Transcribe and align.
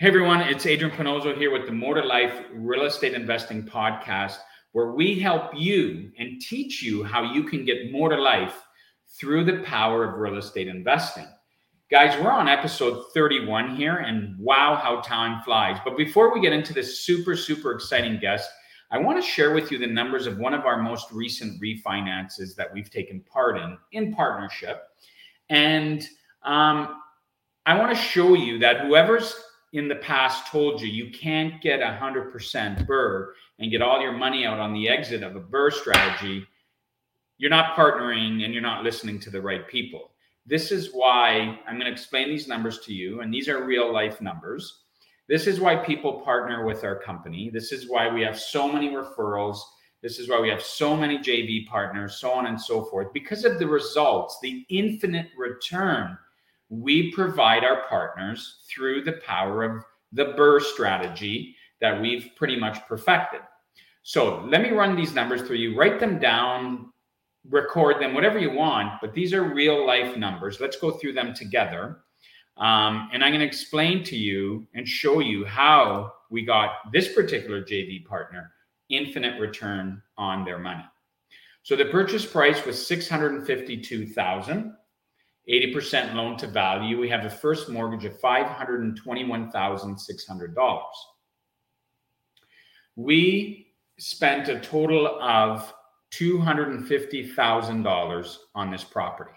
Hey 0.00 0.06
everyone, 0.06 0.40
it's 0.40 0.64
Adrian 0.64 0.96
Panozzo 0.96 1.36
here 1.36 1.50
with 1.50 1.66
the 1.66 1.72
More 1.72 1.92
to 1.92 2.02
Life 2.02 2.46
Real 2.54 2.86
Estate 2.86 3.12
Investing 3.12 3.62
Podcast, 3.64 4.38
where 4.72 4.92
we 4.92 5.20
help 5.20 5.52
you 5.54 6.10
and 6.18 6.40
teach 6.40 6.82
you 6.82 7.04
how 7.04 7.34
you 7.34 7.44
can 7.44 7.66
get 7.66 7.92
more 7.92 8.08
to 8.08 8.16
life 8.16 8.62
through 9.18 9.44
the 9.44 9.62
power 9.62 10.04
of 10.04 10.18
real 10.18 10.38
estate 10.38 10.68
investing. 10.68 11.26
Guys, 11.90 12.18
we're 12.18 12.30
on 12.30 12.48
episode 12.48 13.12
31 13.12 13.76
here, 13.76 13.96
and 13.96 14.38
wow, 14.38 14.74
how 14.82 15.02
time 15.02 15.42
flies. 15.42 15.76
But 15.84 15.98
before 15.98 16.32
we 16.32 16.40
get 16.40 16.54
into 16.54 16.72
this 16.72 17.00
super, 17.00 17.36
super 17.36 17.72
exciting 17.72 18.18
guest, 18.18 18.48
I 18.90 18.96
want 18.96 19.22
to 19.22 19.30
share 19.30 19.52
with 19.52 19.70
you 19.70 19.76
the 19.76 19.86
numbers 19.86 20.26
of 20.26 20.38
one 20.38 20.54
of 20.54 20.64
our 20.64 20.80
most 20.80 21.12
recent 21.12 21.60
refinances 21.60 22.54
that 22.54 22.72
we've 22.72 22.88
taken 22.88 23.20
part 23.30 23.58
in, 23.58 23.76
in 23.92 24.14
partnership. 24.14 24.80
And 25.50 26.08
um, 26.42 27.02
I 27.66 27.78
want 27.78 27.94
to 27.94 28.02
show 28.02 28.32
you 28.32 28.58
that 28.60 28.86
whoever's 28.86 29.34
in 29.72 29.88
the 29.88 29.96
past 29.96 30.48
told 30.48 30.80
you 30.80 30.88
you 30.88 31.10
can't 31.10 31.60
get 31.62 31.80
100% 31.80 32.86
BRRRR 32.86 33.26
and 33.58 33.70
get 33.70 33.82
all 33.82 34.00
your 34.00 34.12
money 34.12 34.44
out 34.44 34.58
on 34.58 34.72
the 34.72 34.88
exit 34.88 35.22
of 35.22 35.36
a 35.36 35.40
BRRRR 35.40 35.72
strategy, 35.72 36.46
you're 37.38 37.50
not 37.50 37.76
partnering 37.76 38.44
and 38.44 38.52
you're 38.52 38.62
not 38.62 38.82
listening 38.82 39.20
to 39.20 39.30
the 39.30 39.40
right 39.40 39.66
people. 39.68 40.10
This 40.46 40.72
is 40.72 40.90
why 40.92 41.58
I'm 41.66 41.74
going 41.74 41.86
to 41.86 41.92
explain 41.92 42.28
these 42.28 42.48
numbers 42.48 42.80
to 42.80 42.92
you, 42.92 43.20
and 43.20 43.32
these 43.32 43.48
are 43.48 43.64
real 43.64 43.92
life 43.92 44.20
numbers. 44.20 44.82
This 45.28 45.46
is 45.46 45.60
why 45.60 45.76
people 45.76 46.22
partner 46.22 46.66
with 46.66 46.82
our 46.82 46.96
company. 46.96 47.50
This 47.50 47.70
is 47.70 47.88
why 47.88 48.12
we 48.12 48.22
have 48.22 48.38
so 48.38 48.70
many 48.70 48.90
referrals. 48.90 49.58
This 50.02 50.18
is 50.18 50.28
why 50.28 50.40
we 50.40 50.48
have 50.48 50.62
so 50.62 50.96
many 50.96 51.18
JV 51.18 51.68
partners, 51.68 52.16
so 52.16 52.32
on 52.32 52.46
and 52.46 52.60
so 52.60 52.84
forth, 52.86 53.12
because 53.12 53.44
of 53.44 53.58
the 53.60 53.66
results, 53.66 54.38
the 54.42 54.64
infinite 54.68 55.28
return 55.38 56.18
we 56.70 57.12
provide 57.12 57.64
our 57.64 57.82
partners 57.88 58.60
through 58.68 59.02
the 59.02 59.20
power 59.26 59.64
of 59.64 59.84
the 60.12 60.26
BRRRR 60.26 60.62
strategy 60.62 61.56
that 61.80 62.00
we've 62.00 62.30
pretty 62.36 62.56
much 62.56 62.78
perfected. 62.86 63.40
So 64.02 64.44
let 64.46 64.62
me 64.62 64.70
run 64.70 64.96
these 64.96 65.14
numbers 65.14 65.42
through 65.42 65.56
you, 65.56 65.76
write 65.76 66.00
them 66.00 66.18
down, 66.18 66.92
record 67.48 68.00
them, 68.00 68.14
whatever 68.14 68.38
you 68.38 68.52
want, 68.52 69.00
but 69.00 69.12
these 69.12 69.34
are 69.34 69.42
real 69.42 69.86
life 69.86 70.16
numbers. 70.16 70.60
Let's 70.60 70.76
go 70.76 70.92
through 70.92 71.14
them 71.14 71.34
together. 71.34 71.98
Um, 72.56 73.08
and 73.12 73.24
I'm 73.24 73.30
going 73.30 73.40
to 73.40 73.46
explain 73.46 74.04
to 74.04 74.16
you 74.16 74.66
and 74.74 74.86
show 74.86 75.20
you 75.20 75.44
how 75.44 76.12
we 76.30 76.44
got 76.44 76.92
this 76.92 77.12
particular 77.12 77.62
JV 77.62 78.04
partner 78.04 78.52
infinite 78.90 79.40
return 79.40 80.02
on 80.18 80.44
their 80.44 80.58
money. 80.58 80.84
So 81.62 81.76
the 81.76 81.86
purchase 81.86 82.26
price 82.26 82.64
was 82.66 82.84
652,000. 82.86 84.76
80% 85.50 86.14
loan 86.14 86.36
to 86.36 86.46
value. 86.46 87.00
We 87.00 87.08
have 87.08 87.24
a 87.24 87.30
first 87.30 87.68
mortgage 87.68 88.04
of 88.04 88.20
$521,600. 88.20 90.82
We 92.96 93.68
spent 93.98 94.48
a 94.48 94.60
total 94.60 95.20
of 95.20 95.74
$250,000 96.14 98.36
on 98.54 98.70
this 98.70 98.84
property 98.84 99.32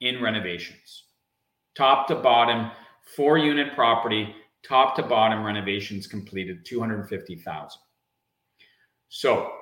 in 0.00 0.20
renovations. 0.22 1.04
Top 1.76 2.08
to 2.08 2.16
bottom, 2.16 2.72
four 3.14 3.38
unit 3.38 3.74
property, 3.74 4.34
top 4.66 4.96
to 4.96 5.02
bottom 5.02 5.44
renovations 5.44 6.06
completed 6.06 6.64
250,000. 6.64 7.80
So 9.08 9.52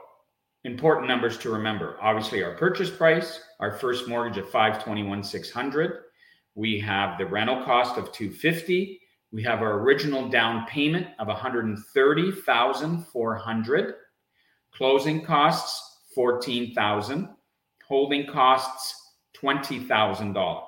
important 0.65 1.07
numbers 1.07 1.39
to 1.39 1.51
remember. 1.51 1.97
Obviously, 2.01 2.43
our 2.43 2.55
purchase 2.55 2.91
price, 2.91 3.41
our 3.61 3.71
first 3.73 4.09
mortgage 4.09 4.39
of 4.39 4.51
521 4.51 5.23
600. 5.23 6.01
We 6.55 6.81
have 6.81 7.19
the 7.19 7.27
rental 7.27 7.63
cost 7.65 7.99
of 7.99 8.13
250. 8.13 9.01
We 9.33 9.43
have 9.43 9.61
our 9.63 9.81
original 9.81 10.29
down 10.29 10.67
payment 10.67 11.09
of 11.19 11.27
130,400. 11.29 13.95
Closing 14.73 15.25
costs 15.25 15.99
14,000. 16.15 17.29
Holding 17.87 18.27
costs 18.27 19.13
$20,000. 19.41 20.63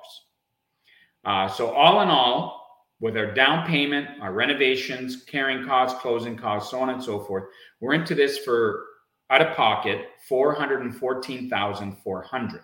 Uh, 1.25 1.47
so 1.47 1.73
all 1.73 2.01
in 2.01 2.09
all, 2.09 2.57
with 2.99 3.17
our 3.17 3.33
down 3.33 3.65
payment, 3.67 4.07
our 4.21 4.33
renovations, 4.33 5.23
carrying 5.23 5.65
costs, 5.65 5.99
closing 6.01 6.35
costs, 6.35 6.71
so 6.71 6.79
on 6.79 6.89
and 6.89 7.03
so 7.03 7.19
forth, 7.19 7.43
we're 7.79 7.93
into 7.93 8.15
this 8.15 8.39
for 8.39 8.85
out 9.29 9.41
of 9.41 9.55
pocket 9.55 10.07
414,400. 10.27 12.63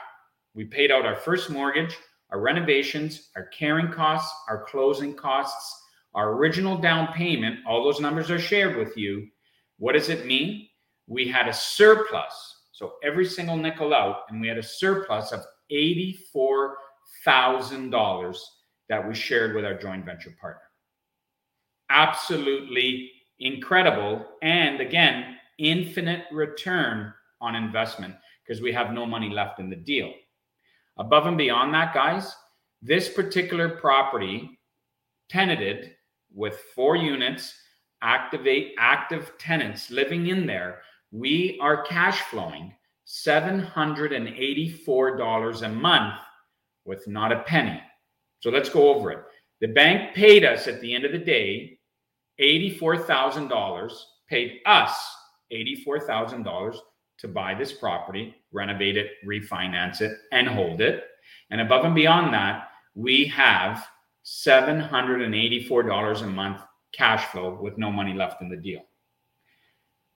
we 0.54 0.64
paid 0.64 0.92
out 0.92 1.04
our 1.04 1.16
first 1.16 1.50
mortgage 1.50 1.96
our 2.30 2.40
renovations 2.40 3.30
our 3.34 3.46
carrying 3.46 3.90
costs 3.90 4.32
our 4.48 4.64
closing 4.64 5.14
costs 5.14 5.82
our 6.14 6.34
original 6.34 6.78
down 6.78 7.12
payment 7.12 7.58
all 7.66 7.82
those 7.82 8.00
numbers 8.00 8.30
are 8.30 8.38
shared 8.38 8.76
with 8.76 8.96
you 8.96 9.26
what 9.82 9.92
does 9.94 10.10
it 10.10 10.26
mean? 10.26 10.68
We 11.08 11.26
had 11.26 11.48
a 11.48 11.52
surplus. 11.52 12.60
So 12.70 12.92
every 13.02 13.26
single 13.26 13.56
nickel 13.56 13.92
out, 13.92 14.18
and 14.28 14.40
we 14.40 14.46
had 14.46 14.56
a 14.56 14.62
surplus 14.62 15.32
of 15.32 15.40
$84,000 15.72 18.36
that 18.88 19.08
we 19.08 19.12
shared 19.12 19.56
with 19.56 19.64
our 19.64 19.74
joint 19.74 20.04
venture 20.04 20.36
partner. 20.40 20.62
Absolutely 21.90 23.10
incredible. 23.40 24.24
And 24.42 24.80
again, 24.80 25.38
infinite 25.58 26.26
return 26.30 27.12
on 27.40 27.56
investment 27.56 28.14
because 28.46 28.62
we 28.62 28.70
have 28.70 28.92
no 28.92 29.04
money 29.04 29.30
left 29.30 29.58
in 29.58 29.68
the 29.68 29.74
deal. 29.74 30.12
Above 30.96 31.26
and 31.26 31.36
beyond 31.36 31.74
that, 31.74 31.92
guys, 31.92 32.36
this 32.82 33.08
particular 33.08 33.68
property 33.68 34.60
tenanted 35.28 35.96
with 36.32 36.56
four 36.72 36.94
units 36.94 37.52
activate 38.02 38.74
active 38.78 39.32
tenants 39.38 39.90
living 39.90 40.28
in 40.28 40.46
there, 40.46 40.82
we 41.10 41.58
are 41.60 41.82
cash 41.84 42.20
flowing 42.22 42.72
$784 43.06 45.62
a 45.62 45.68
month 45.68 46.14
with 46.84 47.06
not 47.06 47.30
a 47.32 47.40
penny. 47.40 47.82
So 48.40 48.50
let's 48.50 48.68
go 48.68 48.94
over 48.94 49.10
it. 49.12 49.20
The 49.60 49.68
bank 49.68 50.14
paid 50.14 50.44
us 50.44 50.66
at 50.66 50.80
the 50.80 50.92
end 50.94 51.04
of 51.04 51.12
the 51.12 51.18
day 51.18 51.78
$84,000, 52.40 53.92
paid 54.28 54.60
us 54.66 54.92
$84,000 55.52 56.76
to 57.18 57.28
buy 57.28 57.54
this 57.54 57.72
property, 57.72 58.34
renovate 58.50 58.96
it, 58.96 59.12
refinance 59.24 60.00
it, 60.00 60.18
and 60.32 60.48
hold 60.48 60.80
it. 60.80 61.04
And 61.50 61.60
above 61.60 61.84
and 61.84 61.94
beyond 61.94 62.34
that, 62.34 62.70
we 62.94 63.26
have 63.26 63.86
$784 64.24 66.22
a 66.22 66.26
month 66.26 66.62
cash 66.92 67.24
flow 67.26 67.58
with 67.60 67.78
no 67.78 67.90
money 67.90 68.14
left 68.14 68.42
in 68.42 68.48
the 68.48 68.56
deal. 68.56 68.82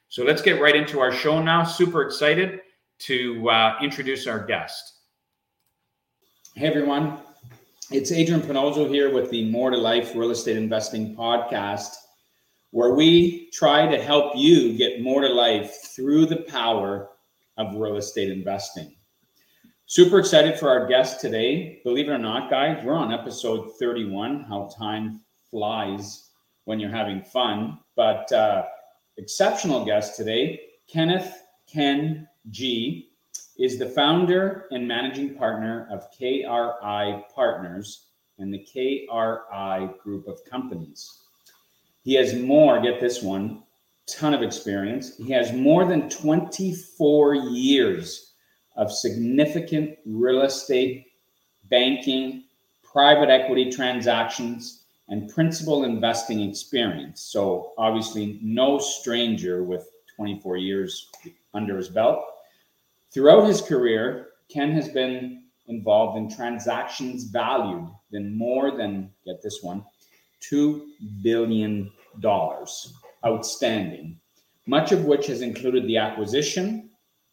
So 0.08 0.24
let's 0.24 0.42
get 0.42 0.62
right 0.62 0.76
into 0.76 1.02
our 1.02 1.12
show 1.12 1.42
now. 1.42 1.64
Super 1.64 2.04
excited 2.04 2.62
to 3.00 3.50
uh, 3.50 3.78
introduce 3.82 4.28
our 4.28 4.46
guest. 4.46 5.00
Hey, 6.56 6.68
everyone. 6.68 7.18
It's 7.92 8.12
Adrian 8.12 8.42
Panozzo 8.42 8.90
here 8.90 9.14
with 9.14 9.30
the 9.30 9.50
More 9.50 9.72
to 9.72 9.78
Life 9.78 10.16
Real 10.16 10.32
Estate 10.32 10.56
Investing 10.56 11.16
Podcast, 11.16 11.90
where 12.72 12.94
we 12.94 13.50
try 13.52 13.86
to 13.88 14.02
help 14.02 14.34
you 14.36 14.78
get 14.78 15.02
more 15.02 15.22
to 15.22 15.30
life 15.30 15.94
through 15.96 16.26
the 16.26 16.44
power 16.48 17.10
of 17.58 17.76
real 17.76 17.98
estate 17.98 18.32
investing. 18.32 18.96
Super 19.86 20.20
excited 20.20 20.58
for 20.58 20.70
our 20.70 20.88
guest 20.88 21.20
today. 21.20 21.82
Believe 21.84 22.08
it 22.08 22.12
or 22.12 22.18
not, 22.18 22.50
guys, 22.50 22.82
we're 22.84 22.96
on 22.96 23.14
episode 23.14 23.72
31. 23.78 24.46
How 24.48 24.70
time 24.78 25.20
flies 25.50 26.30
when 26.64 26.80
you're 26.80 26.90
having 26.90 27.22
fun. 27.22 27.78
But 27.98 28.32
uh, 28.32 28.64
exceptional 29.18 29.84
guest 29.84 30.16
today, 30.16 30.62
Kenneth 30.88 31.44
Ken 31.72 32.28
Gee 32.50 33.10
is 33.60 33.78
the 33.78 33.90
founder 33.90 34.68
and 34.72 34.88
managing 34.88 35.36
partner 35.36 35.88
of 35.92 36.08
KRI 36.18 37.24
Partners 37.36 38.08
and 38.40 38.54
the 38.54 38.66
KRI 38.66 40.00
group 40.00 40.28
of 40.28 40.40
companies. 40.50 41.21
He 42.04 42.14
has 42.16 42.34
more, 42.34 42.82
get 42.82 43.00
this 43.00 43.22
one, 43.22 43.64
ton 44.08 44.34
of 44.34 44.42
experience. 44.42 45.16
He 45.18 45.32
has 45.32 45.54
more 45.54 45.86
than 45.86 46.10
24 46.10 47.36
years 47.36 48.34
of 48.76 48.92
significant 48.92 49.98
real 50.06 50.42
estate, 50.42 51.08
banking, 51.70 52.46
private 52.84 53.30
equity 53.30 53.72
transactions, 53.72 54.86
and 55.10 55.30
principal 55.30 55.84
investing 55.84 56.42
experience. 56.42 57.22
So, 57.22 57.74
obviously, 57.78 58.40
no 58.42 58.80
stranger 58.80 59.64
with 59.64 59.90
24 60.16 60.58
years 60.58 61.10
under 61.54 61.78
his 61.78 61.90
belt. 61.90 62.24
Throughout 63.14 63.46
his 63.46 63.62
career, 63.62 64.30
Ken 64.50 64.72
has 64.72 64.90
been 64.90 65.44
involved 65.68 66.18
in 66.18 66.34
transactions 66.34 67.26
valued 67.26 67.88
than 68.12 68.38
more 68.38 68.76
than, 68.76 69.12
get 69.26 69.42
this 69.42 69.60
one, 69.62 69.84
$2 70.50 70.82
billion 71.22 71.92
outstanding, 73.26 74.20
much 74.68 74.92
of 74.92 75.06
which 75.06 75.28
has 75.28 75.42
included 75.42 75.88
the 75.88 75.98
acquisition, 75.98 76.90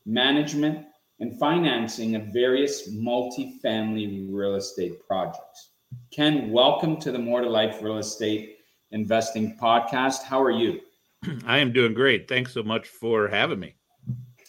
management, 0.06 0.87
and 1.20 1.38
financing 1.38 2.14
of 2.14 2.26
various 2.32 2.90
multifamily 2.90 4.28
real 4.31 4.55
estate 4.55 5.06
projects. 5.06 5.70
Ken, 6.12 6.50
welcome 6.50 6.99
to 6.99 7.10
the 7.10 7.19
More 7.19 7.40
to 7.40 7.49
Life 7.49 7.82
Real 7.82 7.99
Estate 7.99 8.58
Investing 8.93 9.56
Podcast. 9.61 10.22
How 10.22 10.40
are 10.43 10.50
you? 10.50 10.81
I 11.46 11.58
am 11.58 11.72
doing 11.72 11.94
great. 11.94 12.28
Thanks 12.28 12.52
so 12.52 12.62
much 12.62 12.88
for 12.88 13.26
having 13.28 13.58
me. 13.58 13.75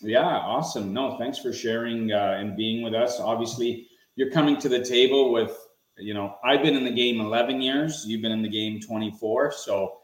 Yeah, 0.01 0.25
awesome. 0.25 0.93
No, 0.93 1.17
thanks 1.17 1.39
for 1.39 1.51
sharing 1.51 2.11
uh, 2.11 2.37
and 2.39 2.55
being 2.55 2.83
with 2.83 2.93
us. 2.93 3.19
Obviously, 3.19 3.87
you're 4.15 4.31
coming 4.31 4.57
to 4.57 4.69
the 4.69 4.83
table 4.83 5.33
with, 5.33 5.57
you 5.99 6.13
know, 6.13 6.37
I've 6.43 6.61
been 6.63 6.75
in 6.75 6.83
the 6.83 6.91
game 6.91 7.21
11 7.21 7.61
years, 7.61 8.05
you've 8.07 8.21
been 8.21 8.31
in 8.31 8.41
the 8.41 8.49
game 8.49 8.79
24. 8.79 9.51
So 9.51 9.97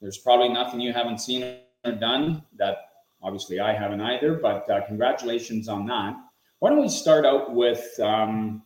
there's 0.00 0.18
probably 0.18 0.48
nothing 0.48 0.80
you 0.80 0.92
haven't 0.92 1.18
seen 1.18 1.58
or 1.84 1.92
done 1.92 2.42
that 2.56 2.90
Obviously, 3.22 3.60
I 3.60 3.72
haven't 3.72 4.00
either, 4.00 4.34
but 4.34 4.68
uh, 4.70 4.86
congratulations 4.86 5.68
on 5.68 5.86
that. 5.86 6.16
Why 6.60 6.70
don't 6.70 6.80
we 6.80 6.88
start 6.88 7.26
out 7.26 7.54
with, 7.54 7.98
um, 8.00 8.62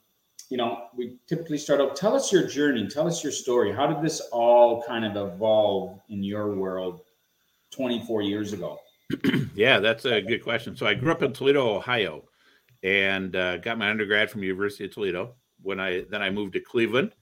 you 0.48 0.56
know, 0.56 0.86
we 0.96 1.18
typically 1.26 1.58
start 1.58 1.80
out, 1.80 1.96
tell 1.96 2.14
us 2.14 2.32
your 2.32 2.46
journey, 2.46 2.86
tell 2.86 3.08
us 3.08 3.22
your 3.22 3.32
story. 3.32 3.72
How 3.72 3.86
did 3.86 4.02
this 4.02 4.20
all 4.32 4.82
kind 4.84 5.04
of 5.04 5.16
evolve 5.16 6.00
in 6.08 6.22
your 6.22 6.54
world 6.54 7.00
24 7.72 8.22
years 8.22 8.52
ago? 8.52 8.78
yeah, 9.56 9.80
that's 9.80 10.04
a 10.04 10.22
good 10.22 10.42
question. 10.44 10.76
So 10.76 10.86
I 10.86 10.94
grew 10.94 11.10
up 11.10 11.22
in 11.22 11.32
Toledo, 11.32 11.76
Ohio, 11.76 12.24
and 12.84 13.34
uh, 13.34 13.56
got 13.58 13.76
my 13.76 13.90
undergrad 13.90 14.30
from 14.30 14.44
University 14.44 14.84
of 14.84 14.92
Toledo. 14.92 15.34
When 15.64 15.80
I 15.80 16.04
then 16.10 16.22
I 16.22 16.30
moved 16.30 16.52
to 16.52 16.60
Cleveland, 16.60 17.14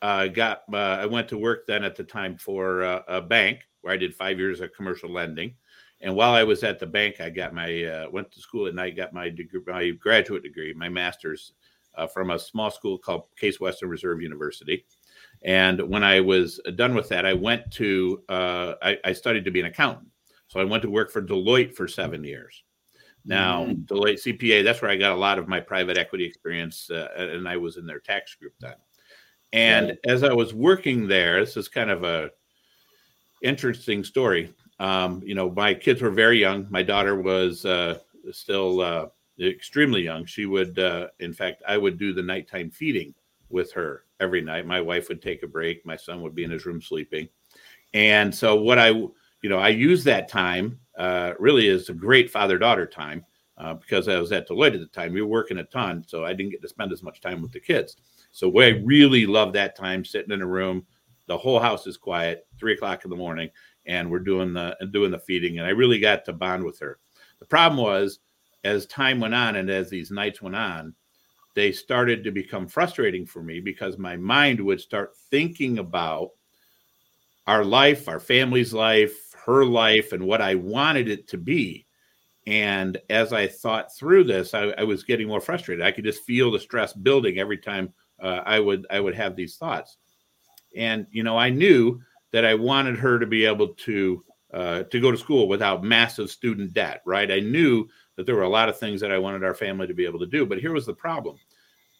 uh, 0.00 0.28
got 0.28 0.62
uh, 0.72 0.76
I 0.76 1.06
went 1.06 1.28
to 1.28 1.38
work 1.38 1.66
then 1.66 1.84
at 1.84 1.96
the 1.96 2.04
time 2.04 2.36
for 2.38 2.84
uh, 2.84 3.02
a 3.08 3.20
bank 3.20 3.60
where 3.82 3.92
I 3.92 3.96
did 3.96 4.14
five 4.14 4.38
years 4.38 4.60
of 4.60 4.72
commercial 4.72 5.10
lending. 5.10 5.54
And 6.00 6.14
while 6.14 6.32
I 6.32 6.44
was 6.44 6.62
at 6.62 6.78
the 6.78 6.86
bank, 6.86 7.20
I 7.20 7.28
got 7.28 7.52
my 7.52 7.84
uh, 7.84 8.10
went 8.10 8.30
to 8.32 8.40
school 8.40 8.66
at 8.66 8.74
night, 8.74 8.96
got 8.96 9.12
my 9.12 9.28
degree, 9.28 9.60
my 9.66 9.90
graduate 9.90 10.44
degree, 10.44 10.72
my 10.72 10.88
master's 10.88 11.52
uh, 11.96 12.06
from 12.06 12.30
a 12.30 12.38
small 12.38 12.70
school 12.70 12.96
called 12.96 13.26
Case 13.36 13.60
Western 13.60 13.88
Reserve 13.88 14.22
University. 14.22 14.86
And 15.42 15.80
when 15.88 16.04
I 16.04 16.20
was 16.20 16.60
done 16.76 16.94
with 16.94 17.08
that, 17.08 17.26
I 17.26 17.32
went 17.32 17.70
to 17.72 18.22
uh, 18.28 18.74
I, 18.80 18.98
I, 19.04 19.12
studied 19.12 19.44
to 19.44 19.50
be 19.50 19.60
an 19.60 19.66
accountant. 19.66 20.08
So 20.48 20.60
I 20.60 20.64
went 20.64 20.82
to 20.82 20.90
work 20.90 21.10
for 21.10 21.22
Deloitte 21.22 21.74
for 21.74 21.86
seven 21.86 22.24
years. 22.24 22.62
Now 23.24 23.64
mm-hmm. 23.64 23.82
Deloitte 23.82 24.38
CPA, 24.38 24.64
that's 24.64 24.80
where 24.80 24.90
I 24.90 24.96
got 24.96 25.12
a 25.12 25.16
lot 25.16 25.38
of 25.38 25.48
my 25.48 25.60
private 25.60 25.98
equity 25.98 26.24
experience, 26.24 26.90
uh, 26.90 27.08
and 27.16 27.48
I 27.48 27.56
was 27.56 27.76
in 27.76 27.86
their 27.86 28.00
tax 28.00 28.34
group 28.34 28.54
then. 28.60 28.74
And 29.52 29.88
right. 29.88 29.98
as 30.06 30.22
I 30.22 30.32
was 30.32 30.54
working 30.54 31.08
there, 31.08 31.40
this 31.40 31.56
is 31.56 31.68
kind 31.68 31.90
of 31.90 32.04
a 32.04 32.30
interesting 33.42 34.04
story. 34.04 34.52
Um, 34.78 35.22
you 35.24 35.34
know, 35.34 35.50
my 35.50 35.74
kids 35.74 36.02
were 36.02 36.10
very 36.10 36.38
young. 36.38 36.66
My 36.70 36.82
daughter 36.82 37.20
was 37.20 37.64
uh, 37.64 37.98
still 38.30 38.80
uh, 38.80 39.06
extremely 39.40 40.02
young. 40.02 40.24
She 40.24 40.46
would, 40.46 40.78
uh, 40.78 41.08
in 41.20 41.32
fact, 41.32 41.62
I 41.66 41.78
would 41.78 41.98
do 41.98 42.12
the 42.12 42.22
nighttime 42.22 42.70
feeding 42.70 43.14
with 43.48 43.72
her 43.72 44.04
every 44.20 44.40
night. 44.40 44.66
My 44.66 44.80
wife 44.80 45.08
would 45.08 45.22
take 45.22 45.42
a 45.42 45.48
break. 45.48 45.84
My 45.86 45.96
son 45.96 46.22
would 46.22 46.34
be 46.34 46.44
in 46.44 46.50
his 46.50 46.66
room 46.66 46.80
sleeping. 46.80 47.28
And 47.94 48.34
so, 48.34 48.56
what 48.56 48.78
I, 48.78 48.88
you 48.88 49.48
know, 49.48 49.58
I 49.58 49.68
use 49.68 50.04
that 50.04 50.28
time 50.28 50.78
uh, 50.98 51.32
really 51.38 51.68
is 51.68 51.88
a 51.88 51.94
great 51.94 52.30
father 52.30 52.58
daughter 52.58 52.86
time 52.86 53.24
uh, 53.56 53.74
because 53.74 54.08
I 54.08 54.18
was 54.18 54.32
at 54.32 54.48
Deloitte 54.48 54.74
at 54.74 54.80
the 54.80 54.86
time. 54.86 55.12
We 55.12 55.22
were 55.22 55.28
working 55.28 55.58
a 55.58 55.64
ton, 55.64 56.04
so 56.06 56.24
I 56.24 56.34
didn't 56.34 56.52
get 56.52 56.62
to 56.62 56.68
spend 56.68 56.92
as 56.92 57.02
much 57.02 57.20
time 57.20 57.40
with 57.40 57.52
the 57.52 57.60
kids. 57.60 57.96
So, 58.30 58.48
I 58.60 58.80
really 58.84 59.24
love 59.24 59.52
that 59.54 59.76
time 59.76 60.04
sitting 60.04 60.32
in 60.32 60.42
a 60.42 60.46
room. 60.46 60.84
The 61.26 61.38
whole 61.38 61.58
house 61.58 61.86
is 61.86 61.96
quiet, 61.96 62.46
three 62.58 62.74
o'clock 62.74 63.04
in 63.04 63.10
the 63.10 63.16
morning, 63.16 63.50
and 63.88 64.10
we're 64.10 64.18
doing 64.18 64.52
the 64.52 64.76
doing 64.92 65.10
the 65.10 65.18
feeding 65.18 65.58
and 65.58 65.66
i 65.66 65.70
really 65.70 65.98
got 65.98 66.24
to 66.24 66.32
bond 66.32 66.62
with 66.62 66.78
her 66.78 66.98
the 67.40 67.46
problem 67.46 67.82
was 67.82 68.20
as 68.62 68.86
time 68.86 69.18
went 69.18 69.34
on 69.34 69.56
and 69.56 69.68
as 69.68 69.90
these 69.90 70.10
nights 70.10 70.40
went 70.40 70.54
on 70.54 70.94
they 71.54 71.72
started 71.72 72.22
to 72.22 72.30
become 72.30 72.68
frustrating 72.68 73.26
for 73.26 73.42
me 73.42 73.58
because 73.58 73.98
my 73.98 74.16
mind 74.16 74.60
would 74.60 74.80
start 74.80 75.16
thinking 75.30 75.78
about 75.78 76.30
our 77.46 77.64
life 77.64 78.08
our 78.08 78.20
family's 78.20 78.72
life 78.72 79.27
her 79.48 79.64
life 79.64 80.12
and 80.12 80.22
what 80.22 80.40
i 80.40 80.54
wanted 80.54 81.08
it 81.08 81.26
to 81.26 81.36
be 81.36 81.86
and 82.46 82.98
as 83.10 83.32
i 83.32 83.46
thought 83.46 83.94
through 83.96 84.22
this 84.22 84.54
i, 84.54 84.64
I 84.78 84.84
was 84.84 85.02
getting 85.02 85.26
more 85.26 85.40
frustrated 85.40 85.84
i 85.84 85.90
could 85.90 86.04
just 86.04 86.22
feel 86.22 86.50
the 86.50 86.60
stress 86.60 86.92
building 86.92 87.38
every 87.38 87.58
time 87.58 87.92
uh, 88.22 88.42
i 88.46 88.60
would 88.60 88.86
i 88.90 89.00
would 89.00 89.14
have 89.14 89.34
these 89.34 89.56
thoughts 89.56 89.96
and 90.76 91.06
you 91.10 91.22
know 91.22 91.36
i 91.36 91.50
knew 91.50 92.00
that 92.32 92.44
I 92.44 92.54
wanted 92.54 92.98
her 92.98 93.18
to 93.18 93.26
be 93.26 93.44
able 93.44 93.68
to 93.68 94.24
uh, 94.52 94.82
to 94.84 95.00
go 95.00 95.10
to 95.10 95.18
school 95.18 95.46
without 95.46 95.84
massive 95.84 96.30
student 96.30 96.72
debt. 96.72 97.02
Right? 97.04 97.30
I 97.30 97.40
knew 97.40 97.88
that 98.16 98.26
there 98.26 98.34
were 98.34 98.42
a 98.42 98.48
lot 98.48 98.68
of 98.68 98.78
things 98.78 99.00
that 99.00 99.12
I 99.12 99.18
wanted 99.18 99.44
our 99.44 99.54
family 99.54 99.86
to 99.86 99.94
be 99.94 100.06
able 100.06 100.18
to 100.20 100.26
do, 100.26 100.46
but 100.46 100.58
here 100.58 100.72
was 100.72 100.86
the 100.86 100.94
problem. 100.94 101.36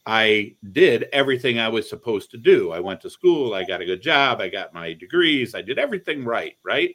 I 0.07 0.55
did 0.73 1.05
everything 1.12 1.59
I 1.59 1.69
was 1.69 1.88
supposed 1.88 2.31
to 2.31 2.38
do. 2.38 2.73
I 2.73 2.81
went 2.81 3.02
to 3.02 3.11
school, 3.11 3.52
I 3.52 3.64
got 3.64 3.83
a 3.83 3.87
good 3.87 4.00
job, 4.00 4.40
I 4.40 4.49
got 4.49 4.73
my 4.73 4.95
degrees, 4.95 5.55
I 5.55 5.61
did 5.61 5.78
everything 5.78 6.25
right, 6.25 6.57
right? 6.64 6.95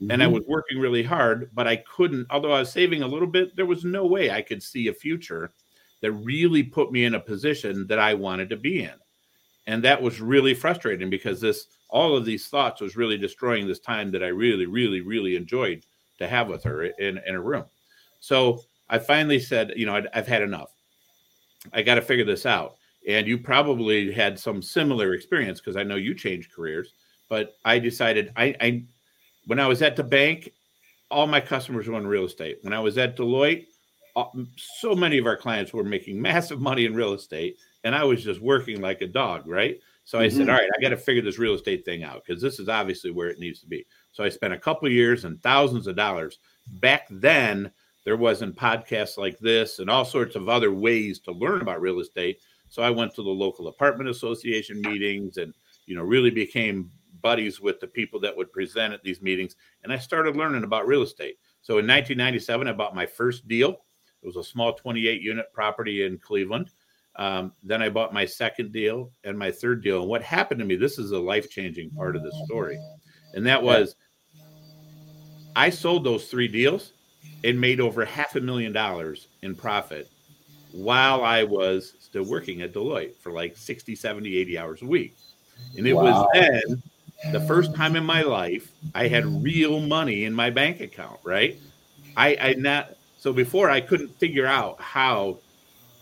Mm-hmm. 0.00 0.10
And 0.10 0.22
I 0.22 0.26
mm-hmm. 0.26 0.34
was 0.34 0.44
working 0.46 0.78
really 0.78 1.02
hard, 1.02 1.50
but 1.54 1.66
I 1.66 1.76
couldn't, 1.76 2.26
although 2.30 2.52
I 2.52 2.60
was 2.60 2.72
saving 2.72 3.02
a 3.02 3.06
little 3.06 3.28
bit, 3.28 3.56
there 3.56 3.66
was 3.66 3.84
no 3.84 4.06
way 4.06 4.30
I 4.30 4.42
could 4.42 4.62
see 4.62 4.88
a 4.88 4.94
future 4.94 5.52
that 6.02 6.12
really 6.12 6.62
put 6.62 6.92
me 6.92 7.04
in 7.04 7.14
a 7.14 7.20
position 7.20 7.86
that 7.86 7.98
I 7.98 8.14
wanted 8.14 8.50
to 8.50 8.56
be 8.56 8.82
in. 8.82 8.92
And 9.66 9.82
that 9.82 10.00
was 10.00 10.20
really 10.20 10.54
frustrating 10.54 11.10
because 11.10 11.40
this 11.40 11.66
all 11.88 12.16
of 12.16 12.24
these 12.24 12.48
thoughts 12.48 12.80
was 12.80 12.96
really 12.96 13.16
destroying 13.16 13.66
this 13.66 13.78
time 13.78 14.10
that 14.10 14.22
I 14.22 14.28
really, 14.28 14.66
really, 14.66 15.00
really 15.00 15.36
enjoyed 15.36 15.84
to 16.18 16.28
have 16.28 16.48
with 16.48 16.62
her 16.64 16.84
in, 16.84 17.20
in 17.26 17.34
a 17.34 17.40
room. 17.40 17.64
So 18.20 18.62
I 18.88 18.98
finally 18.98 19.38
said, 19.38 19.72
you 19.76 19.86
know, 19.86 19.96
i 19.96 20.02
have 20.12 20.26
had 20.26 20.42
enough. 20.42 20.72
I 21.72 21.82
got 21.82 21.96
to 21.96 22.02
figure 22.02 22.24
this 22.24 22.46
out. 22.46 22.76
And 23.08 23.26
you 23.26 23.38
probably 23.38 24.12
had 24.12 24.38
some 24.38 24.60
similar 24.60 25.14
experience 25.14 25.60
because 25.60 25.76
I 25.76 25.84
know 25.84 25.94
you 25.94 26.14
changed 26.14 26.52
careers. 26.52 26.92
But 27.28 27.56
I 27.64 27.78
decided 27.78 28.32
I, 28.36 28.54
I, 28.60 28.84
when 29.46 29.60
I 29.60 29.66
was 29.66 29.82
at 29.82 29.96
the 29.96 30.04
bank, 30.04 30.52
all 31.10 31.26
my 31.26 31.40
customers 31.40 31.88
were 31.88 31.98
in 31.98 32.06
real 32.06 32.24
estate. 32.24 32.58
When 32.62 32.72
I 32.72 32.80
was 32.80 32.98
at 32.98 33.16
Deloitte, 33.16 33.66
so 34.56 34.94
many 34.94 35.18
of 35.18 35.26
our 35.26 35.36
clients 35.36 35.72
were 35.72 35.84
making 35.84 36.20
massive 36.22 36.60
money 36.60 36.84
in 36.84 36.94
real 36.94 37.14
estate, 37.14 37.58
and 37.84 37.94
I 37.94 38.04
was 38.04 38.24
just 38.24 38.40
working 38.40 38.80
like 38.80 39.02
a 39.02 39.06
dog, 39.06 39.46
right? 39.46 39.78
So 40.04 40.18
I 40.18 40.26
mm-hmm. 40.26 40.36
said, 40.36 40.48
all 40.48 40.56
right, 40.56 40.68
I 40.76 40.80
got 40.80 40.90
to 40.90 40.96
figure 40.96 41.22
this 41.22 41.38
real 41.38 41.54
estate 41.54 41.84
thing 41.84 42.04
out 42.04 42.22
because 42.24 42.40
this 42.40 42.60
is 42.60 42.68
obviously 42.68 43.10
where 43.10 43.28
it 43.28 43.40
needs 43.40 43.60
to 43.60 43.66
be. 43.66 43.86
So 44.12 44.22
I 44.22 44.28
spent 44.28 44.54
a 44.54 44.58
couple 44.58 44.88
years 44.88 45.24
and 45.24 45.42
thousands 45.42 45.86
of 45.86 45.96
dollars. 45.96 46.38
Back 46.80 47.06
then, 47.10 47.72
there 48.04 48.16
wasn't 48.16 48.56
podcasts 48.56 49.18
like 49.18 49.36
this 49.40 49.80
and 49.80 49.90
all 49.90 50.04
sorts 50.04 50.36
of 50.36 50.48
other 50.48 50.72
ways 50.72 51.18
to 51.20 51.32
learn 51.32 51.60
about 51.60 51.80
real 51.80 51.98
estate. 51.98 52.38
So 52.68 52.82
I 52.82 52.90
went 52.90 53.14
to 53.16 53.22
the 53.22 53.30
local 53.30 53.66
apartment 53.66 54.08
association 54.08 54.80
meetings 54.80 55.38
and 55.38 55.52
you 55.86 55.96
know 55.96 56.02
really 56.02 56.30
became 56.30 56.90
buddies 57.20 57.60
with 57.60 57.80
the 57.80 57.86
people 57.86 58.20
that 58.20 58.36
would 58.36 58.52
present 58.52 58.92
at 58.92 59.02
these 59.02 59.22
meetings, 59.22 59.56
and 59.82 59.92
I 59.92 59.98
started 59.98 60.36
learning 60.36 60.64
about 60.64 60.86
real 60.86 61.02
estate. 61.02 61.38
So 61.62 61.74
in 61.74 61.86
1997, 61.86 62.68
I 62.68 62.72
bought 62.72 62.94
my 62.94 63.06
first 63.06 63.48
deal. 63.48 63.70
It 64.22 64.26
was 64.26 64.36
a 64.36 64.44
small 64.44 64.72
28 64.72 65.20
unit 65.20 65.46
property 65.52 66.04
in 66.04 66.18
Cleveland. 66.18 66.70
Um, 67.16 67.52
then 67.62 67.82
I 67.82 67.88
bought 67.88 68.12
my 68.12 68.26
second 68.26 68.72
deal 68.72 69.10
and 69.24 69.38
my 69.38 69.50
third 69.50 69.82
deal. 69.82 70.00
And 70.00 70.08
what 70.08 70.22
happened 70.22 70.58
to 70.60 70.66
me, 70.66 70.76
this 70.76 70.98
is 70.98 71.12
a 71.12 71.18
life 71.18 71.50
changing 71.50 71.90
part 71.90 72.14
of 72.14 72.22
the 72.22 72.32
story. 72.44 72.78
And 73.34 73.46
that 73.46 73.62
was 73.62 73.96
I 75.56 75.70
sold 75.70 76.04
those 76.04 76.28
three 76.28 76.48
deals 76.48 76.92
and 77.42 77.58
made 77.58 77.80
over 77.80 78.04
half 78.04 78.36
a 78.36 78.40
million 78.40 78.72
dollars 78.72 79.28
in 79.42 79.54
profit 79.54 80.10
while 80.72 81.24
I 81.24 81.44
was 81.44 81.94
still 81.98 82.24
working 82.24 82.60
at 82.60 82.74
Deloitte 82.74 83.16
for 83.16 83.32
like 83.32 83.56
60, 83.56 83.94
70, 83.94 84.36
80 84.36 84.58
hours 84.58 84.82
a 84.82 84.86
week. 84.86 85.16
And 85.78 85.86
it 85.86 85.94
wow. 85.94 86.02
was 86.02 86.28
then 86.34 86.82
the 87.32 87.40
first 87.40 87.74
time 87.74 87.96
in 87.96 88.04
my 88.04 88.22
life 88.22 88.72
I 88.94 89.08
had 89.08 89.42
real 89.42 89.80
money 89.80 90.24
in 90.24 90.32
my 90.32 90.50
bank 90.50 90.80
account, 90.80 91.18
right? 91.24 91.58
I, 92.16 92.36
I 92.40 92.54
not 92.54 92.96
so 93.18 93.32
before 93.32 93.70
I 93.70 93.80
couldn't 93.80 94.08
figure 94.18 94.46
out 94.46 94.80
how 94.80 95.38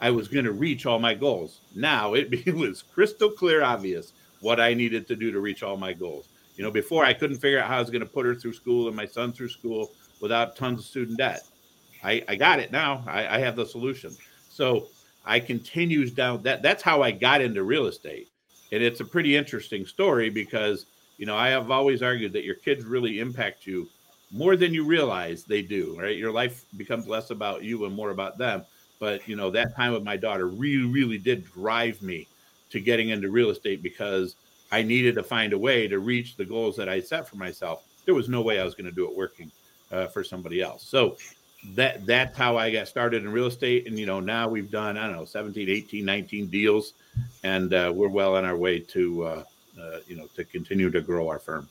I 0.01 0.11
was 0.11 0.29
going 0.29 0.45
to 0.45 0.53
reach 0.53 0.87
all 0.87 0.99
my 0.99 1.15
goals. 1.15 1.61
Now 1.75 2.15
it, 2.15 2.29
it 2.47 2.55
was 2.55 2.83
crystal 2.83 3.31
clear 3.31 3.63
obvious 3.63 4.13
what 4.41 4.61
I 4.61 4.75
needed 4.75 5.09
to 5.09 5.17
do 5.17 5.33
to 5.33 5.41
reach 5.41 5.63
all 5.63 5.77
my 5.77 5.93
goals. 5.93 6.29
You 6.57 6.63
know, 6.63 6.71
before 6.71 7.05
I 7.05 7.13
couldn't 7.13 7.39
figure 7.39 7.59
out 7.59 7.69
how 7.69 7.79
I 7.79 7.81
was 7.81 7.91
going 7.91 8.01
to 8.01 8.07
put 8.07 8.27
her 8.27 8.35
through 8.35 8.53
school 8.53 8.87
and 8.87 8.97
my 8.97 9.07
son 9.07 9.33
through 9.33 9.49
school 9.49 9.91
without 10.21 10.57
tons 10.57 10.81
of 10.81 10.87
student 10.87 11.19
debt. 11.19 11.43
I, 12.05 12.23
I 12.29 12.37
got 12.37 12.61
it 12.61 12.71
now. 12.71 13.03
I, 13.07 13.37
I 13.37 13.39
have 13.39 13.57
the 13.57 13.67
solution. 13.67 14.15
So 14.51 14.89
I 15.25 15.41
continues 15.41 16.13
down 16.13 16.43
that. 16.43 16.63
That's 16.63 16.83
how 16.83 17.03
I 17.03 17.11
got 17.11 17.41
into 17.41 17.63
real 17.63 17.87
estate. 17.87 18.29
And 18.73 18.83
it's 18.83 19.01
a 19.01 19.05
pretty 19.05 19.37
interesting 19.37 19.87
story 19.87 20.31
because, 20.31 20.87
you 21.19 21.27
know, 21.27 21.37
I 21.37 21.49
have 21.49 21.71
always 21.71 22.03
argued 22.03 22.33
that 22.33 22.45
your 22.45 22.55
kids 22.57 22.85
really 22.85 23.21
impact 23.21 23.67
you 23.67 23.89
more 24.31 24.57
than 24.57 24.75
you 24.75 24.85
realize 24.85 25.45
they 25.45 25.63
do, 25.63 25.97
right? 25.99 26.17
Your 26.17 26.33
life 26.33 26.65
becomes 26.77 27.07
less 27.07 27.31
about 27.31 27.63
you 27.63 27.85
and 27.85 27.95
more 27.95 28.11
about 28.11 28.37
them. 28.37 28.65
But, 28.99 29.27
you 29.29 29.37
know, 29.37 29.51
that 29.51 29.77
time 29.77 29.93
with 29.93 30.03
my 30.03 30.17
daughter 30.17 30.49
really, 30.49 30.87
really 30.87 31.19
did 31.19 31.45
drive 31.45 32.03
me 32.03 32.27
to 32.71 32.81
getting 32.81 33.11
into 33.11 33.31
real 33.31 33.51
estate 33.51 33.83
because 33.83 34.35
I 34.73 34.83
needed 34.83 35.15
to 35.17 35.23
find 35.23 35.53
a 35.53 35.59
way 35.59 35.87
to 35.87 35.99
reach 35.99 36.37
the 36.37 36.45
goals 36.45 36.77
that 36.77 36.89
I 36.89 37.01
set 37.01 37.29
for 37.29 37.37
myself. 37.37 37.85
There 38.07 38.15
was 38.15 38.29
no 38.29 38.41
way 38.41 38.61
I 38.61 38.65
was 38.65 38.75
going 38.75 38.89
to 38.89 38.95
do 38.95 39.09
it 39.09 39.17
working 39.17 39.53
uh, 39.93 40.07
for 40.07 40.25
somebody 40.25 40.61
else. 40.61 40.83
So 40.85 41.17
that 41.75 42.05
that's 42.05 42.37
how 42.37 42.57
I 42.57 42.71
got 42.71 42.89
started 42.89 43.23
in 43.23 43.31
real 43.31 43.47
estate. 43.47 43.87
And, 43.87 43.99
you 43.99 44.07
know, 44.07 44.21
now 44.21 44.49
we've 44.49 44.71
done, 44.71 44.99
I 44.99 45.07
don't 45.07 45.17
know, 45.17 45.25
17, 45.25 45.69
18, 45.69 46.05
19 46.05 46.47
deals, 46.49 46.95
and 47.43 47.73
uh, 47.73 47.93
we're 47.95 48.09
well 48.09 48.37
on 48.37 48.45
our 48.45 48.57
way 48.57 48.81
to, 48.81 49.25
uh, 49.25 49.45
uh, 49.81 49.99
you 50.07 50.17
know, 50.17 50.27
to 50.37 50.45
continue 50.45 50.91
to 50.91 51.01
grow 51.01 51.29
our 51.29 51.39
firm. 51.39 51.69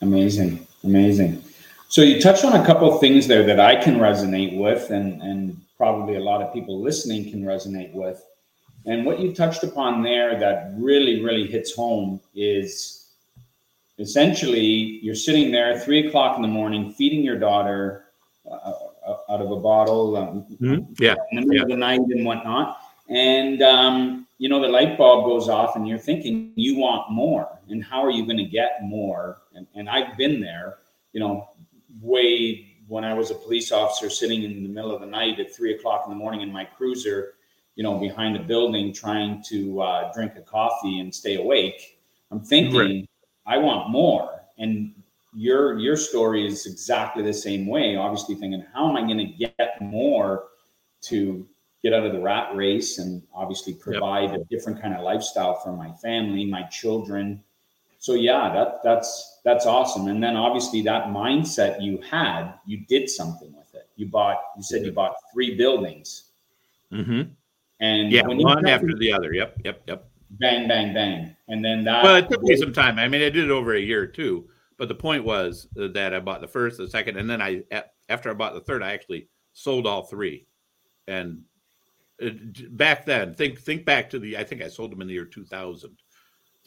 Amazing. 0.00 0.66
Amazing. 0.84 1.42
So 1.88 2.02
you 2.02 2.20
touched 2.20 2.44
on 2.44 2.54
a 2.54 2.64
couple 2.64 2.92
of 2.92 3.00
things 3.00 3.26
there 3.26 3.42
that 3.44 3.58
I 3.58 3.74
can 3.76 3.96
resonate 3.96 4.58
with 4.58 4.90
and, 4.90 5.22
and 5.22 5.60
probably 5.76 6.16
a 6.16 6.20
lot 6.20 6.42
of 6.42 6.52
people 6.52 6.80
listening 6.80 7.30
can 7.30 7.42
resonate 7.42 7.92
with. 7.94 8.22
And 8.86 9.04
what 9.04 9.20
you 9.20 9.34
touched 9.34 9.64
upon 9.64 10.02
there 10.02 10.38
that 10.38 10.74
really, 10.76 11.22
really 11.22 11.46
hits 11.46 11.74
home 11.74 12.20
is 12.34 13.06
essentially 13.98 15.00
you're 15.02 15.14
sitting 15.14 15.50
there 15.50 15.78
three 15.80 16.06
o'clock 16.06 16.36
in 16.36 16.42
the 16.42 16.48
morning 16.48 16.92
feeding 16.92 17.22
your 17.22 17.38
daughter 17.38 18.04
uh, 18.48 18.54
uh 18.54 19.16
out 19.30 19.40
of 19.40 19.50
a 19.50 19.56
bottle 19.56 20.16
um, 20.16 20.46
mm-hmm. 20.60 20.92
yeah. 21.02 21.14
in 21.32 21.40
the 21.40 21.46
middle 21.46 21.56
yeah. 21.56 21.62
of 21.62 21.68
the 21.68 21.76
night 21.76 22.00
and 22.00 22.24
whatnot. 22.24 22.80
And, 23.08 23.62
um, 23.62 24.27
you 24.38 24.48
know, 24.48 24.60
the 24.60 24.68
light 24.68 24.96
bulb 24.96 25.24
goes 25.24 25.48
off 25.48 25.76
and 25.76 25.86
you're 25.86 25.98
thinking 25.98 26.52
you 26.54 26.76
want 26.76 27.10
more. 27.10 27.58
And 27.68 27.84
how 27.84 28.04
are 28.04 28.10
you 28.10 28.24
going 28.24 28.38
to 28.38 28.44
get 28.44 28.78
more? 28.82 29.42
And, 29.54 29.66
and 29.74 29.88
I've 29.88 30.16
been 30.16 30.40
there, 30.40 30.78
you 31.12 31.20
know, 31.20 31.50
way 32.00 32.76
when 32.86 33.04
I 33.04 33.14
was 33.14 33.30
a 33.30 33.34
police 33.34 33.72
officer 33.72 34.08
sitting 34.08 34.44
in 34.44 34.62
the 34.62 34.68
middle 34.68 34.94
of 34.94 35.00
the 35.00 35.06
night 35.06 35.40
at 35.40 35.54
three 35.54 35.74
o'clock 35.74 36.04
in 36.06 36.10
the 36.10 36.16
morning 36.16 36.40
in 36.40 36.52
my 36.52 36.64
cruiser, 36.64 37.34
you 37.74 37.82
know, 37.82 37.98
behind 37.98 38.36
a 38.36 38.42
building 38.42 38.92
trying 38.92 39.42
to 39.48 39.80
uh, 39.82 40.12
drink 40.12 40.32
a 40.36 40.40
coffee 40.40 41.00
and 41.00 41.14
stay 41.14 41.34
awake. 41.36 41.98
I'm 42.30 42.40
thinking, 42.40 42.78
right. 42.78 43.10
I 43.46 43.58
want 43.58 43.90
more. 43.90 44.42
And 44.58 44.94
your 45.34 45.78
your 45.78 45.96
story 45.96 46.46
is 46.46 46.66
exactly 46.66 47.22
the 47.22 47.32
same 47.32 47.66
way. 47.66 47.96
Obviously, 47.96 48.34
thinking, 48.34 48.64
how 48.72 48.88
am 48.88 48.96
I 48.96 49.02
going 49.02 49.18
to 49.18 49.24
get 49.24 49.80
more 49.80 50.48
to 51.02 51.46
get 51.82 51.92
out 51.92 52.04
of 52.04 52.12
the 52.12 52.20
rat 52.20 52.54
race 52.54 52.98
and 52.98 53.22
obviously 53.34 53.74
provide 53.74 54.30
yep. 54.30 54.40
a 54.40 54.44
different 54.44 54.80
kind 54.80 54.94
of 54.94 55.02
lifestyle 55.02 55.54
for 55.60 55.72
my 55.72 55.92
family, 55.92 56.44
my 56.44 56.62
children. 56.64 57.42
So 57.98 58.14
yeah, 58.14 58.52
that 58.54 58.82
that's 58.82 59.40
that's 59.44 59.66
awesome. 59.66 60.08
And 60.08 60.22
then 60.22 60.36
obviously 60.36 60.82
that 60.82 61.06
mindset 61.06 61.82
you 61.82 62.00
had, 62.08 62.54
you 62.66 62.84
did 62.88 63.08
something 63.08 63.52
with 63.52 63.74
it. 63.74 63.88
You 63.96 64.06
bought, 64.06 64.38
you 64.56 64.62
said 64.62 64.84
you 64.84 64.92
bought 64.92 65.16
three 65.32 65.56
buildings. 65.56 66.24
Mm-hmm. 66.92 67.22
And 67.80 68.12
yeah, 68.12 68.22
one 68.26 68.66
after 68.66 68.94
the 68.96 69.12
other. 69.12 69.32
Yep, 69.32 69.58
yep, 69.64 69.82
yep. 69.86 70.08
Bang, 70.30 70.68
bang, 70.68 70.92
bang. 70.92 71.36
And 71.48 71.64
then 71.64 71.84
that. 71.84 72.04
Well, 72.04 72.16
it 72.16 72.28
took 72.28 72.42
me 72.42 72.56
some 72.56 72.72
time. 72.72 72.98
I 72.98 73.08
mean, 73.08 73.22
I 73.22 73.30
did 73.30 73.44
it 73.44 73.50
over 73.50 73.74
a 73.74 73.80
year 73.80 74.06
too. 74.06 74.48
But 74.76 74.88
the 74.88 74.94
point 74.94 75.24
was 75.24 75.66
that 75.74 76.14
I 76.14 76.20
bought 76.20 76.40
the 76.40 76.46
first, 76.48 76.78
the 76.78 76.88
second, 76.88 77.16
and 77.16 77.28
then 77.28 77.42
I 77.42 77.62
after 78.08 78.30
I 78.30 78.34
bought 78.34 78.54
the 78.54 78.60
third, 78.60 78.82
I 78.82 78.92
actually 78.92 79.28
sold 79.52 79.86
all 79.86 80.04
three. 80.04 80.46
And 81.08 81.38
uh, 81.38 81.40
back 82.70 83.06
then, 83.06 83.34
think 83.34 83.60
think 83.60 83.84
back 83.84 84.10
to 84.10 84.18
the. 84.18 84.36
I 84.36 84.44
think 84.44 84.62
I 84.62 84.68
sold 84.68 84.92
them 84.92 85.00
in 85.00 85.08
the 85.08 85.14
year 85.14 85.24
2000 85.24 85.96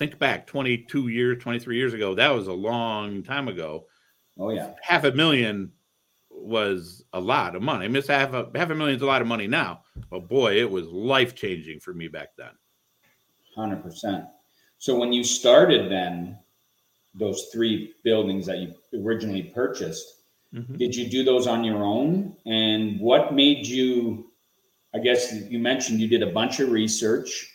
think 0.01 0.17
back 0.17 0.47
22 0.47 1.09
years, 1.09 1.43
23 1.43 1.77
years 1.77 1.93
ago. 1.93 2.15
That 2.15 2.33
was 2.33 2.47
a 2.47 2.53
long 2.53 3.21
time 3.21 3.47
ago. 3.47 3.85
Oh 4.39 4.49
yeah, 4.49 4.73
half 4.81 5.03
a 5.03 5.11
million 5.11 5.71
was 6.31 7.03
a 7.13 7.19
lot 7.19 7.55
of 7.55 7.61
money. 7.61 7.85
I 7.85 7.87
mean, 7.87 8.01
half 8.07 8.33
a 8.33 8.49
half 8.55 8.69
a 8.71 8.75
million 8.75 8.95
is 8.95 9.03
a 9.03 9.05
lot 9.05 9.21
of 9.21 9.27
money 9.27 9.47
now, 9.47 9.81
but 10.09 10.27
boy, 10.27 10.59
it 10.59 10.69
was 10.69 10.87
life 10.87 11.35
changing 11.35 11.79
for 11.79 11.93
me 11.93 12.07
back 12.07 12.29
then. 12.37 12.51
Hundred 13.55 13.83
percent. 13.83 14.25
So 14.79 14.97
when 14.97 15.13
you 15.13 15.23
started, 15.23 15.91
then 15.91 16.39
those 17.13 17.49
three 17.53 17.93
buildings 18.03 18.47
that 18.47 18.57
you 18.57 18.73
originally 19.05 19.51
purchased, 19.53 20.23
mm-hmm. 20.51 20.77
did 20.77 20.95
you 20.95 21.09
do 21.09 21.23
those 21.23 21.45
on 21.45 21.63
your 21.63 21.83
own? 21.83 22.35
And 22.47 22.99
what 22.99 23.35
made 23.35 23.67
you? 23.67 24.30
I 24.93 24.99
guess 24.99 25.33
you 25.33 25.59
mentioned 25.59 25.99
you 25.99 26.07
did 26.07 26.23
a 26.23 26.31
bunch 26.31 26.59
of 26.59 26.69
research 26.69 27.51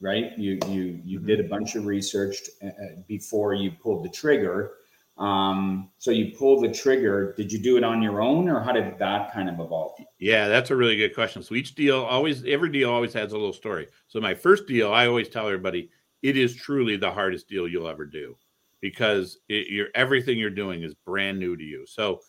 right? 0.00 0.36
You 0.36 0.58
you 0.68 1.00
you 1.04 1.18
mm-hmm. 1.18 1.26
did 1.26 1.40
a 1.40 1.44
bunch 1.48 1.74
of 1.74 1.86
research 1.86 2.36
uh, 2.62 2.66
uh, 2.66 2.70
before 3.08 3.54
you 3.54 3.70
pulled 3.70 4.04
the 4.04 4.08
trigger. 4.08 4.72
Um, 5.18 5.90
so 5.98 6.10
you 6.10 6.36
pulled 6.36 6.62
the 6.62 6.72
trigger. 6.72 7.34
Did 7.36 7.50
you 7.50 7.58
do 7.58 7.78
it 7.78 7.84
on 7.84 8.02
your 8.02 8.20
own, 8.20 8.48
or 8.48 8.60
how 8.60 8.72
did 8.72 8.98
that 8.98 9.32
kind 9.32 9.48
of 9.48 9.58
evolve? 9.58 9.98
Yeah, 10.18 10.46
that's 10.48 10.70
a 10.70 10.76
really 10.76 10.96
good 10.96 11.14
question. 11.14 11.42
So 11.42 11.54
each 11.54 11.74
deal 11.74 12.02
always, 12.02 12.44
every 12.44 12.70
deal 12.70 12.90
always 12.90 13.14
has 13.14 13.32
a 13.32 13.38
little 13.38 13.54
story. 13.54 13.88
So 14.08 14.20
my 14.20 14.34
first 14.34 14.66
deal, 14.66 14.92
I 14.92 15.06
always 15.06 15.30
tell 15.30 15.46
everybody, 15.46 15.90
it 16.20 16.36
is 16.36 16.54
truly 16.54 16.98
the 16.98 17.10
hardest 17.10 17.48
deal 17.48 17.66
you'll 17.66 17.88
ever 17.88 18.04
do 18.04 18.36
because 18.82 19.38
it, 19.48 19.68
you're 19.68 19.88
everything 19.94 20.38
you're 20.38 20.50
doing 20.50 20.82
is 20.82 20.94
brand 20.94 21.38
new 21.38 21.56
to 21.56 21.64
you. 21.64 21.86
So 21.86 22.20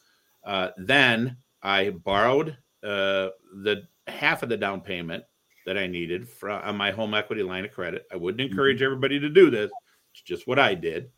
uh, 0.46 0.70
then 0.78 1.36
I 1.62 1.90
borrowed 1.90 2.58
uh, 2.84 3.36
the 3.64 3.84
half 4.28 4.44
of 4.44 4.50
the 4.50 4.58
down 4.58 4.82
payment 4.82 5.24
that 5.66 5.78
I 5.78 5.88
needed 5.88 6.28
from 6.28 6.62
on 6.62 6.76
my 6.76 6.92
home 6.92 7.14
equity 7.14 7.44
line 7.44 7.64
of 7.64 7.72
credit. 7.72 8.06
I 8.12 8.18
wouldn't 8.18 8.42
mm-hmm. 8.42 8.52
encourage 8.52 8.82
everybody 8.82 9.20
to 9.20 9.30
do 9.30 9.50
this. 9.50 9.72
It's 10.12 10.22
just 10.22 10.48
what 10.48 10.60
I 10.60 10.74
did. 10.74 11.10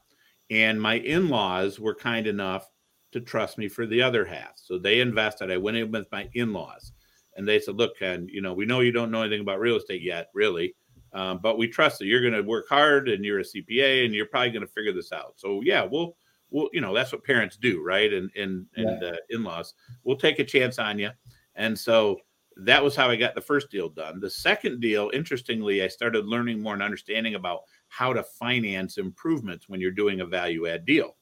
And 0.52 0.80
my 0.80 0.96
in-laws 0.96 1.80
were 1.80 1.96
kind 1.96 2.28
enough 2.28 2.68
to 3.12 3.20
trust 3.20 3.58
me 3.58 3.68
for 3.68 3.88
the 3.88 4.02
other 4.02 4.26
half. 4.26 4.52
So 4.56 4.78
they 4.78 5.00
invested. 5.00 5.52
I 5.52 5.58
went 5.58 5.78
in 5.78 5.92
with 5.92 6.06
my 6.12 6.30
in-laws 6.36 6.92
and 7.36 7.48
they 7.48 7.60
said, 7.60 7.78
look, 7.78 7.98
Ken, 7.98 8.28
you 8.32 8.42
know, 8.42 8.54
we 8.54 8.66
know 8.66 8.82
you 8.82 8.92
don't 8.92 9.12
know 9.12 9.22
anything 9.22 9.42
about 9.42 9.60
real 9.60 9.78
estate 9.78 10.04
yet, 10.04 10.28
really. 10.36 10.76
Um, 11.14 11.40
but 11.42 11.58
we 11.58 11.68
trust 11.68 11.98
that 12.00 12.06
you're 12.06 12.22
going 12.22 12.34
to 12.34 12.42
work 12.42 12.68
hard 12.70 13.10
and 13.10 13.26
you're 13.26 13.40
a 13.40 13.44
CPA 13.44 14.06
and 14.06 14.14
you're 14.14 14.28
probably 14.28 14.52
going 14.52 14.66
to 14.66 14.72
figure 14.72 14.94
this 14.94 15.12
out. 15.12 15.34
So 15.38 15.62
yeah, 15.64 15.84
we'll, 15.84 16.16
we'll, 16.52 16.70
you 16.74 16.82
know, 16.82 16.94
that's 16.94 17.12
what 17.12 17.24
parents 17.24 17.58
do, 17.58 17.84
right? 17.84 18.14
And 18.14 18.30
and 18.36 18.68
and 18.76 19.02
yeah. 19.02 19.10
uh, 19.10 19.16
in-laws, 19.32 19.74
we'll 20.04 20.18
take 20.18 20.38
a 20.38 20.44
chance 20.44 20.78
on 20.78 21.00
you. 21.00 21.10
And 21.56 21.78
so 21.78 22.20
that 22.66 22.84
was 22.84 22.96
how 22.96 23.10
I 23.10 23.16
got 23.16 23.36
the 23.36 23.42
first 23.42 23.70
deal 23.70 23.90
done. 23.90 24.20
The 24.20 24.30
second 24.30 24.82
deal, 24.82 25.12
interestingly, 25.14 25.84
I 25.84 25.88
started 25.88 26.26
learning 26.26 26.62
more 26.62 26.74
and 26.74 26.84
understanding 26.84 27.36
about 27.36 27.62
how 27.88 28.14
to 28.14 28.24
finance 28.24 28.98
improvements 28.98 29.70
when 29.70 29.80
you're 29.80 29.92
doing 29.92 30.22
a 30.22 30.26
value 30.26 30.68
add 30.68 30.86
deal. 30.86 31.16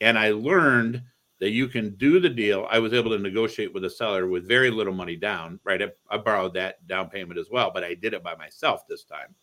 And 0.00 0.18
I 0.18 0.30
learned 0.30 1.02
that 1.40 1.50
you 1.50 1.68
can 1.68 1.94
do 1.96 2.20
the 2.20 2.28
deal. 2.28 2.66
I 2.70 2.78
was 2.78 2.92
able 2.92 3.10
to 3.10 3.18
negotiate 3.18 3.72
with 3.72 3.84
a 3.84 3.90
seller 3.90 4.26
with 4.26 4.46
very 4.46 4.70
little 4.70 4.92
money 4.92 5.16
down, 5.16 5.58
right? 5.64 5.82
I, 5.82 5.88
I 6.10 6.18
borrowed 6.18 6.54
that 6.54 6.86
down 6.86 7.08
payment 7.08 7.38
as 7.38 7.48
well, 7.50 7.70
but 7.72 7.84
I 7.84 7.94
did 7.94 8.14
it 8.14 8.22
by 8.22 8.36
myself 8.36 8.86
this 8.86 9.04
time. 9.04 9.34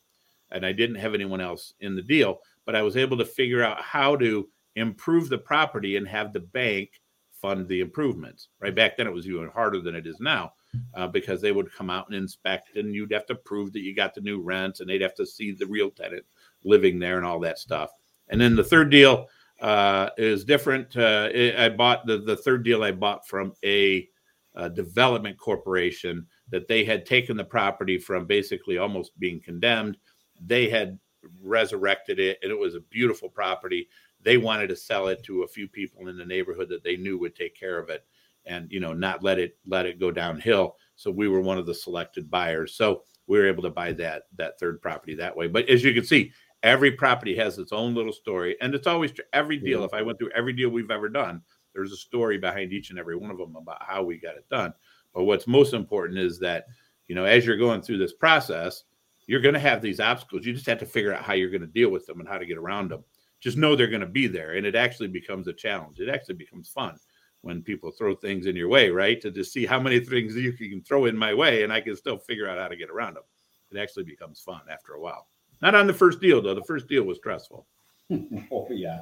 And 0.51 0.65
I 0.65 0.71
didn't 0.71 0.97
have 0.97 1.13
anyone 1.13 1.41
else 1.41 1.73
in 1.81 1.95
the 1.95 2.01
deal, 2.01 2.39
but 2.65 2.75
I 2.75 2.81
was 2.83 2.97
able 2.97 3.17
to 3.17 3.25
figure 3.25 3.63
out 3.63 3.81
how 3.81 4.15
to 4.17 4.47
improve 4.75 5.29
the 5.29 5.37
property 5.37 5.97
and 5.97 6.07
have 6.07 6.33
the 6.33 6.39
bank 6.39 6.91
fund 7.31 7.67
the 7.67 7.81
improvements. 7.81 8.49
Right 8.59 8.75
back 8.75 8.95
then, 8.95 9.07
it 9.07 9.13
was 9.13 9.27
even 9.27 9.49
harder 9.49 9.81
than 9.81 9.95
it 9.95 10.07
is 10.07 10.19
now 10.19 10.53
uh, 10.93 11.07
because 11.07 11.41
they 11.41 11.51
would 11.51 11.73
come 11.73 11.89
out 11.89 12.07
and 12.07 12.15
inspect, 12.15 12.75
and 12.75 12.93
you'd 12.93 13.11
have 13.11 13.25
to 13.27 13.35
prove 13.35 13.73
that 13.73 13.81
you 13.81 13.95
got 13.95 14.13
the 14.13 14.21
new 14.21 14.41
rents, 14.41 14.79
and 14.79 14.89
they'd 14.89 15.01
have 15.01 15.15
to 15.15 15.25
see 15.25 15.51
the 15.51 15.65
real 15.65 15.89
tenant 15.89 16.25
living 16.63 16.99
there 16.99 17.17
and 17.17 17.25
all 17.25 17.39
that 17.39 17.59
stuff. 17.59 17.91
And 18.29 18.39
then 18.39 18.55
the 18.55 18.63
third 18.63 18.89
deal 18.89 19.27
uh, 19.61 20.09
is 20.17 20.43
different. 20.43 20.95
Uh, 20.95 21.29
I 21.57 21.69
bought 21.69 22.05
the, 22.05 22.19
the 22.19 22.35
third 22.35 22.63
deal 22.63 22.83
I 22.83 22.91
bought 22.91 23.27
from 23.27 23.53
a, 23.63 24.07
a, 24.55 24.69
development 24.69 25.37
corporation 25.37 26.27
that 26.49 26.67
they 26.67 26.83
had 26.83 27.05
taken 27.05 27.37
the 27.37 27.43
property 27.43 27.97
from 27.97 28.25
basically 28.25 28.77
almost 28.77 29.17
being 29.19 29.41
condemned. 29.41 29.97
They 30.39 30.69
had 30.69 30.99
resurrected 31.41 32.19
it, 32.19 32.37
and 32.43 32.51
it 32.51 32.59
was 32.59 32.75
a 32.75 32.81
beautiful 32.81 33.29
property. 33.29 33.87
They 34.21 34.37
wanted 34.37 34.67
to 34.67 34.75
sell 34.75 35.07
it 35.07 35.23
to 35.23 35.43
a 35.43 35.47
few 35.47 35.67
people 35.67 36.07
in 36.07 36.17
the 36.17 36.25
neighborhood 36.25 36.69
that 36.69 36.83
they 36.83 36.95
knew 36.95 37.17
would 37.17 37.35
take 37.35 37.55
care 37.55 37.79
of 37.79 37.89
it, 37.89 38.05
and 38.47 38.71
you 38.71 38.79
know 38.79 38.93
not 38.93 39.23
let 39.23 39.39
it 39.39 39.57
let 39.65 39.85
it 39.85 39.99
go 39.99 40.11
downhill. 40.11 40.75
So 40.95 41.11
we 41.11 41.27
were 41.27 41.41
one 41.41 41.57
of 41.57 41.65
the 41.65 41.75
selected 41.75 42.29
buyers. 42.29 42.75
So 42.75 43.03
we 43.27 43.37
were 43.37 43.47
able 43.47 43.63
to 43.63 43.69
buy 43.69 43.93
that 43.93 44.23
that 44.37 44.59
third 44.59 44.81
property 44.81 45.15
that 45.15 45.35
way. 45.35 45.47
But 45.47 45.69
as 45.69 45.83
you 45.83 45.93
can 45.93 46.03
see, 46.05 46.31
every 46.63 46.91
property 46.91 47.35
has 47.37 47.57
its 47.57 47.71
own 47.71 47.93
little 47.93 48.13
story, 48.13 48.57
and 48.61 48.73
it's 48.73 48.87
always 48.87 49.11
every 49.33 49.57
deal. 49.57 49.83
If 49.83 49.93
I 49.93 50.01
went 50.01 50.17
through 50.17 50.31
every 50.31 50.53
deal 50.53 50.69
we've 50.69 50.91
ever 50.91 51.09
done, 51.09 51.41
there's 51.73 51.91
a 51.91 51.97
story 51.97 52.37
behind 52.37 52.73
each 52.73 52.89
and 52.89 52.97
every 52.97 53.15
one 53.15 53.31
of 53.31 53.37
them 53.37 53.55
about 53.55 53.83
how 53.83 54.03
we 54.03 54.17
got 54.17 54.37
it 54.37 54.49
done. 54.49 54.73
But 55.13 55.25
what's 55.25 55.47
most 55.47 55.73
important 55.73 56.19
is 56.19 56.39
that 56.39 56.65
you 57.07 57.15
know 57.15 57.25
as 57.25 57.45
you're 57.45 57.57
going 57.57 57.81
through 57.81 57.99
this 57.99 58.13
process, 58.13 58.83
you're 59.27 59.41
going 59.41 59.53
to 59.53 59.59
have 59.59 59.81
these 59.81 59.99
obstacles. 59.99 60.45
You 60.45 60.53
just 60.53 60.65
have 60.65 60.79
to 60.79 60.85
figure 60.85 61.13
out 61.13 61.23
how 61.23 61.33
you're 61.33 61.51
going 61.51 61.61
to 61.61 61.67
deal 61.67 61.89
with 61.89 62.05
them 62.05 62.19
and 62.19 62.27
how 62.27 62.37
to 62.37 62.45
get 62.45 62.57
around 62.57 62.89
them. 62.89 63.03
Just 63.39 63.57
know 63.57 63.75
they're 63.75 63.87
going 63.87 64.01
to 64.01 64.07
be 64.07 64.25
there, 64.25 64.53
and 64.53 64.65
it 64.65 64.73
actually 64.73 65.09
becomes 65.09 65.47
a 65.47 65.53
challenge. 65.53 65.99
It 65.99 66.09
actually 66.09 66.35
becomes 66.35 66.69
fun 66.69 66.97
when 67.41 67.61
people 67.61 67.91
throw 67.91 68.15
things 68.15 68.45
in 68.45 68.55
your 68.55 68.67
way, 68.67 68.89
right? 68.89 69.21
To 69.21 69.31
just 69.31 69.53
see 69.53 69.65
how 69.65 69.79
many 69.79 69.99
things 69.99 70.35
you 70.35 70.53
can 70.53 70.81
throw 70.81 71.05
in 71.05 71.17
my 71.17 71.33
way, 71.33 71.63
and 71.63 71.71
I 71.71 71.81
can 71.81 71.95
still 71.95 72.17
figure 72.17 72.49
out 72.49 72.59
how 72.59 72.67
to 72.67 72.75
get 72.75 72.89
around 72.89 73.15
them. 73.15 73.23
It 73.71 73.77
actually 73.77 74.03
becomes 74.03 74.39
fun 74.39 74.61
after 74.71 74.93
a 74.93 75.01
while. 75.01 75.27
Not 75.61 75.75
on 75.75 75.87
the 75.87 75.93
first 75.93 76.21
deal 76.21 76.41
though. 76.41 76.53
The 76.53 76.63
first 76.63 76.87
deal 76.87 77.03
was 77.03 77.17
stressful. 77.17 77.65
oh 78.51 78.67
yeah, 78.69 79.01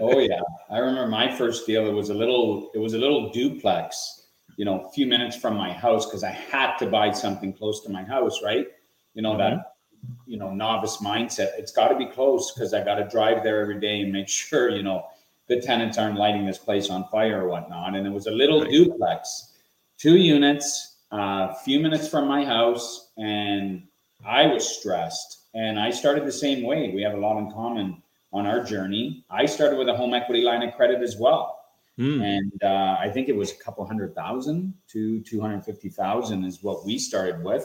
oh 0.00 0.18
yeah. 0.18 0.40
I 0.70 0.78
remember 0.78 1.08
my 1.08 1.34
first 1.34 1.66
deal. 1.66 1.86
It 1.86 1.92
was 1.92 2.10
a 2.10 2.14
little. 2.14 2.70
It 2.74 2.78
was 2.78 2.94
a 2.94 2.98
little 2.98 3.30
duplex. 3.30 4.22
You 4.56 4.64
know, 4.64 4.84
a 4.84 4.92
few 4.92 5.06
minutes 5.06 5.34
from 5.34 5.56
my 5.56 5.72
house 5.72 6.06
because 6.06 6.22
I 6.22 6.30
had 6.30 6.76
to 6.76 6.86
buy 6.86 7.10
something 7.10 7.52
close 7.52 7.82
to 7.84 7.90
my 7.90 8.04
house. 8.04 8.40
Right. 8.42 8.66
You 9.14 9.22
know 9.22 9.32
mm-hmm. 9.32 9.56
that. 9.56 9.72
You 10.26 10.36
know, 10.36 10.50
novice 10.50 10.98
mindset. 10.98 11.58
It's 11.58 11.72
got 11.72 11.88
to 11.88 11.96
be 11.96 12.06
close 12.06 12.52
because 12.52 12.74
I 12.74 12.84
got 12.84 12.96
to 12.96 13.08
drive 13.08 13.42
there 13.42 13.60
every 13.60 13.80
day 13.80 14.00
and 14.02 14.12
make 14.12 14.28
sure 14.50 14.70
you 14.70 14.82
know 14.82 15.06
the 15.48 15.60
tenants 15.60 15.98
aren't 15.98 16.18
lighting 16.18 16.46
this 16.46 16.58
place 16.58 16.90
on 16.90 17.08
fire 17.08 17.42
or 17.42 17.48
whatnot. 17.48 17.94
And 17.94 18.06
it 18.06 18.10
was 18.10 18.26
a 18.26 18.30
little 18.30 18.62
right. 18.62 18.70
duplex, 18.70 19.52
two 19.98 20.16
units, 20.16 20.96
a 21.12 21.16
uh, 21.16 21.54
few 21.54 21.80
minutes 21.80 22.08
from 22.08 22.26
my 22.26 22.44
house, 22.44 23.12
and 23.16 23.86
I 24.24 24.46
was 24.46 24.66
stressed 24.66 25.44
and 25.54 25.78
I 25.78 25.90
started 25.90 26.26
the 26.26 26.32
same 26.32 26.64
way. 26.64 26.90
We 26.94 27.02
have 27.02 27.14
a 27.14 27.16
lot 27.16 27.38
in 27.38 27.50
common 27.52 28.02
on 28.32 28.46
our 28.46 28.62
journey. 28.62 29.24
I 29.30 29.46
started 29.46 29.78
with 29.78 29.88
a 29.88 29.94
home 29.94 30.12
equity 30.12 30.42
line 30.42 30.62
of 30.62 30.74
credit 30.74 31.00
as 31.00 31.16
well. 31.16 31.60
Mm. 31.98 32.22
And 32.24 32.64
uh, 32.64 32.96
I 32.98 33.08
think 33.08 33.28
it 33.28 33.36
was 33.36 33.52
a 33.52 33.56
couple 33.56 33.86
hundred 33.86 34.14
thousand 34.16 34.74
to 34.88 35.20
250,000 35.20 36.44
is 36.44 36.62
what 36.62 36.84
we 36.84 36.98
started 36.98 37.44
with. 37.44 37.64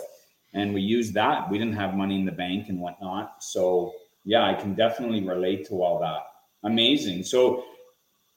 And 0.53 0.73
we 0.73 0.81
used 0.81 1.15
that. 1.15 1.49
We 1.49 1.57
didn't 1.57 1.73
have 1.73 1.95
money 1.95 2.19
in 2.19 2.25
the 2.25 2.31
bank 2.31 2.69
and 2.69 2.79
whatnot. 2.79 3.43
So, 3.43 3.93
yeah, 4.23 4.45
I 4.45 4.53
can 4.53 4.75
definitely 4.75 5.23
relate 5.27 5.67
to 5.69 5.81
all 5.81 5.99
that. 5.99 6.27
Amazing. 6.63 7.23
So, 7.23 7.65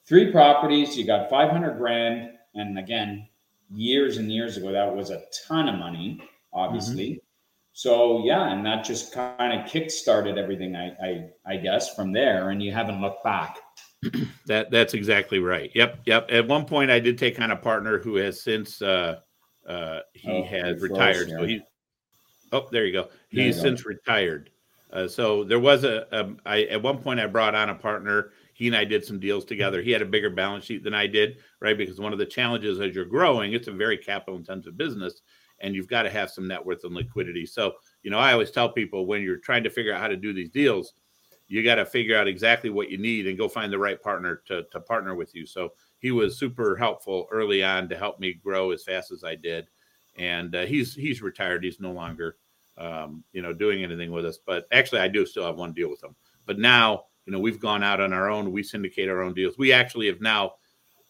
three 0.07 0.31
properties, 0.31 0.97
you 0.97 1.05
got 1.05 1.29
500 1.29 1.77
grand. 1.77 2.31
And 2.55 2.77
again, 2.77 3.27
years 3.71 4.17
and 4.17 4.31
years 4.31 4.57
ago, 4.57 4.71
that 4.71 4.95
was 4.95 5.09
a 5.09 5.23
ton 5.47 5.67
of 5.67 5.79
money, 5.79 6.21
obviously. 6.53 7.09
Mm-hmm. 7.11 7.19
So 7.73 8.23
yeah, 8.23 8.51
and 8.51 8.63
that 8.65 8.85
just 8.85 9.11
kind 9.11 9.59
of 9.59 9.67
kick-started 9.67 10.37
everything. 10.37 10.75
I, 10.75 10.89
I 11.03 11.29
I 11.45 11.57
guess 11.57 11.95
from 11.95 12.13
there, 12.13 12.51
and 12.51 12.61
you 12.61 12.71
haven't 12.71 13.01
looked 13.01 13.23
back. 13.23 13.57
that 14.45 14.69
that's 14.69 14.93
exactly 14.93 15.39
right. 15.39 15.71
Yep, 15.73 16.01
yep. 16.05 16.29
At 16.29 16.47
one 16.47 16.65
point, 16.65 16.91
I 16.91 16.99
did 16.99 17.17
take 17.17 17.41
on 17.41 17.49
a 17.49 17.55
partner 17.55 17.97
who 17.97 18.17
has 18.17 18.41
since 18.43 18.79
uh, 18.81 19.19
uh, 19.67 19.99
he 20.13 20.29
oh, 20.31 20.43
has 20.43 20.81
retired. 20.81 21.29
So 21.29 21.45
he, 21.45 21.61
oh, 22.51 22.67
there 22.71 22.85
you 22.85 22.93
go. 22.93 23.09
He's 23.29 23.59
since 23.59 23.85
retired. 23.85 24.51
Uh, 24.93 25.07
so 25.07 25.43
there 25.43 25.59
was 25.59 25.83
a, 25.83 26.05
a 26.11 26.35
I 26.45 26.61
at 26.63 26.81
one 26.81 26.99
point 26.99 27.19
I 27.19 27.25
brought 27.27 27.55
on 27.55 27.69
a 27.69 27.75
partner. 27.75 28.31
He 28.53 28.67
and 28.67 28.75
I 28.75 28.85
did 28.85 29.03
some 29.03 29.19
deals 29.19 29.43
together. 29.43 29.81
He 29.81 29.89
had 29.89 30.03
a 30.03 30.05
bigger 30.05 30.29
balance 30.29 30.65
sheet 30.65 30.83
than 30.83 30.93
I 30.93 31.07
did, 31.07 31.39
right? 31.59 31.77
Because 31.77 31.99
one 31.99 32.13
of 32.13 32.19
the 32.19 32.25
challenges 32.25 32.79
as 32.79 32.93
you're 32.93 33.03
growing, 33.03 33.53
it's 33.53 33.67
a 33.67 33.71
very 33.71 33.97
capital 33.97 34.37
intensive 34.37 34.77
business 34.77 35.21
and 35.63 35.73
you've 35.73 35.87
got 35.87 36.03
to 36.03 36.09
have 36.09 36.29
some 36.29 36.47
net 36.47 36.63
worth 36.63 36.83
and 36.83 36.93
liquidity. 36.93 37.45
So, 37.45 37.73
you 38.03 38.11
know, 38.11 38.19
I 38.19 38.33
always 38.33 38.51
tell 38.51 38.69
people 38.69 39.05
when 39.05 39.23
you're 39.23 39.37
trying 39.37 39.63
to 39.63 39.69
figure 39.69 39.93
out 39.93 40.01
how 40.01 40.07
to 40.07 40.17
do 40.17 40.33
these 40.33 40.49
deals, 40.49 40.93
you 41.47 41.63
got 41.63 41.75
to 41.75 41.85
figure 41.85 42.17
out 42.17 42.27
exactly 42.27 42.69
what 42.69 42.89
you 42.89 42.97
need 42.97 43.27
and 43.27 43.37
go 43.37 43.47
find 43.47 43.71
the 43.71 43.79
right 43.79 44.01
partner 44.01 44.41
to, 44.47 44.63
to 44.71 44.79
partner 44.81 45.15
with 45.15 45.33
you. 45.33 45.45
So 45.45 45.73
he 45.99 46.11
was 46.11 46.37
super 46.37 46.75
helpful 46.75 47.27
early 47.31 47.63
on 47.63 47.89
to 47.89 47.97
help 47.97 48.19
me 48.19 48.33
grow 48.33 48.71
as 48.71 48.83
fast 48.83 49.11
as 49.11 49.23
I 49.23 49.35
did. 49.35 49.67
And 50.17 50.55
uh, 50.55 50.65
he's 50.65 50.93
he's 50.93 51.21
retired. 51.21 51.63
He's 51.63 51.79
no 51.79 51.91
longer, 51.91 52.37
um, 52.77 53.23
you 53.33 53.41
know, 53.41 53.53
doing 53.53 53.83
anything 53.83 54.11
with 54.11 54.25
us. 54.25 54.39
But 54.45 54.67
actually, 54.71 55.01
I 55.01 55.07
do 55.07 55.25
still 55.25 55.45
have 55.45 55.57
one 55.57 55.73
deal 55.73 55.89
with 55.89 56.01
them. 56.01 56.15
But 56.45 56.59
now, 56.59 57.05
you 57.25 57.31
know, 57.31 57.39
we've 57.39 57.59
gone 57.59 57.83
out 57.83 58.01
on 58.01 58.13
our 58.13 58.29
own. 58.29 58.51
We 58.51 58.63
syndicate 58.63 59.09
our 59.09 59.21
own 59.21 59.33
deals. 59.33 59.57
We 59.57 59.71
actually 59.71 60.07
have 60.07 60.21
now 60.21 60.55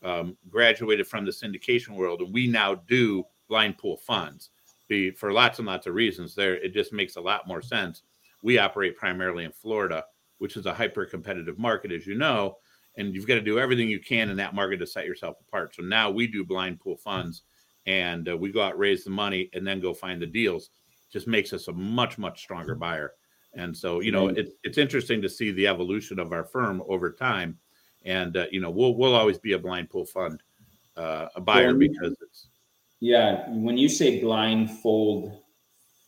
um, 0.04 0.38
graduated 0.50 1.08
from 1.08 1.26
the 1.26 1.32
syndication 1.32 1.96
world, 1.96 2.22
and 2.22 2.34
we 2.34 2.48
now 2.48 2.76
do 2.76 3.26
blind 3.48 3.78
pool 3.78 3.98
funds 3.98 4.50
be 4.88 5.12
for 5.12 5.32
lots 5.32 5.60
and 5.60 5.68
lots 5.68 5.88
of 5.88 5.94
reasons 5.94 6.36
there 6.36 6.56
it 6.56 6.74
just 6.74 6.94
makes 6.94 7.16
a 7.16 7.22
lot 7.22 7.48
more 7.48 7.62
sense 7.62 8.04
we 8.42 8.58
operate 8.58 8.98
primarily 8.98 9.46
in 9.46 9.52
florida 9.52 10.04
which 10.40 10.58
is 10.58 10.66
a 10.66 10.74
hyper 10.74 11.06
competitive 11.06 11.58
market 11.58 11.92
as 11.92 12.06
you 12.06 12.16
know 12.16 12.58
and 12.98 13.16
you've 13.16 13.28
got 13.28 13.36
to 13.36 13.42
do 13.42 13.60
everything 13.60 13.90
you 13.90 14.00
can 14.00 14.30
in 14.30 14.38
that 14.38 14.54
market 14.54 14.78
to 14.78 14.88
set 14.88 15.06
yourself 15.06 15.38
apart 15.48 15.74
so 15.74 15.82
now 15.82 16.10
we 16.10 16.28
do 16.28 16.44
blind 16.44 16.80
pool 16.80 16.98
funds 16.98 17.44
and 17.86 18.30
uh, 18.30 18.38
we 18.38 18.52
go 18.52 18.62
out 18.62 18.78
raise 18.78 19.04
the 19.04 19.10
money 19.10 19.50
and 19.54 19.66
then 19.66 19.80
go 19.80 19.94
find 19.94 20.22
the 20.22 20.28
deals 20.28 20.70
just 21.14 21.28
makes 21.28 21.54
us 21.54 21.70
a 21.70 21.72
much 21.72 22.18
much 22.18 22.42
stronger 22.42 22.76
buyer 22.76 23.14
and 23.54 23.76
so 23.76 24.02
you 24.02 24.12
know 24.12 24.28
it, 24.28 24.58
it's 24.64 24.78
interesting 24.78 25.22
to 25.22 25.30
see 25.30 25.52
the 25.52 25.68
evolution 25.68 26.20
of 26.20 26.34
our 26.34 26.44
firm 26.44 26.84
over 26.90 27.12
time 27.12 27.58
and 28.04 28.36
uh, 28.36 28.46
you 28.52 28.60
know 28.60 28.70
we'll 28.70 28.96
we'll 28.96 29.16
always 29.16 29.38
be 29.38 29.54
a 29.54 29.60
blind 29.60 29.90
pool 29.90 30.06
fund 30.06 30.42
uh, 30.98 31.28
a 31.36 31.42
buyer 31.42 31.74
because 31.74 32.16
it's 32.22 32.48
yeah, 33.04 33.50
when 33.50 33.78
you 33.78 33.90
say 33.90 34.22
blind 34.22 34.70
pool 34.82 35.44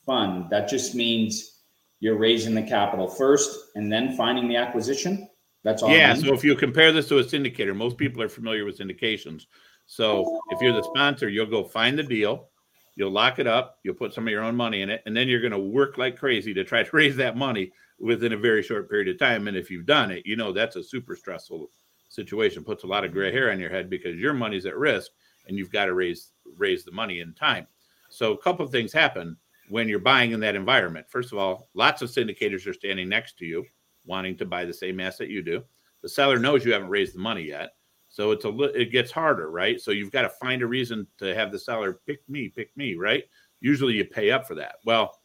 fund, 0.06 0.50
that 0.50 0.70
just 0.70 0.96
means 0.96 1.60
you're 2.00 2.16
raising 2.16 2.56
the 2.56 2.64
capital 2.64 3.06
first 3.06 3.72
and 3.76 3.92
then 3.92 4.16
finding 4.16 4.48
the 4.48 4.56
acquisition. 4.56 5.28
That's 5.66 5.84
all. 5.84 5.90
Yeah. 5.90 6.14
So 6.14 6.34
if 6.34 6.42
you 6.42 6.56
compare 6.56 6.94
this 6.94 7.10
to 7.10 7.18
a 7.18 7.24
syndicator, 7.26 7.76
most 7.76 7.98
people 7.98 8.22
are 8.22 8.30
familiar 8.30 8.64
with 8.64 8.80
syndications. 8.80 9.44
So 9.88 10.40
if 10.52 10.62
you're 10.62 10.72
the 10.72 10.84
sponsor, 10.84 11.28
you'll 11.28 11.48
go 11.48 11.66
find 11.66 12.00
the 12.00 12.04
deal, 12.04 12.48
you'll 12.96 13.12
lock 13.12 13.40
it 13.40 13.48
up, 13.48 13.80
you'll 13.84 13.96
put 13.96 14.14
some 14.14 14.28
of 14.28 14.32
your 14.32 14.44
own 14.44 14.56
money 14.56 14.82
in 14.82 14.90
it, 14.90 15.02
and 15.06 15.16
then 15.16 15.28
you're 15.28 15.42
going 15.42 15.52
to 15.52 15.60
work 15.60 15.98
like 15.98 16.18
crazy 16.18 16.54
to 16.54 16.64
try 16.64 16.84
to 16.84 16.90
raise 16.96 17.16
that 17.18 17.38
money 17.38 17.72
within 18.00 18.34
a 18.34 18.38
very 18.38 18.64
short 18.64 18.90
period 18.90 19.08
of 19.08 19.20
time. 19.20 19.48
And 19.48 19.56
if 19.56 19.70
you've 19.70 19.86
done 19.86 20.12
it, 20.12 20.26
you 20.26 20.36
know 20.36 20.52
that's 20.52 20.76
a 20.76 20.84
super 20.84 21.16
stressful 21.16 21.70
situation. 22.10 22.64
Puts 22.64 22.84
a 22.84 22.88
lot 22.88 23.06
of 23.06 23.12
gray 23.12 23.32
hair 23.32 23.52
on 23.52 23.60
your 23.60 23.70
head 23.70 23.90
because 23.90 24.18
your 24.18 24.34
money's 24.34 24.66
at 24.66 24.78
risk 24.78 25.12
and 25.48 25.58
you've 25.58 25.72
got 25.72 25.86
to 25.86 25.94
raise 25.94 26.32
raise 26.58 26.84
the 26.84 26.92
money 26.92 27.20
in 27.20 27.34
time. 27.34 27.68
So 28.10 28.34
a 28.34 28.38
couple 28.38 28.66
of 28.66 28.72
things 28.72 28.94
happen 28.94 29.38
when 29.70 29.90
you're 29.90 30.00
buying 30.00 30.32
in 30.32 30.40
that 30.42 30.56
environment. 30.56 31.08
First 31.10 31.32
of 31.32 31.38
all, 31.38 31.70
lots 31.74 32.02
of 32.02 32.10
syndicators 32.10 32.68
are 32.68 32.74
standing 32.74 33.10
next 33.10 33.38
to 33.40 33.46
you, 33.46 33.66
wanting 34.06 34.38
to 34.38 34.46
buy 34.46 34.66
the 34.66 34.74
same 34.74 35.00
asset 35.00 35.30
you 35.30 35.42
do. 35.42 35.64
The 36.02 36.10
seller 36.10 36.38
knows 36.38 36.64
you 36.64 36.74
haven't 36.74 36.90
raised 36.90 37.16
the 37.16 37.20
money 37.20 37.44
yet, 37.44 37.72
so 38.16 38.32
it's 38.32 38.46
a 38.46 38.50
it 38.80 38.92
gets 38.92 39.12
harder, 39.12 39.50
right? 39.52 39.82
So 39.82 39.92
you've 39.92 40.12
got 40.12 40.22
to 40.22 40.30
find 40.30 40.62
a 40.62 40.68
reason 40.68 41.06
to 41.18 41.36
have 41.36 41.52
the 41.52 41.60
seller 41.60 42.00
pick 42.06 42.20
me, 42.30 42.48
pick 42.48 42.76
me, 42.78 42.96
right? 42.96 43.24
Usually 43.60 43.94
you 43.94 44.06
pay 44.06 44.32
up 44.32 44.48
for 44.48 44.56
that. 44.56 44.76
Well, 44.86 45.20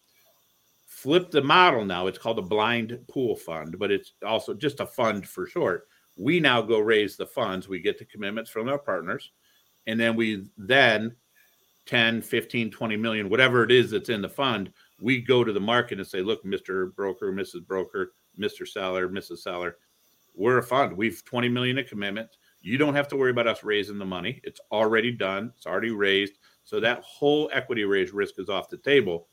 flip 0.87 1.31
the 1.31 1.43
model 1.43 1.85
now. 1.85 2.09
It's 2.09 2.19
called 2.19 2.39
a 2.39 2.43
blind 2.43 2.99
pool 3.09 3.37
fund, 3.37 3.79
but 3.79 3.91
it's 3.91 4.15
also 4.27 4.55
just 4.55 4.81
a 4.81 4.87
fund 4.87 5.29
for 5.29 5.47
short. 5.47 5.87
We 6.19 6.41
now 6.41 6.63
go 6.63 6.81
raise 6.81 7.17
the 7.17 7.27
funds. 7.27 7.69
We 7.69 7.79
get 7.79 7.99
the 7.99 8.05
commitments 8.05 8.51
from 8.51 8.69
our 8.69 8.79
partners 8.79 9.31
and 9.87 9.99
then 9.99 10.17
we 10.17 10.47
then 10.57 11.15
10 11.87 12.23
15 12.23 12.71
20 12.71 12.97
million 12.97 13.29
whatever 13.29 13.65
it 13.65 13.71
is 13.71 13.91
that's 13.91 14.09
in 14.09 14.23
the 14.23 14.29
fund 14.29 14.71
we 15.01 15.21
go 15.21 15.43
to 15.43 15.53
the 15.53 15.61
market 15.61 15.99
and 15.99 16.07
say 16.07 16.21
look 16.21 16.45
mr 16.45 16.95
broker 16.95 17.33
mrs 17.33 17.67
broker 17.67 18.13
mr 18.39 18.67
seller 18.67 19.09
mrs 19.09 19.39
seller 19.39 19.77
we're 20.35 20.59
a 20.59 20.63
fund 20.63 20.97
we've 20.97 21.25
20 21.25 21.49
million 21.49 21.79
in 21.79 21.85
commitment 21.85 22.29
you 22.61 22.77
don't 22.79 22.95
have 22.95 23.09
to 23.09 23.17
worry 23.17 23.31
about 23.31 23.47
us 23.47 23.65
raising 23.65 23.99
the 23.99 24.05
money 24.05 24.41
it's 24.45 24.61
already 24.73 25.11
done 25.11 25.53
it's 25.57 25.67
already 25.67 25.91
raised 25.91 26.39
so 26.65 26.81
that 26.81 27.03
whole 27.03 27.51
equity 27.53 27.85
raise 27.85 28.13
risk 28.13 28.35
is 28.39 28.49
off 28.49 28.69
the 28.69 28.77
table 28.79 29.29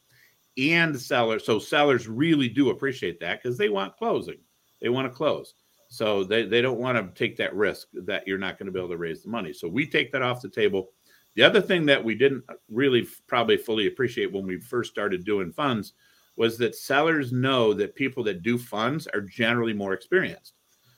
and 0.57 0.99
sellers 0.99 1.45
so 1.45 1.59
sellers 1.59 2.07
really 2.07 2.49
do 2.49 2.69
appreciate 2.69 3.19
that 3.19 3.41
because 3.41 3.57
they 3.57 3.69
want 3.69 3.95
closing 3.97 4.37
they 4.81 4.89
want 4.89 5.05
to 5.05 5.15
close 5.15 5.53
so 5.89 6.23
they, 6.23 6.45
they 6.45 6.61
don't 6.61 6.79
want 6.79 6.97
to 6.97 7.19
take 7.19 7.37
that 7.37 7.55
risk 7.55 7.87
that 7.93 8.27
you're 8.27 8.37
not 8.37 8.57
going 8.57 8.65
to 8.67 8.71
be 8.71 8.79
able 8.79 8.89
to 8.89 8.97
raise 8.97 9.23
the 9.23 9.29
money. 9.29 9.53
So 9.53 9.67
we 9.67 9.87
take 9.87 10.11
that 10.11 10.21
off 10.21 10.41
the 10.41 10.49
table. 10.49 10.89
The 11.35 11.43
other 11.43 11.61
thing 11.61 11.85
that 11.85 12.03
we 12.03 12.15
didn't 12.15 12.43
really 12.69 13.07
probably 13.27 13.57
fully 13.57 13.87
appreciate 13.87 14.31
when 14.31 14.45
we 14.45 14.59
first 14.59 14.91
started 14.91 15.23
doing 15.23 15.51
funds 15.51 15.93
was 16.35 16.57
that 16.57 16.75
sellers 16.75 17.31
know 17.31 17.73
that 17.73 17.95
people 17.95 18.23
that 18.25 18.43
do 18.43 18.57
funds 18.57 19.07
are 19.07 19.21
generally 19.21 19.73
more 19.73 19.93
experienced. 19.93 20.53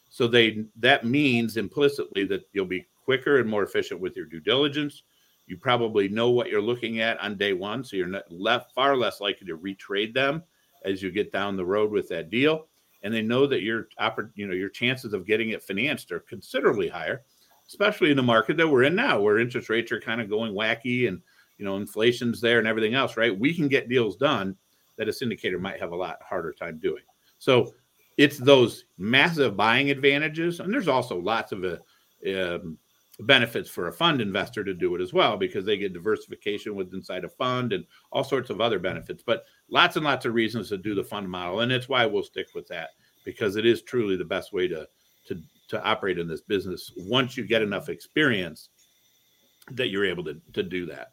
So 0.09 0.27
they 0.27 0.65
that 0.77 1.05
means 1.05 1.57
implicitly 1.57 2.25
that 2.25 2.47
you'll 2.53 2.65
be 2.65 2.87
quicker 3.03 3.39
and 3.39 3.49
more 3.49 3.63
efficient 3.63 3.99
with 3.99 4.15
your 4.15 4.25
due 4.25 4.39
diligence. 4.39 5.03
You 5.47 5.57
probably 5.57 6.09
know 6.09 6.29
what 6.29 6.49
you're 6.49 6.61
looking 6.61 6.99
at 6.99 7.19
on 7.19 7.37
day 7.37 7.53
one, 7.53 7.83
so 7.83 7.95
you're 7.95 8.07
not 8.07 8.31
left 8.31 8.73
far 8.73 8.95
less 8.95 9.19
likely 9.19 9.47
to 9.47 9.57
retrade 9.57 10.13
them 10.13 10.43
as 10.85 11.01
you 11.01 11.11
get 11.11 11.31
down 11.31 11.57
the 11.57 11.65
road 11.65 11.91
with 11.91 12.07
that 12.09 12.29
deal. 12.29 12.67
And 13.01 13.13
they 13.13 13.21
know 13.21 13.47
that 13.47 13.61
your 13.61 13.87
you 14.35 14.47
know 14.47 14.53
your 14.53 14.69
chances 14.69 15.13
of 15.13 15.25
getting 15.25 15.49
it 15.49 15.63
financed 15.63 16.11
are 16.11 16.19
considerably 16.19 16.87
higher, 16.87 17.21
especially 17.67 18.11
in 18.11 18.17
the 18.17 18.23
market 18.23 18.57
that 18.57 18.67
we're 18.67 18.83
in 18.83 18.95
now, 18.95 19.19
where 19.19 19.39
interest 19.39 19.69
rates 19.69 19.91
are 19.91 20.01
kind 20.01 20.21
of 20.21 20.29
going 20.29 20.53
wacky 20.53 21.07
and 21.07 21.21
you 21.57 21.65
know 21.65 21.77
inflation's 21.77 22.41
there 22.41 22.59
and 22.59 22.67
everything 22.67 22.93
else. 22.93 23.15
Right? 23.15 23.37
We 23.37 23.53
can 23.53 23.67
get 23.67 23.89
deals 23.89 24.17
done 24.17 24.55
that 24.97 25.07
a 25.07 25.11
syndicator 25.11 25.59
might 25.59 25.79
have 25.79 25.93
a 25.93 25.95
lot 25.95 26.21
harder 26.21 26.51
time 26.51 26.77
doing. 26.77 27.03
So 27.37 27.73
it's 28.19 28.37
those 28.37 28.83
massive 28.97 29.55
buying 29.55 29.89
advantages, 29.91 30.59
and 30.59 30.73
there's 30.73 30.89
also 30.89 31.17
lots 31.17 31.53
of 31.53 31.63
uh, 31.63 31.77
um, 32.29 32.77
benefits 33.21 33.69
for 33.69 33.87
a 33.87 33.93
fund 33.93 34.19
investor 34.19 34.61
to 34.61 34.73
do 34.73 34.93
it 34.93 34.99
as 35.01 35.13
well 35.13 35.37
because 35.37 35.63
they 35.63 35.77
get 35.77 35.93
diversification 35.93 36.75
with 36.75 36.93
inside 36.93 37.23
a 37.23 37.29
fund 37.29 37.71
and 37.71 37.85
all 38.11 38.25
sorts 38.25 38.49
of 38.49 38.59
other 38.59 38.77
benefits. 38.77 39.23
But 39.25 39.45
lots 39.69 39.95
and 39.95 40.03
lots 40.03 40.25
of 40.25 40.33
reasons 40.33 40.67
to 40.67 40.77
do 40.77 40.93
the 40.93 41.03
fund 41.03 41.29
model, 41.29 41.61
and 41.61 41.71
it's 41.71 41.87
why 41.87 42.05
we'll 42.05 42.23
stick 42.23 42.47
with 42.53 42.67
that 42.67 42.89
because 43.23 43.55
it 43.55 43.65
is 43.65 43.83
truly 43.83 44.17
the 44.17 44.25
best 44.25 44.51
way 44.51 44.67
to 44.67 44.85
to 45.27 45.41
to 45.69 45.81
operate 45.81 46.19
in 46.19 46.27
this 46.27 46.41
business 46.41 46.91
once 46.97 47.37
you 47.37 47.47
get 47.47 47.61
enough 47.61 47.87
experience 47.87 48.67
that 49.71 49.91
you're 49.91 50.05
able 50.05 50.25
to 50.25 50.41
to 50.51 50.61
do 50.61 50.85
that. 50.87 51.11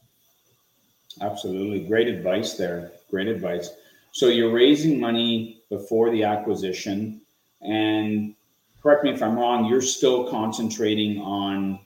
Absolutely, 1.21 1.87
great 1.87 2.09
advice 2.09 2.55
there. 2.55 2.91
Great 3.11 3.29
advice. 3.29 3.71
So 4.17 4.29
you're 4.29 4.51
raising 4.51 4.99
money 4.99 5.61
before 5.69 6.11
the 6.11 6.25
acquisition, 6.25 7.21
and 7.61 8.35
correct 8.83 9.05
me 9.05 9.11
if 9.11 9.23
I'm 9.23 9.39
wrong. 9.39 9.67
You're 9.67 9.83
still 9.83 10.31
concentrating 10.31 11.21
on 11.21 11.79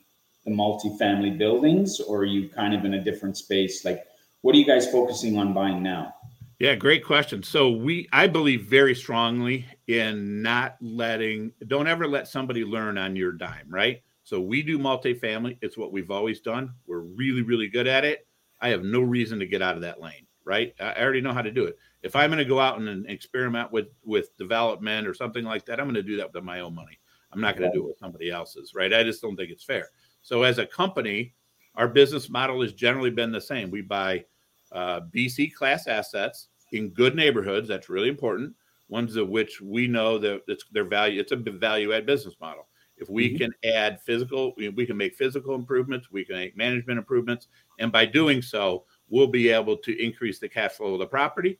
the 0.44 0.52
multifamily 0.52 1.36
buildings, 1.36 1.98
or 1.98 2.18
are 2.18 2.24
you 2.24 2.48
kind 2.48 2.72
of 2.72 2.84
in 2.84 2.94
a 2.94 3.02
different 3.02 3.36
space? 3.36 3.84
Like, 3.84 4.06
what 4.42 4.54
are 4.54 4.58
you 4.58 4.64
guys 4.64 4.88
focusing 4.92 5.38
on 5.38 5.52
buying 5.52 5.82
now? 5.82 6.14
Yeah, 6.60 6.76
great 6.76 7.04
question. 7.04 7.42
So 7.42 7.68
we 7.68 8.08
I 8.12 8.28
believe 8.28 8.66
very 8.66 8.94
strongly 8.94 9.66
in 9.88 10.40
not 10.40 10.76
letting 10.80 11.50
don't 11.66 11.88
ever 11.88 12.06
let 12.06 12.28
somebody 12.28 12.64
learn 12.64 12.96
on 12.96 13.16
your 13.16 13.32
dime, 13.32 13.66
right? 13.68 14.02
So 14.22 14.40
we 14.40 14.62
do 14.62 14.78
multifamily. 14.78 15.58
It's 15.62 15.76
what 15.76 15.90
we've 15.90 16.12
always 16.12 16.40
done. 16.40 16.74
We're 16.86 17.00
really, 17.00 17.42
really 17.42 17.66
good 17.66 17.88
at 17.88 18.04
it. 18.04 18.28
I 18.60 18.68
have 18.68 18.84
no 18.84 19.00
reason 19.00 19.40
to 19.40 19.46
get 19.46 19.62
out 19.62 19.74
of 19.74 19.80
that 19.80 20.00
lane, 20.00 20.28
right? 20.44 20.72
I 20.78 20.94
already 20.94 21.22
know 21.22 21.32
how 21.32 21.42
to 21.42 21.50
do 21.50 21.64
it 21.64 21.76
if 22.02 22.16
I'm 22.16 22.30
going 22.30 22.38
to 22.38 22.44
go 22.44 22.60
out 22.60 22.80
and 22.80 23.06
experiment 23.08 23.72
with 23.72 23.88
with 24.04 24.36
development 24.36 25.06
or 25.06 25.14
something 25.14 25.44
like 25.44 25.64
that, 25.66 25.78
I'm 25.78 25.86
going 25.86 25.94
to 25.94 26.02
do 26.02 26.16
that 26.16 26.32
with 26.32 26.44
my 26.44 26.60
own 26.60 26.74
money. 26.74 26.98
I'm 27.32 27.40
not 27.40 27.56
going 27.56 27.70
to 27.70 27.76
do 27.76 27.84
it 27.84 27.88
with 27.88 27.98
somebody 27.98 28.30
else's, 28.30 28.74
right? 28.74 28.92
I 28.92 29.04
just 29.04 29.22
don't 29.22 29.36
think 29.36 29.50
it's 29.50 29.64
fair. 29.64 29.88
So 30.22 30.42
as 30.42 30.58
a 30.58 30.66
company, 30.66 31.34
our 31.76 31.88
business 31.88 32.28
model 32.28 32.60
has 32.62 32.72
generally 32.72 33.10
been 33.10 33.30
the 33.30 33.40
same. 33.40 33.70
We 33.70 33.82
buy 33.82 34.24
uh, 34.72 35.02
BC 35.14 35.54
class 35.54 35.86
assets 35.86 36.48
in 36.72 36.88
good 36.90 37.14
neighborhoods. 37.14 37.68
That's 37.68 37.88
really 37.88 38.08
important. 38.08 38.54
Ones 38.88 39.14
of 39.16 39.28
which 39.28 39.60
we 39.60 39.86
know 39.86 40.18
that 40.18 40.42
it's 40.48 40.64
their 40.72 40.84
value. 40.84 41.20
It's 41.20 41.32
a 41.32 41.36
value 41.36 41.92
add 41.92 42.06
business 42.06 42.34
model. 42.40 42.66
If 42.96 43.08
we 43.08 43.28
mm-hmm. 43.28 43.38
can 43.38 43.52
add 43.64 44.00
physical, 44.02 44.52
we 44.56 44.84
can 44.84 44.96
make 44.96 45.14
physical 45.14 45.54
improvements. 45.54 46.10
We 46.10 46.24
can 46.24 46.36
make 46.36 46.56
management 46.56 46.98
improvements, 46.98 47.46
and 47.78 47.90
by 47.90 48.04
doing 48.04 48.42
so, 48.42 48.84
we'll 49.08 49.28
be 49.28 49.48
able 49.48 49.76
to 49.78 50.04
increase 50.04 50.38
the 50.38 50.48
cash 50.48 50.72
flow 50.72 50.94
of 50.94 50.98
the 50.98 51.06
property 51.06 51.58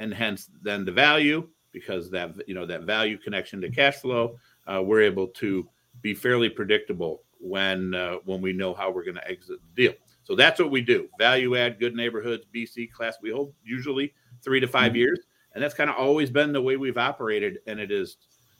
and 0.00 0.12
hence 0.12 0.50
then 0.62 0.84
the 0.84 0.90
value 0.90 1.46
because 1.70 2.10
that 2.10 2.32
you 2.48 2.54
know 2.54 2.66
that 2.66 2.82
value 2.82 3.16
connection 3.16 3.60
to 3.60 3.70
cash 3.70 3.96
flow 3.96 4.36
uh, 4.66 4.82
we're 4.82 5.02
able 5.02 5.28
to 5.28 5.68
be 6.02 6.14
fairly 6.14 6.48
predictable 6.48 7.22
when 7.38 7.94
uh, 7.94 8.16
when 8.24 8.40
we 8.40 8.52
know 8.52 8.74
how 8.74 8.90
we're 8.90 9.04
going 9.04 9.14
to 9.14 9.28
exit 9.28 9.58
the 9.74 9.82
deal. 9.84 9.94
So 10.22 10.34
that's 10.34 10.60
what 10.60 10.70
we 10.70 10.80
do. 10.80 11.08
Value 11.18 11.56
add 11.56 11.78
good 11.78 11.94
neighborhoods 11.94 12.44
bc 12.52 12.90
class 12.90 13.16
we 13.22 13.30
hold 13.30 13.54
usually 13.62 14.12
three 14.42 14.58
to 14.58 14.66
5 14.66 14.88
mm-hmm. 14.88 14.96
years 14.96 15.20
and 15.54 15.62
that's 15.62 15.74
kind 15.74 15.90
of 15.90 15.96
always 15.96 16.30
been 16.30 16.52
the 16.52 16.62
way 16.62 16.76
we've 16.76 16.98
operated 16.98 17.58
and 17.66 17.78
it 17.78 17.92
is 17.92 18.16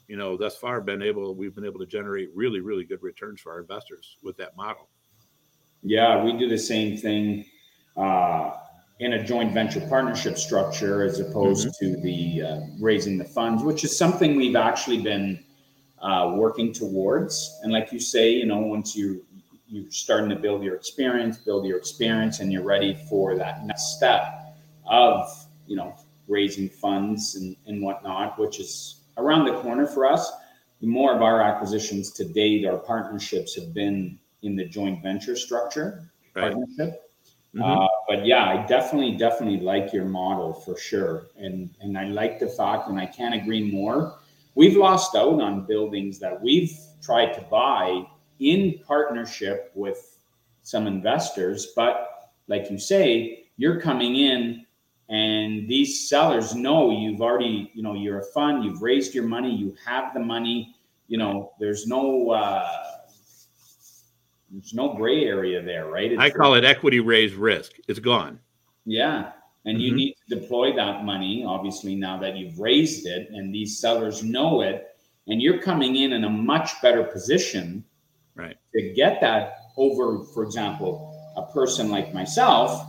you 0.07 0.15
know 0.15 0.37
thus 0.37 0.55
far 0.57 0.79
been 0.79 1.01
able 1.01 1.35
we've 1.35 1.55
been 1.55 1.65
able 1.65 1.79
to 1.79 1.85
generate 1.85 2.29
really 2.35 2.61
really 2.61 2.83
good 2.83 3.01
returns 3.01 3.41
for 3.41 3.51
our 3.51 3.59
investors 3.59 4.17
with 4.23 4.37
that 4.37 4.55
model. 4.55 4.89
Yeah 5.81 6.23
we 6.23 6.37
do 6.37 6.47
the 6.47 6.57
same 6.57 6.97
thing 6.97 7.45
uh, 7.97 8.51
in 9.01 9.13
a 9.13 9.23
joint 9.23 9.51
venture 9.51 9.81
partnership 9.89 10.37
structure 10.37 11.03
as 11.03 11.19
opposed 11.19 11.67
mm-hmm. 11.67 11.95
to 11.95 12.01
the 12.01 12.41
uh, 12.43 12.59
raising 12.79 13.17
the 13.17 13.25
funds, 13.25 13.63
which 13.63 13.83
is 13.83 13.97
something 13.97 14.35
we've 14.35 14.55
actually 14.55 15.01
been 15.01 15.43
uh, 16.03 16.33
working 16.35 16.71
towards. 16.71 17.59
And 17.63 17.73
like 17.73 17.91
you 17.91 17.99
say, 17.99 18.31
you 18.31 18.45
know, 18.45 18.59
once 18.59 18.95
you 18.95 19.25
you're 19.67 19.89
starting 19.89 20.29
to 20.29 20.35
build 20.35 20.63
your 20.63 20.75
experience, 20.75 21.37
build 21.37 21.65
your 21.65 21.77
experience, 21.77 22.41
and 22.41 22.51
you're 22.51 22.63
ready 22.63 22.93
for 23.09 23.35
that 23.37 23.65
next 23.65 23.97
step 23.97 24.55
of 24.85 25.47
you 25.65 25.75
know 25.75 25.95
raising 26.27 26.69
funds 26.69 27.35
and, 27.35 27.55
and 27.65 27.81
whatnot, 27.81 28.37
which 28.37 28.59
is 28.59 29.01
around 29.17 29.45
the 29.45 29.59
corner 29.61 29.87
for 29.87 30.05
us. 30.05 30.31
The 30.79 30.87
more 30.87 31.15
of 31.15 31.23
our 31.23 31.41
acquisitions 31.41 32.11
to 32.11 32.25
date, 32.25 32.67
our 32.67 32.77
partnerships 32.77 33.55
have 33.55 33.73
been 33.73 34.19
in 34.43 34.55
the 34.55 34.65
joint 34.65 35.01
venture 35.01 35.35
structure 35.35 36.03
right. 36.35 36.53
partnership. 36.53 37.01
Mm-hmm. 37.55 37.63
Uh, 37.63 37.87
but 38.11 38.25
yeah, 38.25 38.43
I 38.43 38.65
definitely, 38.67 39.15
definitely 39.15 39.61
like 39.61 39.93
your 39.93 40.03
model 40.03 40.53
for 40.53 40.77
sure, 40.77 41.27
and 41.37 41.69
and 41.79 41.97
I 41.97 42.09
like 42.09 42.41
the 42.41 42.47
fact, 42.47 42.89
and 42.89 42.99
I 42.99 43.05
can't 43.05 43.33
agree 43.33 43.71
more. 43.71 44.19
We've 44.53 44.75
lost 44.75 45.15
out 45.15 45.39
on 45.39 45.65
buildings 45.65 46.19
that 46.19 46.41
we've 46.41 46.77
tried 47.01 47.31
to 47.35 47.41
buy 47.43 48.03
in 48.39 48.79
partnership 48.85 49.71
with 49.75 50.17
some 50.61 50.87
investors, 50.87 51.67
but 51.73 52.33
like 52.47 52.69
you 52.69 52.77
say, 52.77 53.45
you're 53.55 53.79
coming 53.79 54.17
in, 54.17 54.65
and 55.07 55.69
these 55.69 56.09
sellers 56.09 56.53
know 56.53 56.91
you've 56.91 57.21
already, 57.21 57.71
you 57.73 57.81
know, 57.81 57.93
you're 57.93 58.19
a 58.19 58.25
fund, 58.33 58.65
you've 58.65 58.81
raised 58.81 59.15
your 59.15 59.23
money, 59.25 59.55
you 59.55 59.73
have 59.85 60.13
the 60.13 60.19
money, 60.19 60.75
you 61.07 61.17
know, 61.17 61.53
there's 61.61 61.87
no. 61.87 62.31
Uh, 62.31 62.67
there's 64.51 64.73
no 64.73 64.93
gray 64.93 65.25
area 65.25 65.61
there, 65.61 65.87
right? 65.87 66.11
It's 66.11 66.21
I 66.21 66.29
call 66.29 66.55
it 66.55 66.63
equity 66.63 66.99
raised 66.99 67.35
risk. 67.35 67.73
It's 67.87 67.99
gone. 67.99 68.39
Yeah. 68.85 69.31
And 69.65 69.77
mm-hmm. 69.77 69.81
you 69.81 69.95
need 69.95 70.15
to 70.27 70.39
deploy 70.39 70.75
that 70.75 71.05
money, 71.05 71.45
obviously, 71.47 71.95
now 71.95 72.19
that 72.19 72.35
you've 72.35 72.59
raised 72.59 73.05
it 73.05 73.29
and 73.31 73.53
these 73.53 73.79
sellers 73.79 74.23
know 74.23 74.61
it, 74.61 74.87
and 75.27 75.41
you're 75.41 75.61
coming 75.61 75.95
in 75.97 76.13
in 76.13 76.23
a 76.23 76.29
much 76.29 76.81
better 76.81 77.03
position 77.03 77.85
right. 78.35 78.57
to 78.73 78.93
get 78.93 79.21
that 79.21 79.57
over, 79.77 80.23
for 80.33 80.43
example, 80.43 81.15
a 81.37 81.43
person 81.53 81.89
like 81.89 82.13
myself, 82.13 82.87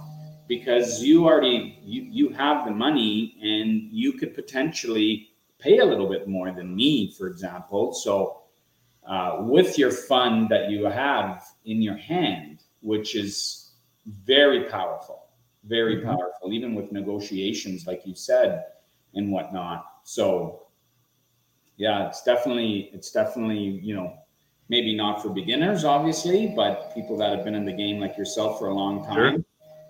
because 0.49 1.03
you 1.03 1.27
already 1.27 1.79
you 1.85 2.03
you 2.03 2.29
have 2.31 2.65
the 2.65 2.71
money 2.71 3.37
and 3.41 3.89
you 3.93 4.13
could 4.15 4.35
potentially 4.35 5.29
pay 5.59 5.79
a 5.79 5.85
little 5.85 6.09
bit 6.09 6.27
more 6.27 6.51
than 6.51 6.75
me, 6.75 7.13
for 7.17 7.29
example. 7.29 7.93
So 7.93 8.42
uh, 9.07 9.39
with 9.41 9.79
your 9.79 9.91
fund 9.91 10.49
that 10.49 10.71
you 10.71 10.85
have 10.85 11.45
in 11.65 11.83
your 11.83 11.97
hand, 11.97 12.63
which 12.81 13.15
is 13.15 13.73
very 14.25 14.65
powerful, 14.65 15.27
very 15.65 15.97
mm-hmm. 15.97 16.09
powerful, 16.09 16.53
even 16.53 16.75
with 16.75 16.93
negotiations, 16.93 17.87
like 17.87 18.03
you 18.05 18.15
said, 18.15 18.65
and 19.15 19.31
whatnot. 19.31 19.85
So, 20.05 20.67
yeah, 21.77 22.07
it's 22.09 22.23
definitely, 22.23 22.91
it's 22.93 23.11
definitely, 23.11 23.81
you 23.83 23.95
know, 23.95 24.15
maybe 24.69 24.95
not 24.95 25.23
for 25.23 25.31
beginners, 25.31 25.85
obviously, 25.85 26.53
but 26.55 26.95
people 26.95 27.17
that 27.19 27.35
have 27.35 27.45
been 27.45 27.55
in 27.55 27.65
the 27.65 27.73
game 27.73 28.01
like 28.01 28.17
yourself 28.17 28.59
for 28.59 28.69
a 28.69 28.75
long 28.75 29.05
time 29.05 29.35
sure. 29.35 29.45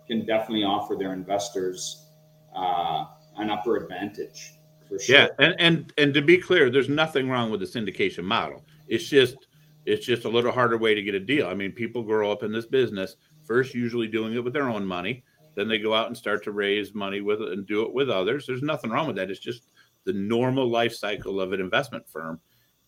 can 0.06 0.26
definitely 0.26 0.64
offer 0.64 0.94
their 0.94 1.12
investors 1.12 2.06
uh, 2.54 3.04
an 3.36 3.50
upper 3.50 3.76
advantage. 3.76 4.54
For 4.88 4.98
sure. 4.98 5.16
Yeah, 5.16 5.28
and, 5.38 5.54
and 5.58 5.92
and 5.96 6.14
to 6.14 6.20
be 6.20 6.36
clear, 6.36 6.68
there's 6.68 6.88
nothing 6.88 7.28
wrong 7.30 7.50
with 7.50 7.60
the 7.60 7.66
syndication 7.66 8.24
model 8.24 8.62
it's 8.88 9.08
just 9.08 9.36
it's 9.84 10.06
just 10.06 10.24
a 10.24 10.28
little 10.28 10.52
harder 10.52 10.78
way 10.78 10.94
to 10.94 11.02
get 11.02 11.14
a 11.14 11.20
deal. 11.20 11.48
I 11.48 11.54
mean, 11.54 11.72
people 11.72 12.02
grow 12.02 12.30
up 12.30 12.42
in 12.42 12.52
this 12.52 12.66
business 12.66 13.16
first, 13.44 13.74
usually 13.74 14.06
doing 14.06 14.34
it 14.34 14.44
with 14.44 14.52
their 14.52 14.68
own 14.68 14.86
money. 14.86 15.24
Then 15.54 15.68
they 15.68 15.78
go 15.78 15.92
out 15.94 16.06
and 16.06 16.16
start 16.16 16.44
to 16.44 16.52
raise 16.52 16.94
money 16.94 17.20
with 17.20 17.42
it 17.42 17.52
and 17.52 17.66
do 17.66 17.82
it 17.82 17.92
with 17.92 18.08
others. 18.08 18.46
There's 18.46 18.62
nothing 18.62 18.90
wrong 18.90 19.06
with 19.06 19.16
that. 19.16 19.30
It's 19.30 19.40
just 19.40 19.70
the 20.04 20.12
normal 20.12 20.68
life 20.70 20.94
cycle 20.94 21.40
of 21.40 21.52
an 21.52 21.60
investment 21.60 22.08
firm. 22.08 22.40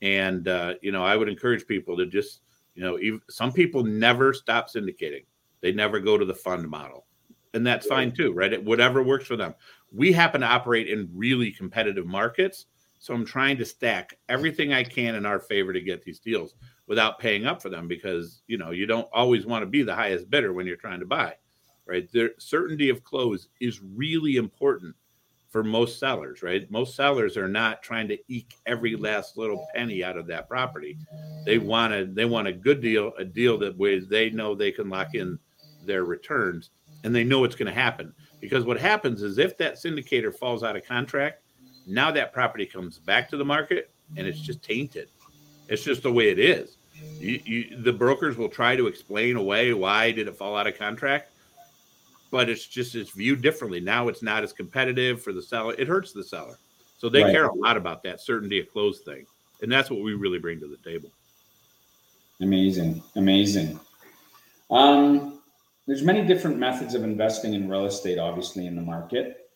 And 0.02 0.48
uh, 0.48 0.74
you 0.83 0.92
know, 0.92 1.04
I 1.04 1.16
would 1.16 1.28
encourage 1.28 1.66
people 1.66 1.96
to 1.96 2.07
just, 2.07 2.40
you 2.74 2.83
know, 2.83 2.98
even, 2.98 3.20
some 3.28 3.52
people 3.52 3.85
never 3.85 4.33
stop 4.33 4.68
syndicating. 4.70 5.24
They 5.61 5.72
never 5.72 5.98
go 6.00 6.18
to 6.18 6.24
the 6.24 6.35
fund 6.35 6.68
model, 6.68 7.07
and 7.54 7.66
that's 7.66 7.87
fine 7.87 8.12
too, 8.12 8.33
right? 8.33 8.62
Whatever 8.62 9.02
works 9.02 9.26
for 9.26 9.37
them. 9.37 9.54
We 9.92 10.12
happen 10.12 10.42
to 10.42 10.46
operate 10.46 10.88
in 10.88 11.09
really 11.14 11.50
competitive 11.52 12.07
markets, 12.07 12.66
so 13.04 13.12
I'm 13.12 13.26
trying 13.26 13.58
to 13.58 13.66
stack 13.66 14.16
everything 14.30 14.72
I 14.72 14.82
can 14.82 15.14
in 15.14 15.26
our 15.26 15.38
favor 15.38 15.74
to 15.74 15.80
get 15.82 16.02
these 16.02 16.20
deals 16.20 16.54
without 16.86 17.18
paying 17.18 17.44
up 17.44 17.60
for 17.60 17.68
them 17.68 17.86
because 17.86 18.40
you 18.46 18.56
know 18.56 18.70
you 18.70 18.86
don't 18.86 19.06
always 19.12 19.44
want 19.44 19.60
to 19.60 19.66
be 19.66 19.82
the 19.82 19.94
highest 19.94 20.30
bidder 20.30 20.54
when 20.54 20.66
you're 20.66 20.76
trying 20.76 21.00
to 21.00 21.06
buy, 21.06 21.34
right? 21.84 22.10
The 22.10 22.32
certainty 22.38 22.88
of 22.88 23.04
close 23.04 23.48
is 23.60 23.82
really 23.82 24.36
important 24.36 24.96
for 25.50 25.62
most 25.62 25.98
sellers, 25.98 26.42
right? 26.42 26.70
Most 26.70 26.96
sellers 26.96 27.36
are 27.36 27.46
not 27.46 27.82
trying 27.82 28.08
to 28.08 28.18
eke 28.28 28.56
every 28.64 28.96
last 28.96 29.36
little 29.36 29.66
penny 29.74 30.02
out 30.02 30.16
of 30.16 30.26
that 30.28 30.48
property. 30.48 30.96
They 31.44 31.58
want 31.58 31.92
a 31.92 32.06
they 32.06 32.24
want 32.24 32.48
a 32.48 32.54
good 32.54 32.80
deal, 32.80 33.12
a 33.18 33.24
deal 33.26 33.58
that 33.58 33.76
way 33.76 33.98
they 33.98 34.30
know 34.30 34.54
they 34.54 34.72
can 34.72 34.88
lock 34.88 35.14
in 35.14 35.38
their 35.84 36.06
returns 36.06 36.70
and 37.04 37.14
they 37.14 37.22
know 37.22 37.44
it's 37.44 37.54
going 37.54 37.70
to 37.70 37.78
happen. 37.78 38.14
Because 38.40 38.64
what 38.64 38.80
happens 38.80 39.22
is 39.22 39.36
if 39.36 39.58
that 39.58 39.74
syndicator 39.74 40.34
falls 40.34 40.62
out 40.62 40.74
of 40.74 40.86
contract, 40.86 41.43
now 41.86 42.10
that 42.10 42.32
property 42.32 42.66
comes 42.66 42.98
back 42.98 43.28
to 43.30 43.36
the 43.36 43.44
market 43.44 43.90
and 44.16 44.26
it's 44.26 44.40
just 44.40 44.62
tainted. 44.62 45.08
It's 45.68 45.82
just 45.82 46.02
the 46.02 46.12
way 46.12 46.28
it 46.28 46.38
is. 46.38 46.76
You, 47.18 47.40
you, 47.44 47.76
the 47.82 47.92
brokers 47.92 48.36
will 48.36 48.48
try 48.48 48.76
to 48.76 48.86
explain 48.86 49.36
away 49.36 49.72
why 49.72 50.12
did 50.12 50.28
it 50.28 50.36
fall 50.36 50.56
out 50.56 50.66
of 50.66 50.78
contract 50.78 51.30
but 52.34 52.48
it's 52.48 52.66
just 52.66 52.96
it's 52.96 53.12
viewed 53.12 53.42
differently. 53.42 53.78
Now 53.78 54.08
it's 54.08 54.20
not 54.20 54.42
as 54.42 54.52
competitive 54.52 55.22
for 55.22 55.32
the 55.32 55.40
seller. 55.40 55.72
It 55.78 55.86
hurts 55.86 56.10
the 56.10 56.24
seller. 56.24 56.58
So 56.98 57.08
they 57.08 57.22
right. 57.22 57.30
care 57.30 57.46
a 57.46 57.54
lot 57.54 57.76
about 57.76 58.02
that 58.02 58.20
certainty 58.20 58.58
of 58.58 58.68
close 58.72 58.98
thing. 59.02 59.24
And 59.62 59.70
that's 59.70 59.88
what 59.88 60.02
we 60.02 60.14
really 60.14 60.40
bring 60.40 60.58
to 60.58 60.66
the 60.66 60.78
table. 60.78 61.12
Amazing. 62.40 63.04
Amazing. 63.14 63.78
Um, 64.68 65.42
there's 65.86 66.02
many 66.02 66.26
different 66.26 66.58
methods 66.58 66.96
of 66.96 67.04
investing 67.04 67.54
in 67.54 67.68
real 67.68 67.86
estate, 67.86 68.18
obviously, 68.18 68.66
in 68.66 68.74
the 68.74 68.82
market. 68.82 69.48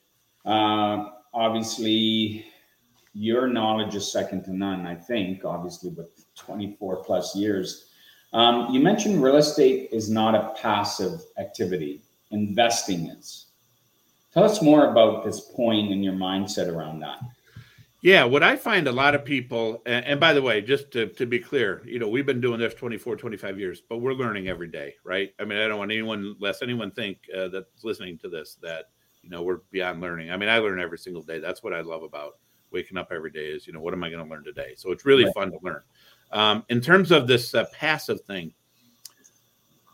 Uh, 0.44 1.06
obviously, 1.34 2.46
your 3.14 3.46
knowledge 3.48 3.94
is 3.94 4.10
second 4.10 4.44
to 4.44 4.54
none, 4.54 4.86
I 4.86 4.94
think, 4.94 5.44
obviously, 5.44 5.90
with 5.90 6.08
24 6.36 7.04
plus 7.04 7.34
years. 7.34 7.90
Um, 8.32 8.72
you 8.72 8.80
mentioned 8.80 9.22
real 9.22 9.36
estate 9.36 9.88
is 9.92 10.10
not 10.10 10.34
a 10.34 10.54
passive 10.60 11.20
activity 11.38 12.02
investing 12.30 13.08
is. 13.08 13.46
Tell 14.34 14.44
us 14.44 14.62
more 14.62 14.90
about 14.90 15.24
this 15.24 15.40
point 15.40 15.90
and 15.90 16.04
your 16.04 16.12
mindset 16.12 16.68
around 16.68 17.00
that. 17.00 17.18
Yeah, 18.00 18.22
what 18.24 18.44
I 18.44 18.54
find 18.54 18.86
a 18.86 18.92
lot 18.92 19.16
of 19.16 19.24
people, 19.24 19.82
and, 19.84 20.20
by 20.20 20.32
the 20.32 20.42
way, 20.42 20.60
just 20.60 20.92
to, 20.92 21.06
to 21.06 21.26
be 21.26 21.40
clear, 21.40 21.82
you 21.84 21.98
know, 21.98 22.08
we've 22.08 22.26
been 22.26 22.40
doing 22.40 22.60
this 22.60 22.74
24, 22.74 23.16
25 23.16 23.58
years, 23.58 23.82
but 23.88 23.98
we're 23.98 24.12
learning 24.12 24.46
every 24.46 24.68
day, 24.68 24.94
right? 25.02 25.32
I 25.40 25.44
mean, 25.44 25.58
I 25.58 25.66
don't 25.66 25.78
want 25.78 25.90
anyone, 25.90 26.36
less 26.38 26.62
anyone 26.62 26.92
think 26.92 27.18
uh, 27.36 27.48
that's 27.48 27.82
listening 27.82 28.16
to 28.18 28.28
this 28.28 28.56
that, 28.62 28.90
you 29.22 29.30
know, 29.30 29.42
we're 29.42 29.60
beyond 29.70 30.00
learning. 30.00 30.30
I 30.30 30.36
mean, 30.36 30.48
I 30.48 30.58
learn 30.58 30.80
every 30.80 30.98
single 30.98 31.22
day. 31.22 31.38
That's 31.38 31.62
what 31.62 31.74
I 31.74 31.80
love 31.80 32.02
about 32.02 32.38
waking 32.70 32.98
up 32.98 33.08
every 33.12 33.30
day 33.30 33.46
is, 33.46 33.66
you 33.66 33.72
know, 33.72 33.80
what 33.80 33.94
am 33.94 34.04
I 34.04 34.10
going 34.10 34.24
to 34.24 34.30
learn 34.30 34.44
today? 34.44 34.74
So 34.76 34.92
it's 34.92 35.04
really 35.04 35.24
right. 35.24 35.34
fun 35.34 35.50
to 35.50 35.58
learn. 35.62 35.82
Um, 36.32 36.64
in 36.68 36.80
terms 36.80 37.10
of 37.10 37.26
this 37.26 37.54
uh, 37.54 37.64
passive 37.72 38.20
thing, 38.22 38.52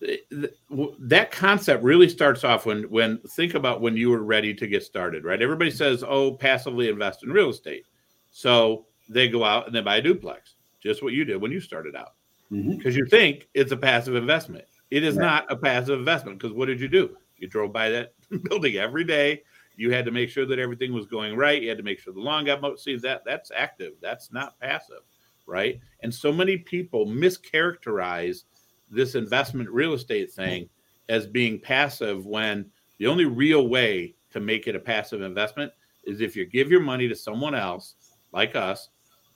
that 0.01 1.31
concept 1.31 1.83
really 1.83 2.09
starts 2.09 2.45
off 2.45 2.67
when 2.67 2.83
when 2.85 3.19
think 3.19 3.55
about 3.55 3.81
when 3.81 3.97
you 3.97 4.11
were 4.11 4.23
ready 4.23 4.53
to 4.53 4.67
get 4.67 4.83
started 4.83 5.25
right 5.25 5.41
everybody 5.41 5.71
says 5.71 6.05
oh 6.07 6.33
passively 6.33 6.89
invest 6.89 7.23
in 7.23 7.31
real 7.31 7.49
estate 7.49 7.87
so 8.31 8.85
they 9.09 9.29
go 9.29 9.45
out 9.45 9.67
and 9.67 9.75
they 9.75 9.81
buy 9.81 9.97
a 9.97 10.03
duplex 10.03 10.57
just 10.83 11.03
what 11.03 11.15
you 11.15 11.25
did 11.25 11.41
when 11.41 11.51
you 11.51 11.61
started 11.61 11.97
out 11.97 12.15
because 12.51 12.67
mm-hmm. 12.67 12.91
you 12.91 13.07
think 13.07 13.49
it's 13.55 13.73
a 13.73 13.77
passive 13.77 14.15
investment 14.15 14.65
it 14.91 15.05
is 15.05 15.17
not 15.17 15.51
a 15.51 15.57
passive 15.57 15.99
investment 15.99 16.39
because 16.39 16.53
what 16.53 16.67
did 16.67 16.81
you 16.81 16.89
do 16.89 17.17
you 17.39 17.49
drove 17.49 17.73
by 17.73 17.89
that 17.91 18.15
building 18.45 18.77
every 18.77 19.05
day. 19.05 19.43
You 19.77 19.93
had 19.93 20.05
to 20.05 20.13
make 20.13 20.31
sure 20.31 20.47
that 20.47 20.59
everything 20.59 20.93
was 20.93 21.07
going 21.07 21.37
right. 21.37 21.61
You 21.61 21.69
had 21.69 21.79
to 21.79 21.85
make 21.85 21.99
sure 21.99 22.15
the 22.15 22.21
lawn 22.21 22.45
got 22.45 22.61
mowed. 22.61 22.79
See 22.79 22.97
that 22.97 23.25
that's 23.25 23.51
active. 23.55 23.95
That's 24.01 24.33
not 24.33 24.59
passive 24.61 25.03
right? 25.47 25.81
And 26.03 26.15
so 26.15 26.33
many 26.33 26.57
people 26.59 27.07
mischaracterize 27.07 28.45
this 28.91 29.15
investment 29.15 29.71
real 29.71 29.95
estate 29.95 30.33
thing 30.33 30.69
as 31.09 31.27
being 31.27 31.61
passive 31.61 32.27
when 32.27 32.71
the 32.99 33.07
only 33.07 33.25
real 33.25 33.69
way 33.69 34.15
to 34.31 34.41
make 34.41 34.67
it 34.67 34.77
a 34.77 34.81
passive 34.81 35.23
investment 35.23 35.73
is 36.05 36.21
if 36.21 36.37
you 36.37 36.47
give 36.47 36.71
your 36.71 36.81
money 36.81 37.09
to 37.09 37.15
someone 37.15 37.55
else 37.55 37.95
like 38.33 38.57
us 38.57 38.91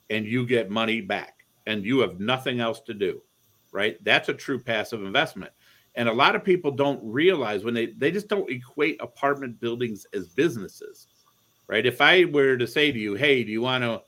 and 0.09 0.25
you 0.25 0.45
get 0.45 0.69
money 0.69 1.01
back 1.01 1.45
and 1.67 1.85
you 1.85 1.99
have 1.99 2.19
nothing 2.19 2.59
else 2.59 2.81
to 2.81 2.93
do 2.93 3.21
right? 3.71 4.03
That's 4.03 4.29
a 4.29 4.33
true 4.33 4.59
passive 4.59 5.03
investment 5.03 5.51
and 5.95 6.07
a 6.07 6.13
lot 6.13 6.35
of 6.35 6.43
people 6.43 6.71
don't 6.71 6.99
realize 7.03 7.63
when 7.63 7.73
they 7.73 7.87
they 7.87 8.11
just 8.11 8.27
don't 8.27 8.49
equate 8.49 8.97
apartment 9.01 9.59
buildings 9.59 10.05
as 10.13 10.27
businesses 10.27 11.07
right 11.67 11.85
if 11.85 12.01
i 12.01 12.25
were 12.25 12.57
to 12.57 12.67
say 12.67 12.91
to 12.91 12.99
you 12.99 13.15
hey 13.15 13.43
do 13.43 13.51
you 13.51 13.61
want 13.61 13.83
to 13.83 14.01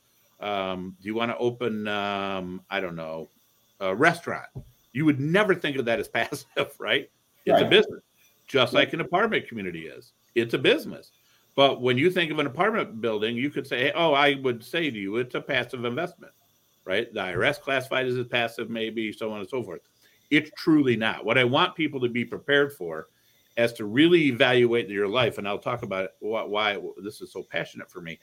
um, 0.45 0.97
do 0.99 1.07
you 1.07 1.13
want 1.13 1.29
to 1.29 1.37
open 1.37 1.87
um, 1.87 2.61
i 2.69 2.79
don't 2.79 2.95
know 2.95 3.29
a 3.79 3.93
restaurant 3.93 4.47
you 4.93 5.05
would 5.05 5.19
never 5.19 5.55
think 5.55 5.77
of 5.77 5.85
that 5.85 5.99
as 5.99 6.07
passive, 6.07 6.73
right? 6.79 7.09
It's 7.45 7.53
right. 7.53 7.65
a 7.65 7.69
business, 7.69 8.01
just 8.47 8.73
like 8.73 8.93
an 8.93 9.01
apartment 9.01 9.47
community 9.47 9.87
is. 9.87 10.13
It's 10.35 10.53
a 10.53 10.59
business. 10.59 11.11
But 11.55 11.81
when 11.81 11.97
you 11.97 12.09
think 12.09 12.31
of 12.31 12.39
an 12.39 12.47
apartment 12.47 13.01
building, 13.01 13.35
you 13.35 13.49
could 13.49 13.67
say, 13.67 13.91
oh, 13.93 14.13
I 14.13 14.35
would 14.35 14.63
say 14.63 14.89
to 14.89 14.97
you, 14.97 15.17
it's 15.17 15.35
a 15.35 15.41
passive 15.41 15.83
investment, 15.83 16.31
right? 16.85 17.13
The 17.13 17.19
IRS 17.19 17.59
classified 17.59 18.05
as 18.05 18.17
a 18.17 18.23
passive, 18.23 18.69
maybe, 18.69 19.11
so 19.11 19.31
on 19.31 19.41
and 19.41 19.49
so 19.49 19.61
forth. 19.61 19.81
It's 20.31 20.49
truly 20.55 20.95
not. 20.95 21.25
What 21.25 21.37
I 21.37 21.43
want 21.43 21.75
people 21.75 21.99
to 21.99 22.09
be 22.09 22.25
prepared 22.25 22.73
for 22.73 23.07
as 23.57 23.73
to 23.73 23.85
really 23.85 24.27
evaluate 24.27 24.89
your 24.89 25.07
life, 25.07 25.37
and 25.37 25.47
I'll 25.47 25.59
talk 25.59 25.83
about 25.83 26.11
why 26.19 26.79
this 27.03 27.21
is 27.21 27.31
so 27.31 27.43
passionate 27.43 27.91
for 27.91 28.01
me. 28.01 28.19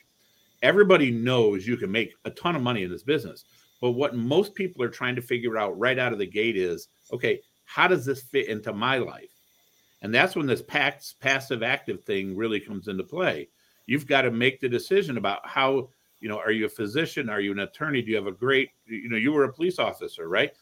Everybody 0.63 1.11
knows 1.11 1.67
you 1.67 1.77
can 1.77 1.93
make 1.93 2.15
a 2.25 2.31
ton 2.31 2.57
of 2.57 2.63
money 2.63 2.83
in 2.83 2.91
this 2.91 3.03
business. 3.03 3.45
But 3.81 3.93
what 3.93 4.17
most 4.17 4.55
people 4.55 4.83
are 4.83 4.89
trying 4.89 5.15
to 5.15 5.23
figure 5.23 5.57
out 5.57 5.79
right 5.79 5.99
out 5.99 6.13
of 6.13 6.19
the 6.19 6.27
gate 6.27 6.57
is 6.57 6.89
okay, 7.13 7.41
how 7.65 7.87
does 7.87 8.05
this 8.05 8.23
fit 8.23 8.49
into 8.49 8.73
my 8.73 8.99
life? 8.99 9.31
And 10.03 10.13
that's 10.13 10.35
when 10.35 10.47
this 10.47 10.63
pass, 10.63 11.15
passive 11.21 11.63
active 11.63 12.03
thing 12.03 12.37
really 12.37 12.59
comes 12.59 12.89
into 12.89 13.05
play. 13.05 13.49
You've 13.87 14.07
got 14.07 14.23
to 14.23 14.31
make 14.31 14.61
the 14.61 14.69
decision 14.69 15.17
about 15.17 15.47
how, 15.47 15.91
you 16.21 16.29
know, 16.29 16.39
are 16.39 16.51
you 16.51 16.67
a 16.67 16.69
physician? 16.71 17.31
Are 17.31 17.41
you 17.41 17.53
an 17.53 17.61
attorney? 17.61 18.03
Do 18.03 18.11
you 18.11 18.17
have 18.17 18.27
a 18.27 18.33
great, 18.33 18.71
you 18.87 19.09
know, 19.09 19.17
you 19.17 19.33
were 19.33 19.45
a 19.45 19.53
police 19.53 19.79
officer, 19.79 20.29
right? 20.29 20.53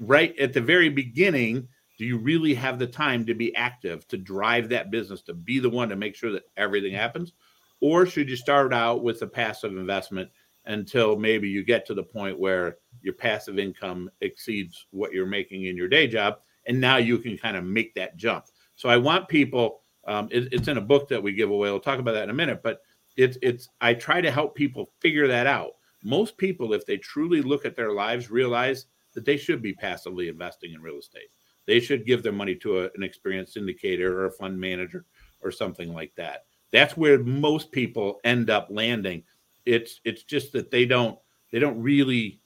Right 0.00 0.36
at 0.38 0.52
the 0.54 0.60
very 0.60 0.88
beginning, 0.88 1.68
do 1.98 2.06
you 2.06 2.16
really 2.16 2.54
have 2.54 2.78
the 2.78 2.86
time 2.86 3.26
to 3.26 3.34
be 3.34 3.54
active, 3.54 4.08
to 4.08 4.16
drive 4.16 4.70
that 4.70 4.90
business, 4.90 5.20
to 5.22 5.34
be 5.34 5.58
the 5.58 5.68
one 5.68 5.90
to 5.90 5.96
make 5.96 6.16
sure 6.16 6.32
that 6.32 6.48
everything 6.56 6.94
happens? 6.94 7.34
Or 7.80 8.06
should 8.06 8.28
you 8.28 8.36
start 8.36 8.72
out 8.72 9.02
with 9.02 9.20
a 9.20 9.26
passive 9.26 9.76
investment 9.76 10.30
until 10.64 11.16
maybe 11.16 11.48
you 11.48 11.62
get 11.62 11.86
to 11.86 11.94
the 11.94 12.02
point 12.02 12.38
where 12.38 12.78
your 13.02 13.14
passive 13.14 13.58
income 13.58 14.10
exceeds 14.22 14.86
what 14.90 15.12
you're 15.12 15.26
making 15.26 15.66
in 15.66 15.76
your 15.76 15.88
day 15.88 16.06
job 16.06 16.38
and 16.66 16.80
now 16.80 16.96
you 16.96 17.18
can 17.18 17.36
kind 17.36 17.56
of 17.56 17.64
make 17.64 17.94
that 17.94 18.16
jump? 18.16 18.46
So 18.76 18.88
i 18.88 18.96
want 18.96 19.28
people 19.28 19.82
um, 20.06 20.28
it, 20.30 20.48
it's 20.52 20.68
in 20.68 20.78
a 20.78 20.82
book 20.82 21.08
that 21.08 21.22
we 21.22 21.32
give 21.32 21.50
away. 21.50 21.70
We'll 21.70 21.80
talk 21.80 21.98
about 21.98 22.12
that 22.12 22.24
in 22.24 22.30
a 22.30 22.34
minute 22.34 22.62
but 22.62 22.80
it's 23.16 23.36
it's 23.42 23.68
i 23.82 23.92
try 23.92 24.22
to 24.22 24.30
help 24.30 24.54
people 24.54 24.92
figure 25.00 25.28
that 25.28 25.46
out. 25.46 25.72
Most 26.02 26.38
people 26.38 26.72
if 26.72 26.86
they 26.86 26.96
truly 26.96 27.42
look 27.42 27.66
at 27.66 27.76
their 27.76 27.92
lives 27.92 28.30
realize 28.30 28.86
that 29.14 29.24
they 29.24 29.36
should 29.36 29.62
be 29.62 29.72
passively 29.72 30.28
investing 30.28 30.72
in 30.72 30.82
real 30.82 30.98
estate 30.98 31.30
they 31.66 31.80
should 31.80 32.06
give 32.06 32.22
their 32.22 32.32
money 32.32 32.54
to 32.54 32.80
a, 32.80 32.90
an 32.94 33.02
experienced 33.02 33.56
syndicator 33.56 34.10
or 34.10 34.26
a 34.26 34.32
fund 34.32 34.58
manager 34.58 35.04
or 35.40 35.50
something 35.50 35.92
like 35.92 36.12
that 36.16 36.44
that's 36.72 36.96
where 36.96 37.18
most 37.18 37.72
people 37.72 38.20
end 38.24 38.50
up 38.50 38.68
landing 38.70 39.22
it's 39.66 40.00
it's 40.04 40.22
just 40.22 40.52
that 40.52 40.70
they 40.70 40.84
don't 40.84 41.18
they 41.52 41.58
don't 41.58 41.80
really 41.80 42.40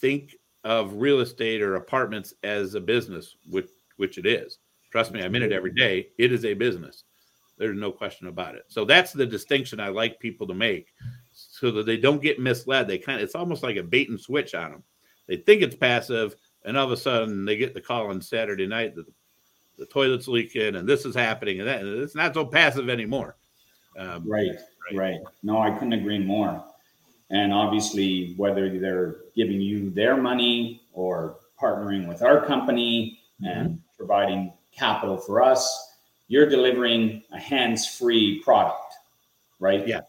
think 0.00 0.34
of 0.64 0.94
real 0.94 1.20
estate 1.20 1.62
or 1.62 1.76
apartments 1.76 2.34
as 2.42 2.74
a 2.74 2.80
business, 2.80 3.36
which 3.50 3.68
which 3.96 4.18
it 4.18 4.26
is. 4.26 4.58
Trust 4.90 5.12
me, 5.12 5.22
I'm 5.22 5.34
in 5.34 5.42
it 5.42 5.52
every 5.52 5.72
day. 5.72 6.08
It 6.18 6.32
is 6.32 6.44
a 6.44 6.54
business. 6.54 7.04
There's 7.58 7.78
no 7.78 7.90
question 7.90 8.26
about 8.26 8.54
it. 8.54 8.64
So 8.68 8.84
that's 8.84 9.12
the 9.12 9.24
distinction 9.24 9.80
I 9.80 9.88
like 9.88 10.20
people 10.20 10.46
to 10.46 10.54
make, 10.54 10.88
so 11.32 11.70
that 11.70 11.86
they 11.86 11.96
don't 11.96 12.22
get 12.22 12.40
misled. 12.40 12.88
They 12.88 12.98
kind 12.98 13.20
of 13.20 13.24
it's 13.24 13.34
almost 13.34 13.62
like 13.62 13.76
a 13.76 13.82
bait 13.82 14.10
and 14.10 14.20
switch 14.20 14.54
on 14.54 14.72
them. 14.72 14.82
They 15.26 15.36
think 15.36 15.62
it's 15.62 15.76
passive, 15.76 16.36
and 16.64 16.76
all 16.76 16.86
of 16.86 16.92
a 16.92 16.96
sudden 16.96 17.44
they 17.44 17.56
get 17.56 17.74
the 17.74 17.80
call 17.80 18.08
on 18.08 18.20
Saturday 18.20 18.66
night 18.66 18.94
that 18.94 19.06
the 19.78 19.86
toilet's 19.86 20.28
leaking 20.28 20.76
and 20.76 20.88
this 20.88 21.04
is 21.04 21.14
happening, 21.14 21.60
and 21.60 21.68
that 21.68 21.80
and 21.80 22.02
it's 22.02 22.14
not 22.14 22.34
so 22.34 22.44
passive 22.44 22.88
anymore. 22.88 23.36
Um, 23.98 24.28
right. 24.28 24.56
Right. 24.94 25.20
No, 25.42 25.58
I 25.58 25.70
couldn't 25.70 25.94
agree 25.94 26.18
more. 26.18 26.64
And 27.30 27.52
obviously, 27.52 28.34
whether 28.36 28.78
they're 28.78 29.16
giving 29.34 29.60
you 29.60 29.90
their 29.90 30.16
money 30.16 30.82
or 30.92 31.38
partnering 31.60 32.06
with 32.06 32.22
our 32.22 32.44
company 32.44 33.18
mm-hmm. 33.42 33.58
and 33.58 33.80
providing 33.96 34.52
capital 34.72 35.16
for 35.16 35.42
us, 35.42 35.94
you're 36.28 36.48
delivering 36.48 37.22
a 37.32 37.38
hands-free 37.38 38.42
product, 38.44 38.94
right? 39.58 39.86
Yeah. 39.86 40.00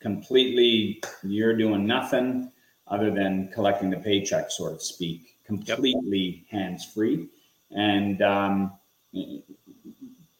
Completely, 0.00 1.02
you're 1.22 1.56
doing 1.56 1.86
nothing 1.86 2.52
other 2.88 3.10
than 3.10 3.50
collecting 3.52 3.90
the 3.90 3.96
paycheck, 3.96 4.50
so 4.50 4.72
to 4.72 4.80
speak. 4.80 5.36
Completely 5.44 6.46
yep. 6.50 6.60
hands-free, 6.60 7.28
and 7.70 8.22
um, 8.22 8.72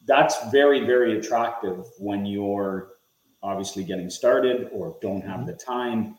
that's 0.06 0.50
very, 0.50 0.86
very 0.86 1.18
attractive 1.18 1.84
when 1.98 2.24
you're 2.24 2.92
obviously 3.42 3.84
getting 3.84 4.08
started 4.08 4.70
or 4.72 4.96
don't 5.02 5.20
have 5.20 5.40
mm-hmm. 5.40 5.46
the 5.48 5.52
time, 5.52 6.16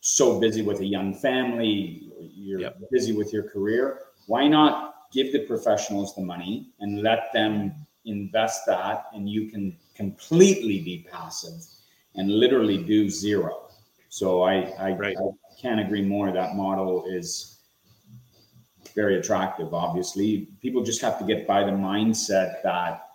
so 0.00 0.40
busy 0.40 0.62
with 0.62 0.80
a 0.80 0.84
young 0.84 1.12
family, 1.12 2.10
you're 2.34 2.60
yep. 2.60 2.78
busy 2.90 3.12
with 3.12 3.32
your 3.32 3.42
career. 3.42 4.00
Why 4.26 4.48
not 4.48 4.94
give 5.12 5.32
the 5.32 5.40
professionals 5.40 6.14
the 6.14 6.22
money 6.22 6.68
and 6.80 7.02
let 7.02 7.32
them 7.32 7.74
invest 8.04 8.62
that 8.66 9.06
and 9.12 9.28
you 9.28 9.50
can 9.50 9.76
completely 9.94 10.80
be 10.80 11.06
passive 11.10 11.60
and 12.14 12.30
literally 12.30 12.78
do 12.78 13.10
zero. 13.10 13.65
So 14.08 14.42
I 14.42 14.72
I, 14.78 14.92
Right. 14.92 15.16
I 15.16 15.60
can't 15.60 15.80
agree 15.80 16.02
more. 16.02 16.32
That 16.32 16.56
model 16.56 17.04
is 17.06 17.56
very 18.94 19.18
attractive. 19.18 19.74
Obviously, 19.74 20.48
people 20.62 20.82
just 20.82 21.00
have 21.02 21.18
to 21.18 21.24
get 21.24 21.46
by 21.46 21.64
the 21.64 21.70
mindset 21.72 22.62
that 22.62 23.06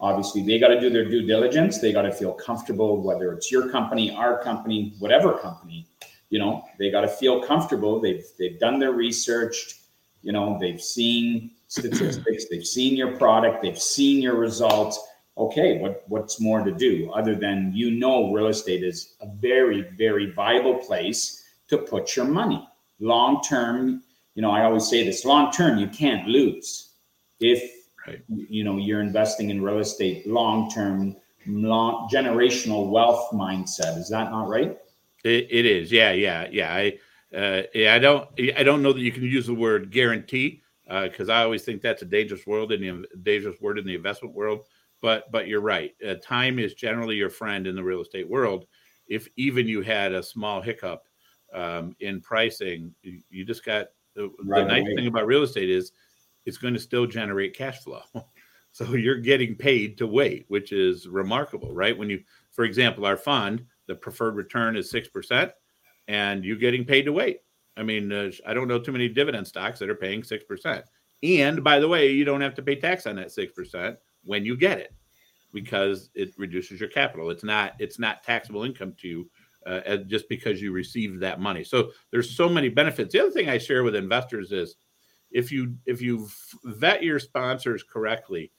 obviously 0.00 0.42
they 0.42 0.58
got 0.58 0.68
to 0.68 0.80
do 0.80 0.90
their 0.90 1.04
due 1.04 1.26
diligence. 1.26 1.78
They 1.78 1.92
got 1.92 2.02
to 2.02 2.12
feel 2.12 2.32
comfortable, 2.32 3.02
whether 3.02 3.32
it's 3.32 3.50
your 3.50 3.70
company, 3.70 4.14
our 4.14 4.42
company, 4.42 4.94
whatever 4.98 5.34
company. 5.38 5.88
You 6.30 6.38
know, 6.38 6.64
they 6.78 6.90
got 6.90 7.02
to 7.02 7.08
feel 7.08 7.42
comfortable. 7.42 8.00
They've 8.00 8.24
they've 8.38 8.58
done 8.58 8.78
their 8.78 8.92
research. 8.92 9.80
You 10.22 10.32
know, 10.32 10.58
they've 10.60 10.80
seen 10.80 11.52
statistics. 11.68 12.46
they've 12.50 12.66
seen 12.66 12.96
your 12.96 13.16
product. 13.16 13.62
They've 13.62 13.80
seen 13.80 14.22
your 14.22 14.36
results. 14.36 14.98
Okay, 15.38 15.78
what 15.78 16.04
what's 16.08 16.40
more 16.40 16.62
to 16.64 16.72
do 16.72 17.10
other 17.12 17.34
than 17.34 17.72
you 17.74 17.90
know 17.90 18.32
real 18.32 18.46
estate 18.48 18.82
is 18.82 19.16
a 19.20 19.26
very 19.26 19.82
very 19.96 20.30
viable 20.32 20.76
place 20.76 21.44
to 21.68 21.78
put 21.78 22.16
your 22.16 22.24
money 22.24 22.66
long 23.00 23.42
term. 23.42 24.02
You 24.34 24.42
know, 24.42 24.50
I 24.50 24.64
always 24.64 24.88
say 24.88 25.04
this: 25.04 25.24
long 25.24 25.52
term, 25.52 25.78
you 25.78 25.88
can't 25.88 26.26
lose 26.26 26.90
if 27.40 27.72
Right. 28.06 28.22
you 28.28 28.62
know 28.62 28.76
you're 28.76 29.00
investing 29.00 29.50
in 29.50 29.60
real 29.60 29.80
estate 29.80 30.26
long 30.28 30.70
term 30.70 31.16
long 31.46 32.08
generational 32.08 32.88
wealth 32.88 33.30
mindset 33.32 33.98
is 33.98 34.08
that 34.10 34.30
not 34.30 34.48
right 34.48 34.78
It, 35.24 35.48
it 35.50 35.66
is, 35.66 35.90
yeah, 35.90 36.12
yeah, 36.12 36.46
yeah. 36.50 36.72
I, 36.72 36.98
uh, 37.36 37.62
yeah, 37.74 37.94
I 37.94 37.98
don't, 37.98 38.28
I 38.56 38.62
don't 38.62 38.82
know 38.82 38.92
that 38.92 39.00
you 39.00 39.10
can 39.10 39.24
use 39.24 39.46
the 39.46 39.54
word 39.54 39.90
guarantee 39.90 40.62
because 40.88 41.28
I 41.28 41.42
always 41.42 41.62
think 41.62 41.82
that's 41.82 42.02
a 42.02 42.06
dangerous 42.06 42.46
world 42.46 42.70
in 42.70 42.80
the 42.80 43.06
dangerous 43.22 43.60
word 43.60 43.78
in 43.78 43.84
the 43.84 43.94
investment 43.96 44.34
world. 44.34 44.66
But, 45.02 45.30
but 45.30 45.46
you're 45.46 45.60
right. 45.60 45.94
Uh, 46.06 46.14
time 46.22 46.58
is 46.58 46.74
generally 46.74 47.16
your 47.16 47.30
friend 47.30 47.66
in 47.66 47.76
the 47.76 47.84
real 47.84 48.00
estate 48.00 48.28
world. 48.28 48.66
If 49.08 49.28
even 49.36 49.68
you 49.68 49.82
had 49.82 50.12
a 50.12 50.22
small 50.22 50.60
hiccup 50.60 51.04
um, 51.52 51.94
in 52.00 52.20
pricing, 52.20 52.94
you, 53.02 53.20
you 53.30 53.44
just 53.44 53.64
got 53.64 53.88
the, 54.14 54.30
Right 54.44 54.62
the 54.62 54.68
nice 54.68 54.94
thing 54.96 55.06
about 55.06 55.26
real 55.26 55.42
estate 55.42 55.70
is 55.70 55.92
it's 56.46 56.56
going 56.56 56.74
to 56.74 56.80
still 56.80 57.06
generate 57.06 57.56
cash 57.56 57.78
flow. 57.78 58.02
so 58.72 58.94
you're 58.94 59.16
getting 59.16 59.54
paid 59.54 59.98
to 59.98 60.06
wait, 60.06 60.46
which 60.48 60.72
is 60.72 61.06
remarkable, 61.06 61.72
right? 61.72 61.96
When 61.96 62.10
you, 62.10 62.22
for 62.52 62.64
example, 62.64 63.04
our 63.04 63.16
fund, 63.16 63.64
the 63.86 63.94
preferred 63.94 64.36
return 64.36 64.76
is 64.76 64.92
6%, 64.92 65.52
and 66.08 66.44
you're 66.44 66.56
getting 66.56 66.84
paid 66.84 67.02
to 67.02 67.12
wait. 67.12 67.40
I 67.76 67.82
mean, 67.82 68.10
uh, 68.10 68.30
I 68.46 68.54
don't 68.54 68.68
know 68.68 68.78
too 68.78 68.92
many 68.92 69.08
dividend 69.08 69.46
stocks 69.46 69.78
that 69.80 69.90
are 69.90 69.94
paying 69.94 70.22
6%. 70.22 70.82
And 71.22 71.64
by 71.64 71.78
the 71.78 71.88
way, 71.88 72.10
you 72.10 72.24
don't 72.24 72.40
have 72.40 72.54
to 72.54 72.62
pay 72.62 72.76
tax 72.76 73.06
on 73.06 73.16
that 73.16 73.28
6% 73.28 73.96
when 74.26 74.44
you 74.44 74.56
get 74.56 74.78
it 74.78 74.92
because 75.52 76.10
it 76.14 76.34
reduces 76.36 76.80
your 76.80 76.90
capital. 76.90 77.30
It's 77.30 77.44
not 77.44 77.72
it's 77.78 77.98
not 77.98 78.22
taxable 78.22 78.64
income 78.64 78.94
to 79.00 79.08
you 79.08 79.30
uh, 79.66 79.96
just 80.06 80.28
because 80.28 80.60
you 80.60 80.72
received 80.72 81.20
that 81.20 81.40
money. 81.40 81.64
So 81.64 81.92
there's 82.10 82.36
so 82.36 82.48
many 82.48 82.68
benefits. 82.68 83.12
The 83.12 83.20
other 83.20 83.30
thing 83.30 83.48
I 83.48 83.58
share 83.58 83.82
with 83.82 83.96
investors 83.96 84.52
is 84.52 84.76
if 85.30 85.50
you 85.50 85.74
if 85.86 86.00
you 86.00 86.28
vet 86.64 87.02
your 87.02 87.18
sponsors 87.18 87.82
correctly, 87.82 88.52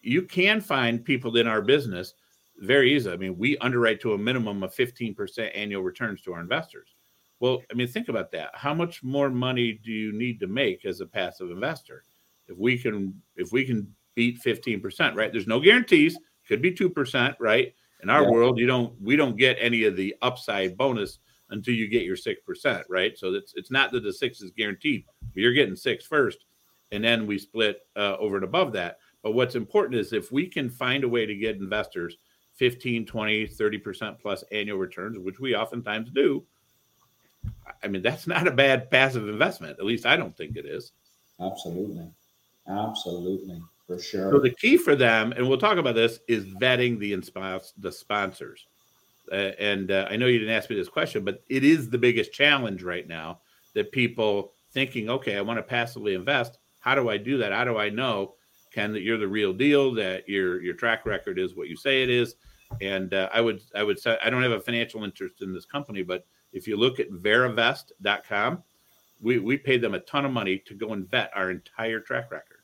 you 0.00 0.22
can 0.22 0.60
find 0.60 1.04
people 1.04 1.36
in 1.36 1.46
our 1.46 1.62
business 1.62 2.14
very 2.58 2.94
easy. 2.94 3.10
I 3.10 3.16
mean, 3.16 3.36
we 3.38 3.58
underwrite 3.58 4.00
to 4.02 4.12
a 4.12 4.18
minimum 4.18 4.62
of 4.62 4.74
15% 4.74 5.50
annual 5.54 5.82
returns 5.82 6.20
to 6.22 6.34
our 6.34 6.40
investors. 6.40 6.94
Well, 7.40 7.60
I 7.70 7.74
mean, 7.74 7.88
think 7.88 8.08
about 8.08 8.30
that. 8.32 8.50
How 8.54 8.72
much 8.72 9.02
more 9.02 9.30
money 9.30 9.80
do 9.84 9.90
you 9.90 10.12
need 10.12 10.38
to 10.40 10.46
make 10.46 10.84
as 10.84 11.00
a 11.00 11.06
passive 11.06 11.50
investor? 11.50 12.04
If 12.46 12.56
we 12.56 12.78
can 12.78 13.20
if 13.36 13.52
we 13.52 13.64
can 13.64 13.92
beat 14.14 14.40
15%, 14.42 15.14
right? 15.14 15.32
There's 15.32 15.46
no 15.46 15.60
guarantees, 15.60 16.18
could 16.46 16.62
be 16.62 16.72
2%, 16.72 17.34
right? 17.40 17.74
In 18.02 18.10
our 18.10 18.22
Yeah. 18.22 18.30
world, 18.30 18.58
you 18.58 18.66
don't 18.66 19.00
we 19.00 19.16
don't 19.16 19.36
get 19.36 19.56
any 19.60 19.84
of 19.84 19.96
the 19.96 20.14
upside 20.22 20.76
bonus 20.76 21.20
until 21.50 21.74
you 21.74 21.86
get 21.86 22.02
your 22.02 22.16
6%, 22.16 22.84
right? 22.88 23.16
So 23.16 23.32
it's 23.34 23.54
it's 23.54 23.70
not 23.70 23.92
that 23.92 24.02
the 24.02 24.12
6 24.12 24.40
is 24.42 24.50
guaranteed. 24.50 25.04
But 25.22 25.36
you're 25.36 25.52
getting 25.52 25.76
6 25.76 26.06
first 26.06 26.44
and 26.90 27.02
then 27.02 27.26
we 27.26 27.38
split 27.38 27.80
uh, 27.96 28.16
over 28.18 28.36
and 28.36 28.44
above 28.44 28.72
that. 28.74 28.98
But 29.22 29.32
what's 29.32 29.54
important 29.54 29.98
is 30.00 30.12
if 30.12 30.30
we 30.30 30.46
can 30.46 30.68
find 30.68 31.04
a 31.04 31.08
way 31.08 31.26
to 31.26 31.34
get 31.34 31.56
investors 31.56 32.18
15, 32.54 33.06
20, 33.06 33.46
30% 33.46 34.20
plus 34.20 34.44
annual 34.52 34.78
returns, 34.78 35.18
which 35.18 35.40
we 35.40 35.54
oftentimes 35.56 36.10
do, 36.10 36.44
I 37.82 37.88
mean, 37.88 38.02
that's 38.02 38.26
not 38.26 38.46
a 38.46 38.50
bad 38.50 38.90
passive 38.90 39.28
investment. 39.28 39.78
At 39.78 39.86
least 39.86 40.06
I 40.06 40.16
don't 40.16 40.36
think 40.36 40.56
it 40.56 40.66
is. 40.66 40.92
absolutely 41.40 42.08
absolutely 42.68 43.60
for 43.86 43.98
So 44.30 44.38
the 44.38 44.50
key 44.50 44.76
for 44.76 44.94
them, 44.94 45.32
and 45.32 45.48
we'll 45.48 45.58
talk 45.58 45.78
about 45.78 45.94
this, 45.94 46.20
is 46.28 46.44
vetting 46.46 46.98
the 46.98 47.14
the 47.78 47.92
sponsors. 47.92 48.66
Uh, 49.30 49.52
and 49.58 49.90
uh, 49.90 50.06
I 50.10 50.16
know 50.16 50.26
you 50.26 50.38
didn't 50.38 50.54
ask 50.54 50.68
me 50.68 50.76
this 50.76 50.88
question, 50.88 51.24
but 51.24 51.42
it 51.48 51.64
is 51.64 51.88
the 51.88 51.98
biggest 51.98 52.32
challenge 52.32 52.82
right 52.82 53.06
now 53.06 53.40
that 53.74 53.92
people 53.92 54.52
thinking, 54.72 55.08
okay, 55.08 55.36
I 55.36 55.40
want 55.40 55.58
to 55.58 55.62
passively 55.62 56.14
invest. 56.14 56.58
How 56.80 56.94
do 56.94 57.08
I 57.08 57.16
do 57.16 57.38
that? 57.38 57.52
How 57.52 57.64
do 57.64 57.78
I 57.78 57.88
know, 57.88 58.34
Ken, 58.72 58.92
that 58.92 59.02
you're 59.02 59.18
the 59.18 59.28
real 59.28 59.52
deal, 59.52 59.92
that 59.94 60.28
your 60.28 60.60
your 60.60 60.74
track 60.74 61.06
record 61.06 61.38
is 61.38 61.54
what 61.54 61.68
you 61.68 61.76
say 61.76 62.02
it 62.02 62.10
is? 62.10 62.34
And 62.80 63.14
uh, 63.14 63.28
I 63.32 63.40
would 63.40 63.60
I 63.74 63.82
would 63.82 63.98
say 63.98 64.18
I 64.22 64.30
don't 64.30 64.42
have 64.42 64.52
a 64.52 64.60
financial 64.60 65.04
interest 65.04 65.42
in 65.42 65.52
this 65.52 65.64
company, 65.64 66.02
but 66.02 66.26
if 66.52 66.66
you 66.66 66.76
look 66.76 67.00
at 67.00 67.10
verivest.com, 67.10 68.62
we 69.20 69.38
we 69.38 69.56
paid 69.56 69.80
them 69.80 69.94
a 69.94 70.00
ton 70.00 70.24
of 70.24 70.32
money 70.32 70.58
to 70.66 70.74
go 70.74 70.92
and 70.92 71.08
vet 71.08 71.30
our 71.34 71.50
entire 71.50 72.00
track 72.00 72.30
record. 72.30 72.61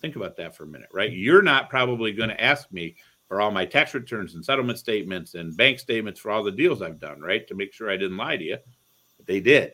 Think 0.00 0.16
about 0.16 0.36
that 0.36 0.56
for 0.56 0.64
a 0.64 0.66
minute, 0.66 0.88
right? 0.92 1.12
You're 1.12 1.42
not 1.42 1.70
probably 1.70 2.12
going 2.12 2.28
to 2.28 2.42
ask 2.42 2.70
me 2.72 2.96
for 3.26 3.40
all 3.40 3.50
my 3.50 3.66
tax 3.66 3.94
returns 3.94 4.34
and 4.34 4.44
settlement 4.44 4.78
statements 4.78 5.34
and 5.34 5.56
bank 5.56 5.78
statements 5.78 6.20
for 6.20 6.30
all 6.30 6.42
the 6.42 6.52
deals 6.52 6.82
I've 6.82 7.00
done, 7.00 7.20
right? 7.20 7.46
To 7.48 7.54
make 7.54 7.72
sure 7.72 7.90
I 7.90 7.96
didn't 7.96 8.16
lie 8.16 8.36
to 8.36 8.44
you. 8.44 8.56
But 9.16 9.26
they 9.26 9.40
did. 9.40 9.72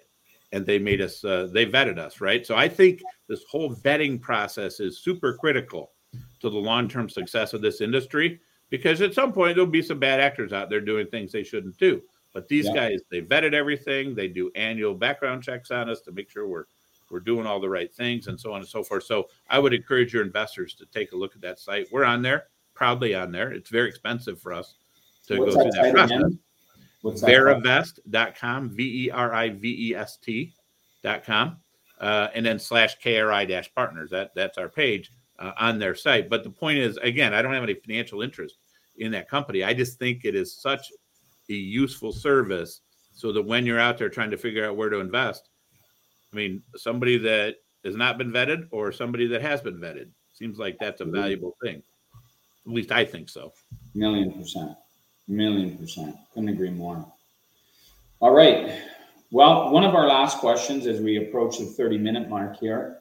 And 0.53 0.65
they 0.65 0.79
made 0.79 1.01
us, 1.01 1.25
uh, 1.25 1.49
they 1.53 1.67
vetted 1.67 1.99
us, 1.99 2.21
right? 2.21 2.47
So 2.47 2.57
I 2.57 2.69
think 2.69 3.03
this 3.29 3.45
whole 3.51 3.75
vetting 3.75 4.21
process 4.21 4.81
is 4.81 5.01
super 5.01 5.35
critical 5.35 5.93
to 6.41 6.51
the 6.51 6.59
long 6.59 6.89
term 6.89 7.09
success 7.09 7.55
of 7.55 7.63
this 7.63 7.81
industry 7.81 8.41
because 8.71 9.01
at 9.01 9.15
some 9.15 9.33
point 9.33 9.57
there'll 9.57 9.71
be 9.71 9.83
some 9.83 9.99
bad 9.99 10.21
actors 10.21 10.53
out 10.53 10.71
there 10.71 10.81
doing 10.81 11.07
things 11.07 11.33
they 11.33 11.45
shouldn't 11.45 11.77
do. 11.77 12.03
But 12.33 12.49
these 12.49 12.67
Yeah. 12.67 12.75
guys, 12.75 13.01
they 13.11 13.23
vetted 13.23 13.55
everything. 13.55 14.15
They 14.15 14.29
do 14.29 14.51
annual 14.57 14.95
background 14.95 15.43
checks 15.43 15.71
on 15.71 15.89
us 15.89 16.01
to 16.03 16.13
make 16.13 16.31
sure 16.31 16.49
we're 16.49 16.65
we're 17.15 17.21
doing 17.21 17.47
all 17.47 17.61
the 17.61 17.69
right 17.69 17.95
things 17.95 18.27
and 18.27 18.39
so 18.39 18.53
on 18.53 18.61
and 18.61 18.69
so 18.69 18.83
forth. 18.83 19.05
So 19.05 19.29
I 19.49 19.61
would 19.61 19.73
encourage 19.73 20.13
your 20.13 20.25
investors 20.25 20.75
to 20.75 20.87
take 20.87 21.13
a 21.13 21.17
look 21.17 21.37
at 21.37 21.41
that 21.43 21.61
site. 21.61 21.87
We're 21.93 22.05
on 22.05 22.23
there, 22.23 22.49
proudly 22.75 23.15
on 23.15 23.31
there. 23.31 23.53
It's 23.53 23.71
very 23.71 23.89
expensive 23.89 24.41
for 24.41 24.53
us 24.53 24.75
to 25.29 25.39
what's 25.39 25.55
go 25.55 25.63
through 25.63 25.71
that 25.71 25.95
process. 25.95 26.17
again 26.17 26.39
what's? 27.05 27.23
Verivest.com, 27.23 28.71
V 28.71 29.07
E 29.07 29.11
R 29.11 29.33
I 29.33 29.51
V 29.51 29.91
E 29.91 29.95
S 29.95 30.17
T.com, 30.17 31.57
uh, 32.01 32.29
and 32.35 32.45
then 32.45 32.59
slash 32.59 32.99
KRI 32.99 33.47
dash 33.47 33.73
partners. 33.75 34.11
That, 34.11 34.33
that's 34.35 34.59
our 34.59 34.69
page 34.69 35.13
uh, 35.39 35.53
on 35.59 35.79
their 35.79 35.95
site. 35.95 36.29
But 36.29 36.43
the 36.43 36.51
point 36.51 36.79
is, 36.79 36.97
again, 36.97 37.33
I 37.33 37.43
don't 37.43 37.55
have 37.55 37.63
any 37.63 37.75
financial 37.75 38.23
interest 38.23 38.57
in 38.97 39.13
that 39.13 39.29
company. 39.29 39.63
I 39.63 39.75
just 39.75 39.99
think 39.99 40.25
it 40.25 40.35
is 40.35 40.57
such 40.57 40.91
a 41.49 41.55
useful 41.55 42.13
service 42.13 42.81
so 43.13 43.31
that 43.33 43.43
when 43.43 43.67
you're 43.67 43.79
out 43.79 43.99
there 43.99 44.09
trying 44.09 44.31
to 44.31 44.39
figure 44.39 44.67
out 44.67 44.77
where 44.77 44.89
to 44.89 44.99
invest, 44.99 45.51
I 46.35 46.37
mean, 46.37 46.63
somebody 46.75 47.17
that 47.19 47.57
has 47.85 47.95
not 47.95 48.19
been 48.19 48.33
vetted 48.33 48.67
or 48.73 48.91
somebody 48.91 49.29
that 49.29 49.41
has 49.41 49.61
been 49.61 49.79
vetted 49.79 50.09
seems 50.33 50.59
like 50.59 50.77
that's 50.81 51.01
a 51.01 51.05
valuable 51.05 51.57
thing. 51.63 51.81
At 52.67 52.73
least 52.73 52.91
I 52.91 53.05
think 53.05 53.29
so. 53.29 53.53
Million 53.95 54.33
percent. 54.33 54.73
Million 55.29 55.79
percent. 55.79 56.17
Couldn't 56.33 56.49
agree 56.49 56.71
more. 56.71 57.07
All 58.19 58.33
right. 58.33 58.81
Well, 59.31 59.71
one 59.71 59.85
of 59.85 59.95
our 59.95 60.09
last 60.09 60.39
questions 60.39 60.89
as 60.89 61.01
we 61.01 61.29
approach 61.29 61.59
the 61.59 61.67
30 61.67 61.99
minute 61.99 62.29
mark 62.29 62.59
here. 62.59 62.99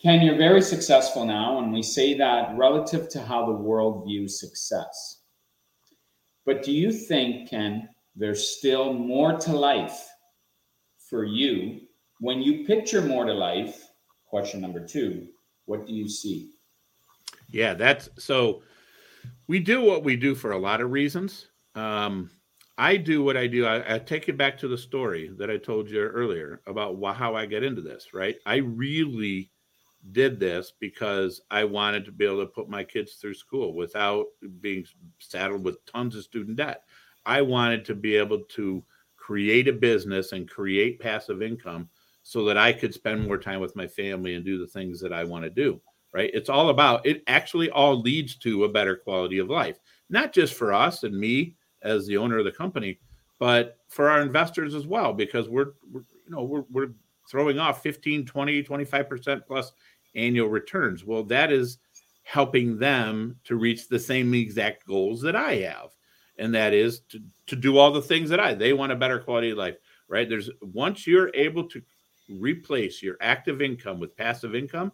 Ken, 0.00 0.22
you're 0.22 0.36
very 0.36 0.62
successful 0.62 1.24
now, 1.26 1.58
and 1.58 1.72
we 1.72 1.82
say 1.82 2.14
that 2.14 2.56
relative 2.56 3.08
to 3.10 3.20
how 3.20 3.44
the 3.44 3.52
world 3.52 4.04
views 4.06 4.38
success. 4.38 5.18
But 6.46 6.62
do 6.62 6.72
you 6.72 6.92
think, 6.92 7.50
Ken, 7.50 7.88
there's 8.14 8.56
still 8.56 8.92
more 8.92 9.36
to 9.38 9.52
life 9.52 10.08
for 10.98 11.24
you 11.24 11.80
when 12.20 12.42
you 12.42 12.64
picture 12.66 13.02
more 13.02 13.24
to 13.24 13.32
life? 13.32 13.88
Question 14.26 14.60
number 14.60 14.86
two 14.86 15.28
What 15.64 15.86
do 15.86 15.92
you 15.92 16.08
see? 16.08 16.52
Yeah, 17.50 17.74
that's 17.74 18.08
so 18.18 18.62
we 19.48 19.58
do 19.58 19.82
what 19.82 20.04
we 20.04 20.16
do 20.16 20.34
for 20.34 20.52
a 20.52 20.58
lot 20.58 20.80
of 20.80 20.92
reasons. 20.92 21.48
Um, 21.74 22.30
I 22.78 22.96
do 22.96 23.22
what 23.22 23.36
I 23.36 23.46
do. 23.46 23.66
I, 23.66 23.96
I 23.96 23.98
take 23.98 24.28
it 24.28 24.38
back 24.38 24.56
to 24.58 24.68
the 24.68 24.78
story 24.78 25.30
that 25.36 25.50
I 25.50 25.56
told 25.56 25.90
you 25.90 26.00
earlier 26.00 26.62
about 26.66 26.96
wh- 27.02 27.14
how 27.14 27.34
I 27.34 27.46
get 27.46 27.64
into 27.64 27.82
this, 27.82 28.14
right? 28.14 28.36
I 28.46 28.56
really 28.56 29.50
did 30.12 30.40
this 30.40 30.72
because 30.80 31.42
I 31.50 31.64
wanted 31.64 32.06
to 32.06 32.12
be 32.12 32.24
able 32.24 32.40
to 32.40 32.46
put 32.46 32.70
my 32.70 32.82
kids 32.82 33.14
through 33.14 33.34
school 33.34 33.74
without 33.74 34.26
being 34.60 34.86
saddled 35.18 35.62
with 35.62 35.84
tons 35.84 36.16
of 36.16 36.24
student 36.24 36.56
debt. 36.56 36.84
I 37.26 37.42
wanted 37.42 37.84
to 37.86 37.94
be 37.94 38.16
able 38.16 38.40
to 38.40 38.82
create 39.16 39.68
a 39.68 39.72
business 39.72 40.32
and 40.32 40.48
create 40.48 41.00
passive 41.00 41.42
income 41.42 41.88
so 42.30 42.44
that 42.44 42.56
I 42.56 42.72
could 42.72 42.94
spend 42.94 43.26
more 43.26 43.38
time 43.38 43.58
with 43.58 43.74
my 43.74 43.88
family 43.88 44.34
and 44.34 44.44
do 44.44 44.56
the 44.56 44.66
things 44.66 45.00
that 45.00 45.12
I 45.12 45.24
want 45.24 45.42
to 45.42 45.50
do 45.50 45.80
right? 46.12 46.30
It's 46.34 46.48
all 46.48 46.70
about 46.70 47.06
it, 47.06 47.22
actually, 47.26 47.70
all 47.70 48.00
leads 48.00 48.36
to 48.36 48.64
a 48.64 48.68
better 48.68 48.96
quality 48.96 49.38
of 49.38 49.48
life, 49.48 49.78
not 50.08 50.32
just 50.32 50.54
for 50.54 50.72
us 50.72 51.04
and 51.04 51.16
me 51.16 51.56
as 51.82 52.06
the 52.06 52.16
owner 52.16 52.38
of 52.38 52.44
the 52.44 52.52
company, 52.52 52.98
but 53.38 53.78
for 53.88 54.08
our 54.08 54.20
investors 54.20 54.74
as 54.74 54.86
well, 54.86 55.12
because 55.12 55.48
we're, 55.48 55.72
we're 55.90 56.04
you 56.26 56.30
know, 56.30 56.42
we're, 56.42 56.64
we're 56.70 56.90
throwing 57.30 57.58
off 57.58 57.82
15, 57.82 58.26
20, 58.26 58.62
25% 58.62 59.46
plus 59.46 59.72
annual 60.14 60.48
returns. 60.48 61.04
Well, 61.04 61.22
that 61.24 61.52
is 61.52 61.78
helping 62.24 62.78
them 62.78 63.36
to 63.44 63.56
reach 63.56 63.88
the 63.88 63.98
same 63.98 64.34
exact 64.34 64.86
goals 64.86 65.20
that 65.22 65.36
I 65.36 65.56
have. 65.56 65.90
And 66.38 66.54
that 66.54 66.72
is 66.74 67.00
to, 67.10 67.20
to 67.46 67.56
do 67.56 67.78
all 67.78 67.92
the 67.92 68.02
things 68.02 68.30
that 68.30 68.40
I, 68.40 68.54
they 68.54 68.72
want 68.72 68.92
a 68.92 68.96
better 68.96 69.18
quality 69.18 69.50
of 69.50 69.58
life, 69.58 69.76
right? 70.08 70.28
There's 70.28 70.50
once 70.60 71.06
you're 71.06 71.30
able 71.34 71.68
to 71.68 71.82
replace 72.30 73.02
your 73.02 73.16
active 73.20 73.60
income 73.60 73.98
with 73.98 74.16
passive 74.16 74.54
income, 74.54 74.92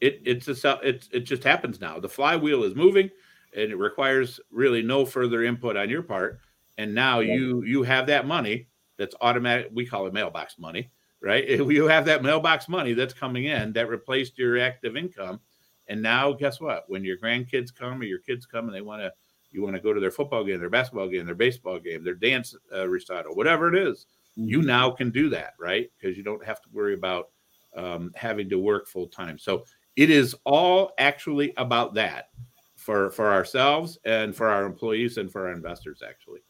it 0.00 0.20
it's 0.24 0.48
a 0.48 0.80
it's 0.82 1.08
it 1.12 1.20
just 1.20 1.44
happens 1.44 1.80
now. 1.80 1.98
The 1.98 2.08
flywheel 2.08 2.64
is 2.64 2.74
moving 2.74 3.10
and 3.54 3.70
it 3.70 3.76
requires 3.76 4.40
really 4.50 4.82
no 4.82 5.04
further 5.04 5.42
input 5.42 5.76
on 5.76 5.88
your 5.88 6.02
part. 6.02 6.40
And 6.76 6.94
now 6.94 7.20
you 7.20 7.62
you 7.62 7.82
have 7.82 8.06
that 8.06 8.26
money 8.26 8.68
that's 8.96 9.14
automatic. 9.20 9.70
We 9.72 9.86
call 9.86 10.06
it 10.06 10.12
mailbox 10.12 10.58
money, 10.58 10.90
right? 11.20 11.48
You 11.70 11.88
have 11.88 12.04
that 12.06 12.22
mailbox 12.22 12.68
money 12.68 12.92
that's 12.92 13.14
coming 13.14 13.46
in 13.46 13.72
that 13.72 13.88
replaced 13.88 14.38
your 14.38 14.58
active 14.58 14.96
income. 14.96 15.40
And 15.88 16.02
now, 16.02 16.32
guess 16.32 16.60
what? 16.60 16.84
When 16.88 17.02
your 17.02 17.16
grandkids 17.16 17.74
come 17.74 18.00
or 18.00 18.04
your 18.04 18.18
kids 18.18 18.44
come 18.44 18.66
and 18.66 18.74
they 18.74 18.82
want 18.82 19.00
to, 19.00 19.12
you 19.50 19.62
want 19.62 19.74
to 19.74 19.80
go 19.80 19.94
to 19.94 20.00
their 20.00 20.10
football 20.10 20.44
game, 20.44 20.60
their 20.60 20.68
basketball 20.68 21.08
game, 21.08 21.24
their 21.24 21.34
baseball 21.34 21.78
game, 21.78 22.04
their 22.04 22.14
dance 22.14 22.54
uh, 22.76 22.86
recital, 22.86 23.34
whatever 23.34 23.74
it 23.74 23.88
is, 23.88 24.06
you 24.38 24.62
now 24.62 24.90
can 24.90 25.10
do 25.10 25.28
that, 25.30 25.54
right? 25.58 25.90
Because 25.98 26.16
you 26.16 26.22
don't 26.22 26.44
have 26.44 26.62
to 26.62 26.68
worry 26.72 26.94
about 26.94 27.30
um, 27.76 28.12
having 28.14 28.48
to 28.50 28.58
work 28.58 28.86
full 28.86 29.08
time. 29.08 29.38
So 29.38 29.64
it 29.96 30.10
is 30.10 30.34
all 30.44 30.92
actually 30.98 31.52
about 31.56 31.94
that 31.94 32.30
for 32.76 33.10
for 33.10 33.32
ourselves 33.32 33.98
and 34.04 34.34
for 34.34 34.48
our 34.48 34.64
employees 34.64 35.18
and 35.18 35.30
for 35.30 35.48
our 35.48 35.52
investors. 35.52 36.02
Actually, 36.08 36.40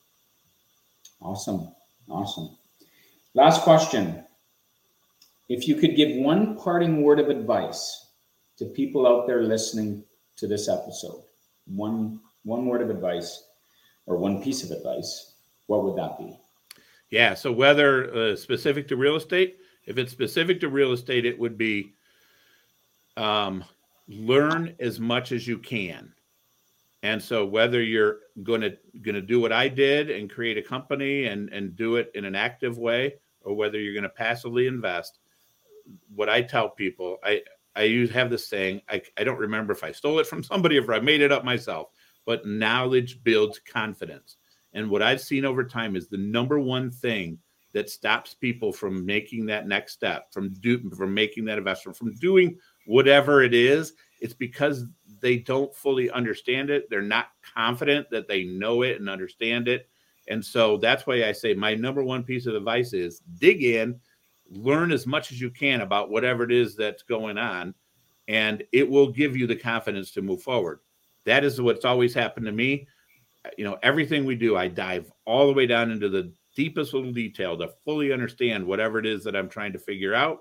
awesome, 1.23 1.75
awesome. 2.09 2.57
Last 3.35 3.63
question: 3.63 4.23
If 5.49 5.67
you 5.67 5.77
could 5.77 5.97
give 5.97 6.17
one 6.17 6.59
parting 6.59 7.03
word 7.03 7.21
of 7.21 7.31
advice 7.31 8.11
to 8.59 8.67
people 8.67 9.07
out 9.07 9.27
there 9.27 9.43
listening 9.43 10.05
to 10.37 10.47
this 10.47 10.69
episode, 10.69 11.23
one 11.65 12.21
one 12.45 12.67
word 12.67 12.83
of 12.83 12.91
advice 12.91 13.45
or 14.05 14.19
one 14.19 14.43
piece 14.43 14.63
of 14.63 14.71
advice, 14.71 15.35
what 15.67 15.85
would 15.85 15.97
that 15.97 16.19
be? 16.19 16.39
Yeah. 17.11 17.35
So 17.35 17.51
whether 17.53 18.15
uh, 18.15 18.37
specific 18.37 18.89
to 18.89 18.97
real 18.97 19.17
estate, 19.17 19.59
if 19.87 19.97
it's 19.99 20.13
specific 20.13 20.61
to 20.61 20.69
real 20.69 20.93
estate, 20.93 21.25
it 21.25 21.39
would 21.39 21.57
be 21.57 21.95
um, 23.17 23.65
learn 24.09 24.75
as 24.81 25.01
much 25.01 25.33
as 25.33 25.47
you 25.47 25.59
can. 25.59 26.13
And 27.03 27.23
so 27.23 27.47
whether 27.47 27.81
you're 27.83 28.19
going 28.43 28.61
to 28.61 28.77
going 29.03 29.15
to 29.15 29.23
do 29.23 29.41
what 29.41 29.53
I 29.53 29.69
did 29.69 30.11
and 30.11 30.29
create 30.29 30.59
a 30.59 30.63
company 30.63 31.27
and 31.27 31.49
and 31.51 31.77
do 31.77 31.97
it 31.97 32.11
in 32.15 32.25
an 32.25 32.35
active 32.35 32.77
way, 32.77 33.15
or 33.43 33.55
whether 33.55 33.79
you're 33.79 33.95
going 33.95 34.03
to 34.03 34.09
passively 34.09 34.67
invest, 34.67 35.21
what 36.15 36.29
I 36.29 36.43
tell 36.43 36.69
people, 36.69 37.19
I 37.23 37.43
I 37.77 37.85
use 37.85 38.11
have 38.11 38.31
this 38.31 38.49
saying. 38.49 38.83
I, 38.89 39.01
I 39.17 39.23
don't 39.23 39.39
remember 39.39 39.73
if 39.73 39.85
I 39.85 39.93
stole 39.93 40.19
it 40.19 40.27
from 40.27 40.43
somebody 40.53 40.77
or 40.79 40.83
if 40.83 40.91
I 40.91 40.99
made 40.99 41.21
it 41.21 41.31
up 41.31 41.45
myself, 41.45 41.91
but 42.27 42.47
knowledge 42.47 43.23
builds 43.23 43.61
confidence. 43.61 44.38
And 44.73 44.91
what 44.91 45.03
I've 45.03 45.21
seen 45.21 45.45
over 45.45 45.65
time 45.65 45.97
is 45.97 46.09
the 46.09 46.19
number 46.19 46.59
one 46.59 46.91
thing 46.91 47.39
that 47.75 47.91
stops 47.91 48.35
people 48.35 48.73
from 48.73 49.05
making 49.05 49.47
that 49.47 49.67
next 49.67 49.93
step, 49.93 50.33
from 50.33 50.51
do 50.61 50.91
from 50.91 51.13
making 51.13 51.45
that 51.47 51.59
investment, 51.59 51.97
from 51.97 52.15
doing 52.15 52.59
whatever 52.87 53.43
it 53.43 53.55
is, 53.55 53.93
it's 54.21 54.35
because 54.35 54.85
they 55.21 55.37
don't 55.37 55.75
fully 55.75 56.11
understand 56.11 56.71
it. 56.71 56.89
They're 56.91 57.03
not 57.03 57.29
confident 57.55 58.09
that 58.11 58.27
they 58.27 58.45
know 58.45 58.83
it 58.83 58.99
and 58.99 59.09
understand 59.09 59.69
it. 59.69 59.89
And 60.29 60.45
so 60.45 60.77
that's 60.77 61.07
why 61.07 61.25
I 61.25 61.33
say 61.33 61.55
my 61.55 61.75
number 61.75 62.03
one 62.03 62.23
piece 62.23 62.47
of 62.47 62.55
advice 62.55 62.93
is 62.93 63.21
dig 63.39 63.63
in, 63.63 64.01
learn 64.51 64.93
as 64.93 65.07
much 65.07 65.33
as 65.33 65.41
you 65.41 65.51
can 65.51 65.81
about 65.83 66.11
whatever 66.11 66.45
it 66.45 66.53
is 66.53 66.77
that's 66.77 67.03
going 67.03 67.39
on, 67.39 67.75
and 68.29 68.63
it 68.73 68.89
will 68.89 69.11
give 69.11 69.37
you 69.37 69.47
the 69.47 69.57
confidence 69.57 70.11
to 70.13 70.23
move 70.23 70.43
forward. 70.43 70.81
That 71.25 71.45
is 71.45 71.61
what's 71.61 71.85
always 71.85 72.15
happened 72.15 72.47
to 72.47 72.53
me 72.53 72.87
you 73.57 73.65
know, 73.65 73.79
everything 73.83 74.25
we 74.25 74.37
do, 74.37 74.57
I 74.57 74.69
dive 74.69 75.11
all 75.25 75.47
the 75.47 75.53
way 75.53 75.67
down 75.67 75.91
into 75.91 76.09
the 76.09 76.33
deepest 76.57 76.93
little 76.93 77.13
detail 77.13 77.57
to 77.57 77.71
fully 77.85 78.13
understand 78.13 78.67
whatever 78.67 78.99
it 78.99 79.07
is 79.07 79.23
that 79.25 79.37
I'm 79.37 79.49
trying 79.49 79.73
to 79.73 79.79
figure 79.79 80.15
out. 80.15 80.39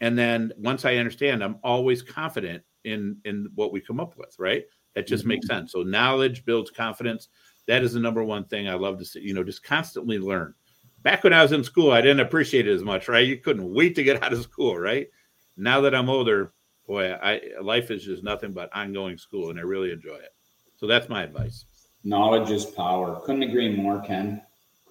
And 0.00 0.18
then 0.18 0.52
once 0.58 0.84
I 0.84 0.96
understand, 0.96 1.42
I'm 1.42 1.58
always 1.64 2.02
confident 2.02 2.62
in 2.84 3.18
in 3.24 3.48
what 3.54 3.72
we 3.72 3.80
come 3.80 3.98
up 3.98 4.16
with, 4.16 4.34
right? 4.38 4.64
That 4.94 5.06
just 5.06 5.22
mm-hmm. 5.22 5.30
makes 5.30 5.46
sense. 5.46 5.72
So 5.72 5.82
knowledge 5.82 6.44
builds 6.44 6.70
confidence. 6.70 7.28
That 7.66 7.82
is 7.82 7.94
the 7.94 8.00
number 8.00 8.22
one 8.22 8.44
thing 8.44 8.68
I 8.68 8.74
love 8.74 8.98
to 8.98 9.04
see, 9.04 9.20
you 9.20 9.34
know, 9.34 9.42
just 9.42 9.64
constantly 9.64 10.18
learn. 10.18 10.54
Back 11.02 11.24
when 11.24 11.32
I 11.32 11.42
was 11.42 11.52
in 11.52 11.64
school, 11.64 11.92
I 11.92 12.00
didn't 12.00 12.20
appreciate 12.20 12.68
it 12.68 12.74
as 12.74 12.82
much, 12.82 13.08
right? 13.08 13.26
You 13.26 13.38
couldn't 13.38 13.72
wait 13.72 13.94
to 13.96 14.04
get 14.04 14.22
out 14.22 14.32
of 14.32 14.42
school, 14.42 14.78
right? 14.78 15.08
Now 15.56 15.80
that 15.80 15.94
I'm 15.94 16.10
older, 16.10 16.52
boy, 16.86 17.12
I 17.12 17.40
life 17.62 17.90
is 17.90 18.04
just 18.04 18.22
nothing 18.22 18.52
but 18.52 18.74
ongoing 18.76 19.16
school 19.16 19.50
and 19.50 19.58
I 19.58 19.62
really 19.62 19.90
enjoy 19.90 20.16
it. 20.16 20.34
So 20.76 20.86
that's 20.86 21.08
my 21.08 21.22
advice 21.22 21.64
knowledge 22.06 22.50
is 22.50 22.64
power. 22.64 23.20
Couldn't 23.24 23.42
agree 23.42 23.74
more, 23.74 24.00
Ken. 24.00 24.40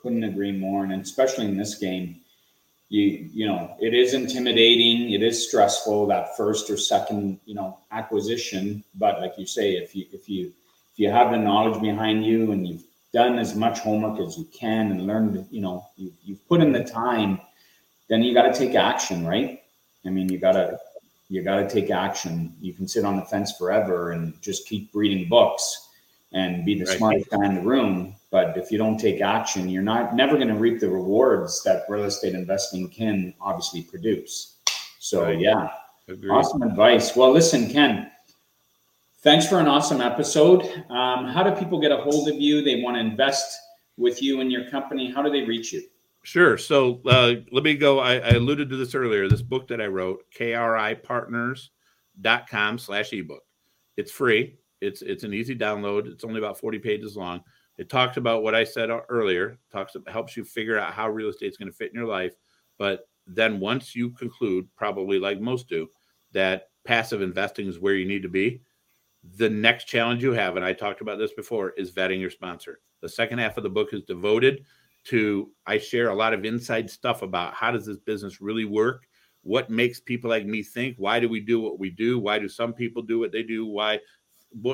Couldn't 0.02 0.26
agree 0.26 0.52
more. 0.52 0.84
And 0.84 1.02
especially 1.02 1.46
in 1.46 1.58
this 1.58 1.76
game, 1.76 2.20
you 2.90 3.30
you 3.34 3.48
know, 3.48 3.76
it 3.80 3.94
is 3.94 4.14
intimidating, 4.14 5.12
it 5.12 5.24
is 5.24 5.48
stressful 5.48 6.08
that 6.08 6.38
first 6.38 6.70
or 6.70 6.78
second, 6.78 7.40
you 7.46 7.56
know, 7.56 7.80
acquisition. 7.92 8.84
But 8.96 9.22
like 9.22 9.34
you 9.38 9.48
say, 9.48 9.72
if 9.72 9.96
you 9.96 10.06
if 10.12 10.30
you 10.30 10.48
if 10.92 11.00
you 11.00 11.10
have 11.10 11.32
the 11.32 11.38
knowledge 11.38 11.82
behind 11.82 12.26
you 12.26 12.52
and 12.52 12.68
you've 12.68 12.84
done 13.14 13.40
as 13.40 13.56
much 13.56 13.80
homework 13.80 14.20
as 14.20 14.38
you 14.38 14.46
can 14.54 14.92
and 14.92 15.08
learned, 15.08 15.48
you 15.50 15.62
know, 15.62 15.86
you, 15.96 16.12
you've 16.24 16.46
put 16.48 16.62
in 16.62 16.74
the 16.74 16.84
time, 16.84 17.40
then 18.10 18.22
you 18.22 18.34
got 18.34 18.54
to 18.54 18.60
take 18.60 18.76
action, 18.76 19.26
right? 19.26 19.64
I 20.06 20.10
mean, 20.10 20.30
you 20.30 20.38
got 20.38 20.52
to 20.52 20.78
you 21.30 21.42
got 21.42 21.62
to 21.62 21.68
take 21.68 21.90
action. 21.90 22.54
You 22.62 22.74
can 22.74 22.88
sit 22.88 23.06
on 23.06 23.16
the 23.16 23.24
fence 23.24 23.58
forever 23.58 24.12
and 24.12 24.40
just 24.42 24.68
keep 24.68 24.92
reading 24.94 25.28
books 25.28 25.85
and 26.36 26.64
be 26.66 26.78
the 26.78 26.86
right. 26.86 26.98
smartest 26.98 27.32
guy 27.32 27.46
in 27.46 27.56
the 27.56 27.62
room. 27.62 28.14
But 28.30 28.58
if 28.58 28.70
you 28.70 28.78
don't 28.78 29.00
take 29.00 29.22
action, 29.22 29.70
you're 29.70 29.82
not 29.82 30.14
never 30.16 30.36
going 30.36 30.50
to 30.50 30.56
reap 30.56 30.82
the 30.82 30.90
rewards 30.90 31.64
that 31.64 31.86
real 31.90 32.04
estate 32.04 32.36
investing 32.36 32.90
can 32.90 33.34
obviously 33.40 33.82
produce. 33.82 34.58
So 35.00 35.24
right. 35.24 35.40
yeah, 35.40 35.70
Agreed. 36.08 36.30
awesome 36.30 36.62
advice. 36.62 37.16
Well, 37.16 37.32
listen, 37.32 37.68
Ken. 37.70 38.12
Thanks 39.22 39.48
for 39.48 39.60
an 39.60 39.68
awesome 39.68 40.02
episode. 40.02 40.62
Um, 40.92 41.26
how 41.26 41.42
do 41.42 41.52
people 41.60 41.80
get 41.80 41.92
a 41.92 41.98
hold 41.98 42.28
of 42.28 42.40
you? 42.40 42.62
They 42.62 42.82
want 42.82 42.98
to 42.98 43.00
invest 43.00 43.58
with 43.98 44.22
you 44.22 44.42
and 44.42 44.52
your 44.52 44.70
company. 44.70 45.12
How 45.12 45.24
do 45.24 45.32
they 45.32 45.42
reach 45.44 45.74
you? 45.74 45.82
Sure. 46.24 46.58
So 46.58 47.02
uh, 47.06 47.36
let 47.52 47.64
me 47.64 47.76
go. 47.76 48.00
I, 48.00 48.16
I, 48.16 48.32
alluded 48.32 48.70
to 48.70 48.78
this 48.78 48.94
earlier. 48.94 49.30
This 49.30 49.42
book 49.42 49.70
that 49.70 49.80
I 49.80 49.88
wrote, 49.88 50.26
kripartners.com 50.38 52.80
slash 52.80 53.14
ebook. 53.14 53.44
It's 53.96 54.12
free. 54.12 54.58
It's 54.82 55.02
it's 55.02 55.24
an 55.24 55.34
easy 55.34 55.56
download. 55.56 56.08
It's 56.08 56.24
only 56.24 56.40
about 56.40 56.60
40 56.60 56.80
pages 56.80 57.16
long. 57.16 57.42
It 57.78 57.90
talks 57.90 58.18
about 58.18 58.44
what 58.44 58.56
I 58.56 58.64
said 58.64 58.90
earlier. 59.10 59.58
Talks 59.72 59.96
helps 60.08 60.38
you 60.38 60.44
figure 60.44 60.80
out 60.80 60.94
how 60.94 61.10
real 61.10 61.30
estate 61.30 61.50
is 61.50 61.58
going 61.58 61.70
to 61.70 61.76
fit 61.76 61.92
in 61.92 62.00
your 62.00 62.08
life. 62.08 62.34
But 62.78 63.08
then 63.28 63.60
once 63.60 63.96
you 63.96 64.12
conclude, 64.12 64.68
probably 64.78 65.20
like 65.20 65.40
most 65.40 65.68
do, 65.68 65.88
that 66.32 66.70
passive 66.86 67.22
investing 67.22 67.68
is 67.68 67.80
where 67.80 67.96
you 67.96 68.06
need 68.06 68.22
to 68.22 68.30
be, 68.30 68.62
the 69.38 69.50
next 69.50 69.86
challenge 69.86 70.24
you 70.24 70.32
have, 70.34 70.56
and 70.56 70.64
I 70.64 70.74
talked 70.74 71.02
about 71.02 71.18
this 71.18 71.34
before, 71.34 71.72
is 71.72 71.92
vetting 71.92 72.20
your 72.20 72.30
sponsor. 72.30 72.80
The 73.02 73.10
second 73.10 73.40
half 73.40 73.58
of 73.58 73.64
the 73.64 73.70
book 73.70 73.94
is 73.94 74.04
devoted 74.04 74.64
to 75.06 75.52
I 75.66 75.78
share 75.78 76.10
a 76.10 76.16
lot 76.16 76.34
of 76.34 76.46
inside 76.46 76.90
stuff 76.90 77.22
about 77.22 77.54
how 77.54 77.72
does 77.72 77.86
this 77.86 78.00
business 78.00 78.42
really 78.42 78.66
work? 78.66 79.08
What 79.42 79.70
makes 79.70 80.00
people 80.00 80.30
like 80.30 80.46
me 80.46 80.64
think? 80.64 80.96
Why 80.98 81.20
do 81.20 81.30
we 81.30 81.40
do 81.40 81.60
what 81.60 81.80
we 81.80 81.92
do? 81.92 82.20
Why 82.20 82.40
do 82.40 82.50
some 82.50 82.74
people 82.74 83.04
do 83.04 83.20
what 83.20 83.32
they 83.32 83.44
do? 83.44 83.66
Why 83.66 84.00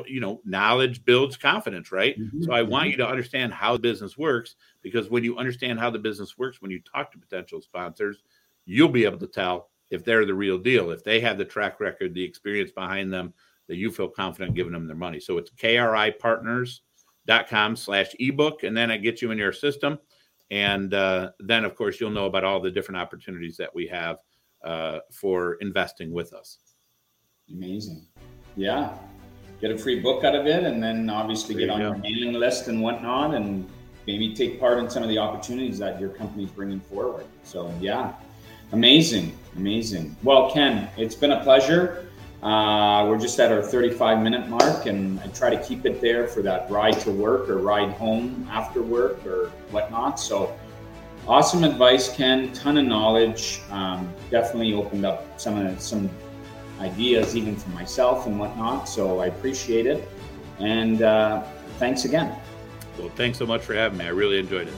you 0.07 0.19
know 0.19 0.41
knowledge 0.45 1.03
builds 1.05 1.37
confidence 1.37 1.91
right? 1.91 2.19
Mm-hmm. 2.19 2.43
so 2.43 2.53
i 2.53 2.61
want 2.61 2.83
mm-hmm. 2.83 2.91
you 2.91 2.97
to 2.97 3.07
understand 3.07 3.53
how 3.53 3.73
the 3.73 3.79
business 3.79 4.17
works 4.17 4.55
because 4.81 5.09
when 5.09 5.23
you 5.23 5.37
understand 5.37 5.79
how 5.79 5.89
the 5.89 5.99
business 5.99 6.37
works 6.37 6.61
when 6.61 6.71
you 6.71 6.81
talk 6.81 7.11
to 7.11 7.17
potential 7.17 7.61
sponsors 7.61 8.23
you'll 8.65 8.89
be 8.89 9.05
able 9.05 9.19
to 9.19 9.27
tell 9.27 9.69
if 9.89 10.05
they're 10.05 10.25
the 10.25 10.33
real 10.33 10.57
deal 10.57 10.91
if 10.91 11.03
they 11.03 11.19
have 11.19 11.37
the 11.37 11.45
track 11.45 11.79
record 11.79 12.13
the 12.13 12.23
experience 12.23 12.71
behind 12.71 13.11
them 13.11 13.33
that 13.71 13.77
you 13.77 13.89
feel 13.89 14.09
confident 14.09 14.53
giving 14.53 14.73
them 14.73 14.85
their 14.85 14.97
money. 14.97 15.21
So 15.21 15.37
it's 15.37 15.49
kripartners.com 15.49 17.75
slash 17.77 18.13
ebook 18.19 18.63
and 18.63 18.75
then 18.75 18.91
it 18.91 18.97
gets 18.97 19.21
you 19.21 19.31
in 19.31 19.37
your 19.37 19.53
system. 19.53 19.97
And 20.51 20.93
uh, 20.93 21.31
then 21.39 21.63
of 21.63 21.75
course 21.75 21.97
you'll 21.97 22.11
know 22.11 22.25
about 22.25 22.43
all 22.43 22.59
the 22.59 22.69
different 22.69 22.99
opportunities 22.99 23.55
that 23.55 23.73
we 23.73 23.87
have 23.87 24.17
uh, 24.61 24.99
for 25.09 25.53
investing 25.61 26.11
with 26.11 26.33
us. 26.33 26.57
Amazing. 27.49 28.07
Yeah 28.57 28.97
get 29.61 29.71
a 29.71 29.77
free 29.77 29.99
book 29.99 30.23
out 30.23 30.35
of 30.35 30.47
it, 30.47 30.63
and 30.63 30.81
then 30.81 31.09
obviously 31.09 31.55
there 31.55 31.67
get 31.67 31.77
you 31.77 31.85
on 31.85 32.01
go. 32.01 32.07
your 32.07 32.15
mailing 32.15 32.33
list 32.33 32.67
and 32.67 32.81
whatnot, 32.81 33.35
and 33.35 33.69
maybe 34.07 34.33
take 34.33 34.59
part 34.59 34.79
in 34.79 34.89
some 34.89 35.03
of 35.03 35.09
the 35.09 35.17
opportunities 35.17 35.77
that 35.77 35.99
your 36.01 36.09
company's 36.09 36.49
bringing 36.49 36.79
forward. 36.79 37.25
So 37.43 37.73
yeah, 37.79 38.13
amazing, 38.71 39.37
amazing. 39.55 40.15
Well, 40.23 40.51
Ken, 40.51 40.89
it's 40.97 41.15
been 41.15 41.31
a 41.31 41.43
pleasure. 41.43 42.07
Uh, 42.41 43.05
we're 43.07 43.19
just 43.19 43.39
at 43.39 43.51
our 43.51 43.61
35 43.61 44.23
minute 44.23 44.49
mark, 44.49 44.87
and 44.87 45.19
I 45.19 45.27
try 45.27 45.51
to 45.51 45.63
keep 45.63 45.85
it 45.85 46.01
there 46.01 46.27
for 46.27 46.41
that 46.41 46.69
ride 46.71 46.99
to 47.01 47.11
work 47.11 47.47
or 47.49 47.59
ride 47.59 47.91
home 47.91 48.47
after 48.49 48.81
work 48.81 49.23
or 49.27 49.49
whatnot. 49.69 50.19
So, 50.19 50.57
awesome 51.27 51.63
advice, 51.63 52.15
Ken. 52.15 52.51
Ton 52.53 52.79
of 52.79 52.85
knowledge. 52.85 53.61
Um, 53.69 54.11
definitely 54.31 54.73
opened 54.73 55.05
up 55.05 55.39
some 55.39 55.59
of 55.59 55.79
some 55.79 56.09
ideas, 56.81 57.35
even 57.35 57.55
for 57.55 57.69
myself 57.69 58.27
and 58.27 58.37
whatnot. 58.37 58.89
So, 58.89 59.19
I 59.19 59.27
appreciate 59.27 59.85
it. 59.85 60.09
And 60.59 61.01
uh, 61.01 61.43
thanks 61.79 62.05
again. 62.05 62.35
Well, 62.97 63.09
thanks 63.15 63.37
so 63.37 63.45
much 63.45 63.61
for 63.61 63.73
having 63.73 63.97
me. 63.97 64.05
I 64.05 64.09
really 64.09 64.37
enjoyed 64.37 64.67
it. 64.67 64.73